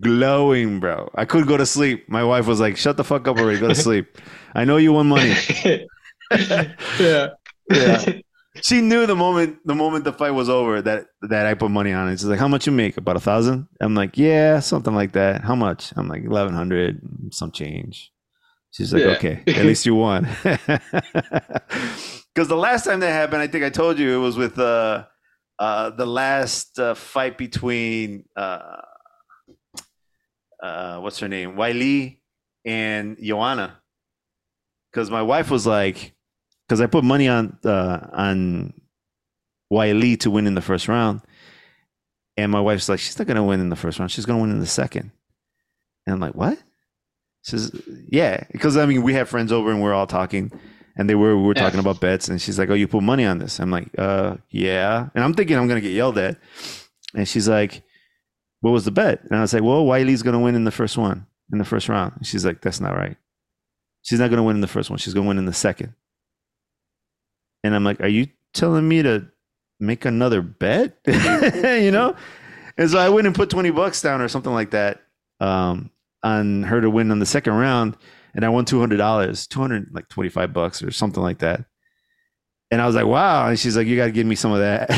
[0.00, 1.10] glowing, bro.
[1.14, 2.08] I couldn't go to sleep.
[2.08, 3.58] My wife was like, "Shut the fuck up already.
[3.58, 4.18] Go to sleep.
[4.54, 5.34] I know you won money."
[6.98, 7.28] yeah.
[7.70, 8.12] Yeah.
[8.62, 11.92] She knew the moment the moment the fight was over that that I put money
[11.92, 12.18] on it.
[12.18, 12.96] She's like, "How much you make?
[12.96, 13.68] About a thousand?
[13.80, 15.92] I'm like, "Yeah, something like that." How much?
[15.96, 18.10] I'm like, eleven hundred, some change.
[18.70, 19.08] She's like, Yeah.
[19.16, 20.28] "Okay, at least you won."
[22.34, 25.06] Because the last time that happened, I think I told you it was with uh,
[25.58, 28.76] uh, the last uh, fight between uh,
[30.62, 32.20] uh, what's her name, Weili
[32.64, 33.80] and Joanna.
[34.92, 36.14] Because my wife was like,
[36.68, 38.72] because I put money on uh, on
[39.72, 41.22] Weili to win in the first round,
[42.36, 44.12] and my wife's like, she's not gonna win in the first round.
[44.12, 45.10] She's gonna win in the second.
[46.06, 46.56] And I'm like, what?
[48.10, 50.52] Yeah, because I mean, we have friends over and we're all talking,
[50.96, 51.62] and they were we were Yeah.
[51.62, 53.58] talking about bets, and she's like, oh, you put money on this?
[53.60, 56.36] I'm like, uh, yeah, and I'm thinking I'm gonna get yelled at,
[57.14, 57.82] and she's like,
[58.60, 59.22] what was the bet?
[59.24, 61.88] And I was like, well, Weili's gonna win in the first one, in the first
[61.88, 62.14] round.
[62.16, 63.16] And she's like, that's not right.
[64.02, 64.98] She's not gonna win in the first one.
[64.98, 65.94] She's gonna win in the second.
[67.64, 69.26] And I'm like, are you telling me to
[69.80, 70.96] make another bet?
[71.06, 72.14] you know?
[72.76, 75.02] And so I went and put 20 bucks down or something like that
[75.40, 75.90] um,
[76.22, 77.96] on her to win on the second round.
[78.34, 81.64] And I won $200, 200, like 25 bucks or something like that.
[82.70, 83.48] And I was like, wow.
[83.48, 84.88] And she's like, you got to give me some of that.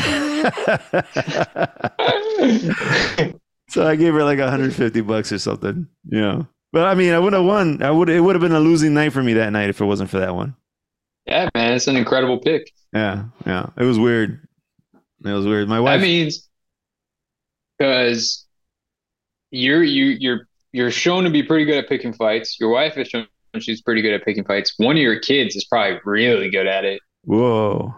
[3.69, 6.47] so I gave her like 150 bucks or something, you know.
[6.73, 7.81] But I mean, I would have won.
[7.83, 8.09] I would.
[8.09, 10.19] It would have been a losing night for me that night if it wasn't for
[10.19, 10.55] that one.
[11.25, 12.71] yeah, man, it's an incredible pick.
[12.93, 13.67] Yeah, yeah.
[13.77, 14.47] It was weird.
[15.25, 15.67] It was weird.
[15.67, 16.01] My That wife.
[16.01, 16.47] means
[17.77, 18.45] because
[19.49, 22.59] you're you you're you're shown to be pretty good at picking fights.
[22.59, 23.27] Your wife is shown
[23.59, 24.73] she's pretty good at picking fights.
[24.77, 27.01] One of your kids is probably really good at it.
[27.23, 27.93] whoa.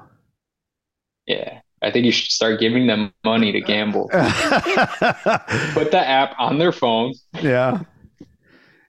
[1.28, 1.60] Yeah.
[1.82, 4.08] I think you should start giving them money to gamble.
[4.12, 7.14] Put the app on their phone.
[7.42, 7.82] yeah.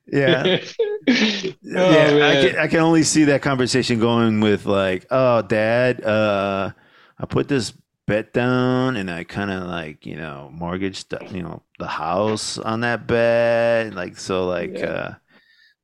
[0.07, 0.59] Yeah.
[1.09, 2.29] oh, yeah.
[2.29, 6.71] I can, I can only see that conversation going with like, oh, dad, uh,
[7.19, 7.73] I put this
[8.07, 12.59] bet down and I kind of like, you know, mortgaged, the- you know, the house
[12.59, 13.95] on that bet.
[13.95, 14.87] Like, so like, Yeah.
[14.87, 15.15] uh,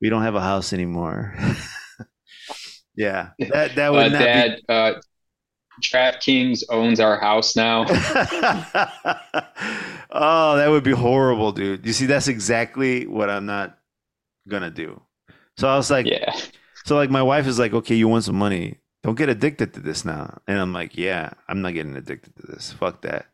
[0.01, 1.35] we don't have a house anymore.
[2.97, 3.31] yeah.
[3.39, 4.93] That, that Uh, would not be Dad, uh,
[5.83, 7.85] DraftKings owns our house now.
[10.11, 11.87] oh, that would be horrible, dude.
[11.87, 13.79] You see, that's exactly what I'm not
[14.49, 15.01] gonna do.
[15.57, 16.35] So I was like, Yeah.
[16.85, 18.80] so like my wife is like, okay, you want some money?
[19.03, 20.41] Don't get addicted to this now.
[20.47, 22.73] And I'm like, yeah, I'm not getting addicted to this.
[22.73, 23.27] Fuck that.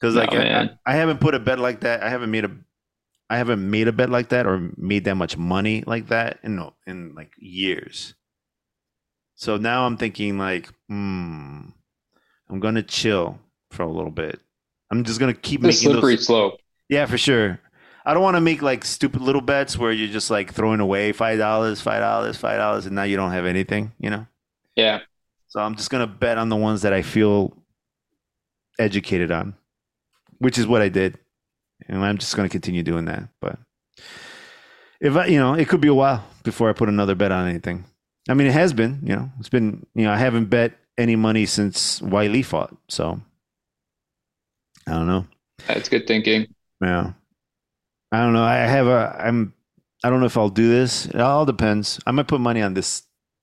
[0.00, 0.70] Because like No, I, I.
[0.86, 2.02] I haven't put a bet like that.
[2.02, 2.50] I haven't made a,
[3.30, 6.56] I haven't made a bet like that or made that much money like that in
[6.56, 8.14] no- in like years.
[9.36, 11.60] So now I'm thinking like, hmm,
[12.50, 13.38] I'm gonna chill
[13.70, 14.40] for a little bit.
[14.90, 16.26] I'm just gonna keep The making slippery those.
[16.26, 16.60] slope.
[16.88, 17.60] Yeah, for sure.
[18.04, 21.12] I don't want to make like stupid little bets where you're just like throwing away
[21.12, 23.92] five dollars, five dollars, five dollars, and now you don't have anything.
[24.00, 24.26] You know.
[24.76, 25.00] Yeah.
[25.48, 27.56] So I'm just gonna bet on the ones that I feel
[28.78, 29.54] educated on,
[30.38, 31.18] which is what I did,
[31.88, 33.28] and I'm just gonna continue doing that.
[33.40, 33.58] But
[35.00, 37.48] if I, you know, it could be a while before I put another bet on
[37.48, 37.84] anything.
[38.28, 39.00] I mean, it has been.
[39.02, 39.84] You know, it's been.
[39.94, 42.74] You know, I haven't bet any money since Weili fought.
[42.88, 43.20] So
[44.86, 45.26] I don't know.
[45.66, 46.46] That's good thinking.
[46.80, 47.12] Yeah.
[48.10, 48.44] I don't know.
[48.44, 49.16] I have a.
[49.18, 49.54] I'm.
[50.04, 51.06] I don't know if I'll do this.
[51.06, 52.00] It all depends.
[52.06, 53.02] I might put money on this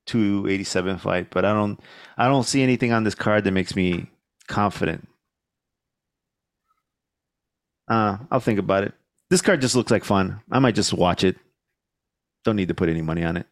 [0.09, 1.79] 287 fight, but I don't.
[2.17, 4.07] I don't see anything on this card that makes me
[4.47, 5.07] confident.
[7.87, 8.93] Uh, I'll think about it.
[9.29, 10.41] This card just looks like fun.
[10.51, 11.37] I might just watch it.
[12.43, 13.45] Don't need to put any money on it.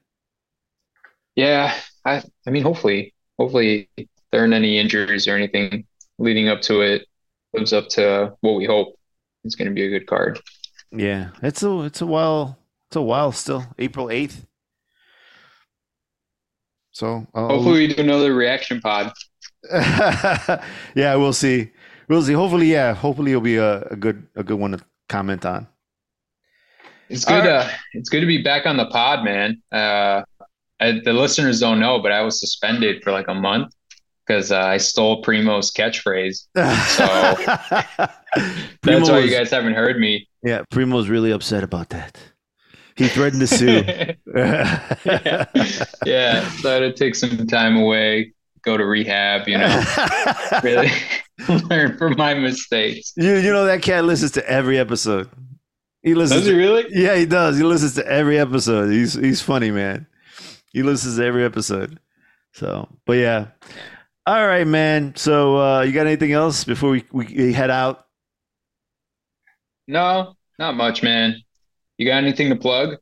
[1.36, 5.86] Yeah, I I mean hopefully hopefully there aren't any injuries or anything
[6.18, 7.06] leading up to it
[7.54, 8.98] lives up to what we hope.
[9.44, 10.42] It's going to be a good card.
[10.92, 12.58] Yeah, it's a it's a while
[12.90, 13.66] it's a while still.
[13.78, 14.47] April eighth.
[16.98, 19.14] So I'll- Hopefully we do another reaction pod.
[19.72, 21.70] yeah, we'll see.
[22.10, 22.34] We'll see.
[22.34, 22.96] Hopefully, yeah.
[22.96, 25.68] Hopefully, it'll be a, a good a good one to comment on.
[27.10, 27.34] It's good.
[27.34, 27.66] All right.
[27.66, 29.62] Uh, it's good to be back on the pod, man.
[29.72, 30.24] Uh,
[30.80, 33.74] I, the listeners don't know, but I was suspended for like a month
[34.26, 36.48] because uh, I stole Primo's catchphrase.
[36.56, 36.96] That's
[38.82, 40.28] Primo why you guys haven't heard me.
[40.42, 42.18] Yeah, Primo's really upset about that.
[42.98, 43.84] He threatened to sue.
[44.36, 45.46] yeah.
[46.06, 48.34] yeah, so I had to take some time away,
[48.64, 49.84] go to rehab, you know,
[50.64, 50.90] really
[51.70, 53.14] learn from my mistakes.
[53.16, 55.30] you you know that cat listens to every episode.
[56.02, 56.42] He listens.
[56.42, 56.86] Does he to- really?
[56.90, 57.58] yeah, he does.
[57.58, 58.90] He listens to every episode.
[58.90, 60.08] He's he's funny, man.
[60.74, 62.00] He listens to every episode.
[62.54, 63.48] So, but yeah.
[64.26, 65.16] All right, man.
[65.16, 68.08] So, uh, you got anything else before we, we head out?
[69.88, 71.42] No, not much, man.
[71.98, 72.98] You got anything to plug?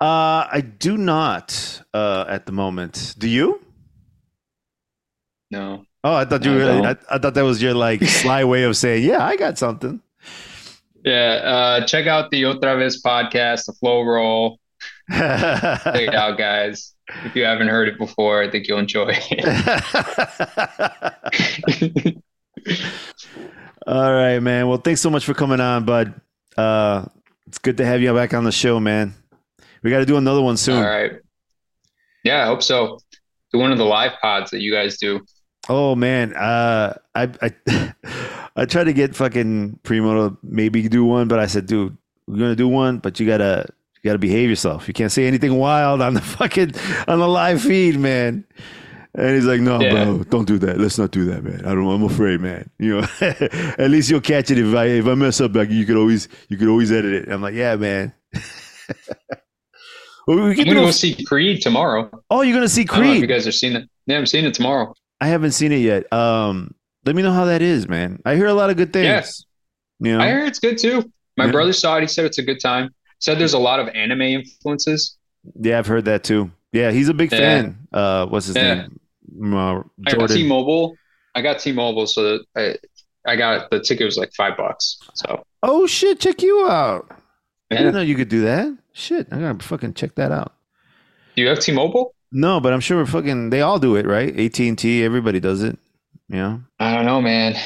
[0.00, 3.14] Uh, I do not uh, at the moment.
[3.18, 3.60] Do you?
[5.50, 5.84] No.
[6.02, 6.86] Oh, I thought you I were.
[6.86, 6.96] I.
[7.14, 10.00] I thought that was your like sly way of saying, "Yeah, I got something."
[11.04, 14.58] Yeah, uh, check out the Otra Vez podcast, the Flow Roll.
[15.10, 16.94] Check it out, guys.
[17.24, 19.44] If you haven't heard it before, I think you'll enjoy it.
[23.86, 24.68] All right, man.
[24.68, 26.20] Well, thanks so much for coming on, bud.
[26.56, 27.06] Uh,
[27.50, 29.12] it's good to have you back on the show, man.
[29.82, 30.76] We got to do another one soon.
[30.76, 31.14] All right.
[32.22, 33.00] Yeah, I hope so.
[33.52, 35.26] Do one of the live pods that you guys do.
[35.68, 37.92] Oh man, uh, I I
[38.54, 41.96] I tried to get fucking Primo to maybe do one, but I said, dude,
[42.28, 43.66] we're gonna do one, but you gotta
[43.96, 44.86] you gotta behave yourself.
[44.86, 46.74] You can't say anything wild on the fucking
[47.08, 48.44] on the live feed, man.
[49.14, 50.04] And he's like, no, Yeah.
[50.04, 50.78] bro, don't do that.
[50.78, 51.64] Let's not do that, man.
[51.66, 51.86] I don't.
[51.88, 52.70] I'm afraid, man.
[52.78, 55.54] You know, at least you'll catch it if I if I mess up.
[55.54, 57.28] Like you could always you could always edit it.
[57.28, 58.12] I'm like, yeah, man.
[60.26, 62.10] well, we I'm gonna go a- see Creed tomorrow.
[62.30, 63.20] oh, you're gonna see I don't know if Creed.
[63.22, 63.88] you guys are seeing it.
[64.06, 64.94] Yeah, I'm seeing it tomorrow.
[65.20, 66.10] I haven't seen it yet.
[66.12, 66.74] Um,
[67.04, 68.20] let me know how that is, man.
[68.24, 69.04] I hear a lot of good things.
[69.06, 69.44] Yes.
[69.98, 71.10] You know, I hear it's good too.
[71.36, 71.52] My Yeah.
[71.52, 72.02] brother saw it.
[72.02, 72.90] He said it's a good time.
[73.18, 75.16] Said there's a lot of anime influences.
[75.60, 76.50] yeah, I've heard that too.
[76.72, 77.38] Yeah, he's a big Yeah.
[77.38, 77.78] fan.
[77.92, 78.74] Uh, what's his Yeah.
[78.74, 78.99] name?
[79.42, 80.94] Uh, I got T-Mobile.
[81.34, 82.76] I got T-Mobile, so I,
[83.26, 84.98] I got the ticket was like five bucks.
[85.14, 86.20] So oh shit!
[86.20, 87.06] Check you out.
[87.10, 87.78] I yeah.
[87.78, 88.76] didn't know you could do that.
[88.92, 90.54] Shit, I gotta fucking check that out.
[91.36, 92.14] Do you have T-Mobile?
[92.32, 94.38] No, but I'm sure fucking they all do it, right?
[94.38, 95.78] AT and T, everybody does it.
[96.28, 96.58] Yeah.
[96.78, 97.56] I don't know, man.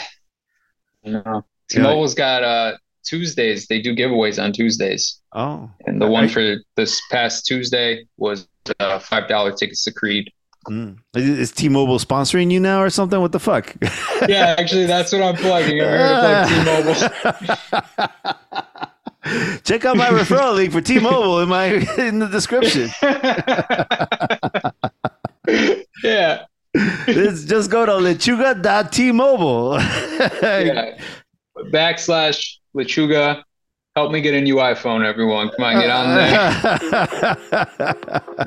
[1.07, 1.41] I.
[1.69, 3.66] T-Mobile's got uh Tuesdays.
[3.66, 5.70] They do giveaways on Tuesdays, Oh.
[5.86, 8.49] and the one for this past Tuesday was
[8.81, 10.31] uh, five dollar tickets to Creed.
[10.65, 10.99] Mm.
[11.15, 13.20] Is, T-Mobile sponsoring you now or something?
[13.20, 13.74] What the fuck?
[14.28, 15.81] Yeah, actually, that's what I'm plugging.
[15.82, 16.49] I'm here to plug
[18.05, 19.61] T-Mobile.
[19.65, 21.66] Check out my referral link for T-Mobile in my
[21.99, 22.89] in the description.
[26.03, 29.78] yeah, It's just go to lechuga.tmobile.
[30.43, 30.99] yeah.
[31.70, 33.43] Backslash Lechuga.
[33.97, 35.51] Help me get a new iPhone, everyone.
[35.51, 36.37] Come on, get on there.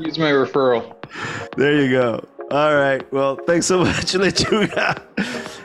[0.05, 0.93] Use my referral.
[1.55, 2.27] there you go.
[2.51, 3.09] All right.
[3.13, 5.01] Well, thanks so much, Lechuga.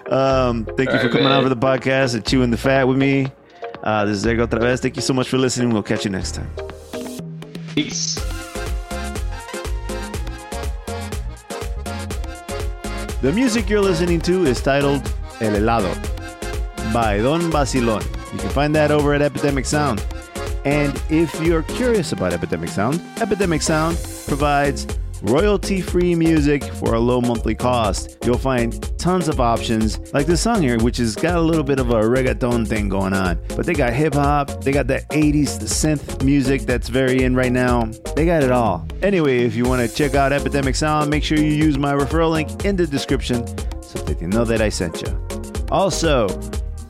[0.09, 1.33] Um, thank you for right, coming man.
[1.39, 3.27] on for the podcast and chewing the fat with me.
[3.83, 4.81] Uh, this is Edgar Otra vez.
[4.81, 5.71] Thank you so much for listening.
[5.71, 6.49] We'll catch you next time.
[7.75, 8.15] Peace.
[13.21, 15.93] The music you're listening to is titled El Helado
[16.93, 18.22] by Don Bacilon.
[18.33, 20.05] You can find that over at Epidemic Sound.
[20.65, 24.87] And if you're curious about Epidemic Sound, Epidemic Sound provides
[25.23, 28.19] royalty free music for a low monthly cost.
[28.25, 31.79] You'll find tons of options, like this song here, which has got a little bit
[31.79, 33.39] of a reggaeton thing going on.
[33.57, 37.35] But they got hip hop, they got the 80s the synth music that's very in
[37.35, 37.91] right now.
[38.17, 38.87] They got it all.
[39.03, 42.31] Anyway, if you want to check out Epidemic Sound, make sure you use my referral
[42.31, 43.47] link in the description
[43.83, 45.27] so that they know that I sent you.
[45.71, 46.29] Also,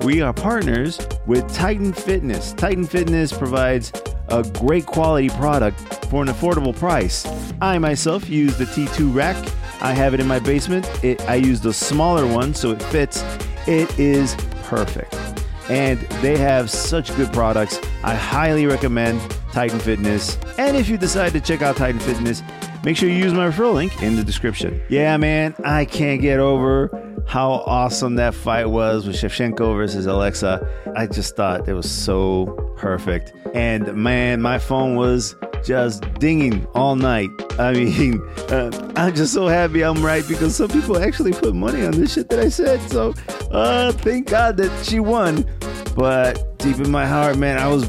[0.05, 2.53] we are partners with Titan Fitness.
[2.55, 3.93] Titan Fitness provides
[4.29, 7.27] a great quality product for an affordable price.
[7.61, 9.37] I myself use the T2 rack.
[9.81, 10.89] I have it in my basement.
[11.05, 13.23] It, I use the smaller one so it fits.
[13.69, 14.35] It is
[14.65, 15.15] perfect.
[15.69, 17.79] And they have such good products.
[18.03, 19.21] I highly recommend
[19.53, 20.37] Titan Fitness.
[20.59, 22.43] And if you decide to check out Titan Fitness,
[22.85, 24.81] make sure you use my referral link in the description.
[24.89, 30.67] Yeah, man, I can't get over how awesome that fight was with Shevchenko versus Alexa.
[30.97, 32.47] I just thought it was so
[32.77, 33.33] perfect.
[33.55, 35.35] And man, my phone was
[35.65, 37.31] just dinging all night.
[37.59, 41.85] I mean, uh, I'm just so happy I'm right because some people actually put money
[41.85, 42.81] on this shit that I said.
[42.91, 43.15] So,
[43.51, 45.47] uh, thank God that she won.
[45.95, 47.89] But deep in my heart, man, I was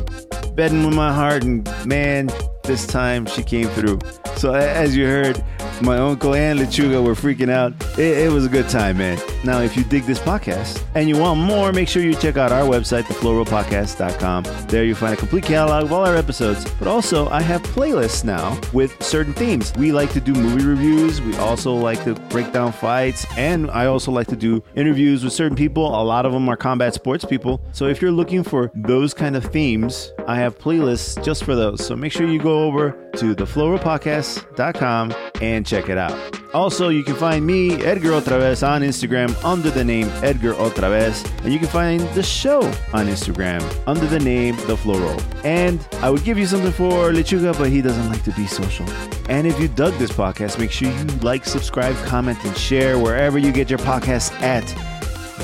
[0.55, 2.29] betting with my heart, and man,
[2.63, 3.99] this time she came through.
[4.37, 5.43] So, as you heard,
[5.81, 7.73] my uncle and Lechuga were freaking out.
[7.99, 9.19] It, it, was a good time, man.
[9.43, 12.51] Now, if you dig this podcast and you want more, make sure you check out
[12.51, 14.67] our website, theflowrollpodcast.com.
[14.67, 16.69] There you'll find a complete catalog of all our episodes.
[16.79, 19.73] But also, I have playlists now with certain themes.
[19.77, 21.21] We like to do movie reviews.
[21.21, 23.25] We also like to break down fights.
[23.37, 25.85] And I also like to do interviews with certain people.
[25.87, 27.61] A lot of them are combat sports people.
[27.71, 31.85] So if you're looking for those kind of themes, I have playlists just for those.
[31.85, 36.39] So make sure you go over to theflowrollpodcast.com and check it out.
[36.53, 41.51] Also, you can find me, Edgar Otravez, on Instagram under the name Edgar Otravez, and
[41.51, 42.61] you can find the show
[42.93, 45.19] on Instagram under the name The Flow Roll.
[45.43, 48.87] And I would give you something for Lechuga, but he doesn't like to be social.
[49.29, 53.39] And if you dug this podcast, make sure you like, subscribe, comment, and share wherever
[53.39, 54.63] you get your podcast at.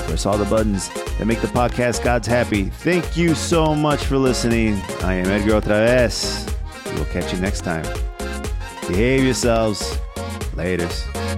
[0.06, 0.88] Press all the buttons
[1.18, 2.64] that make the podcast gods happy.
[2.64, 4.74] Thank you so much for listening.
[5.02, 6.59] I am Edgar Otravez.
[6.94, 7.84] We'll catch you next time.
[8.88, 9.98] Behave yourselves.
[10.54, 11.29] Laters.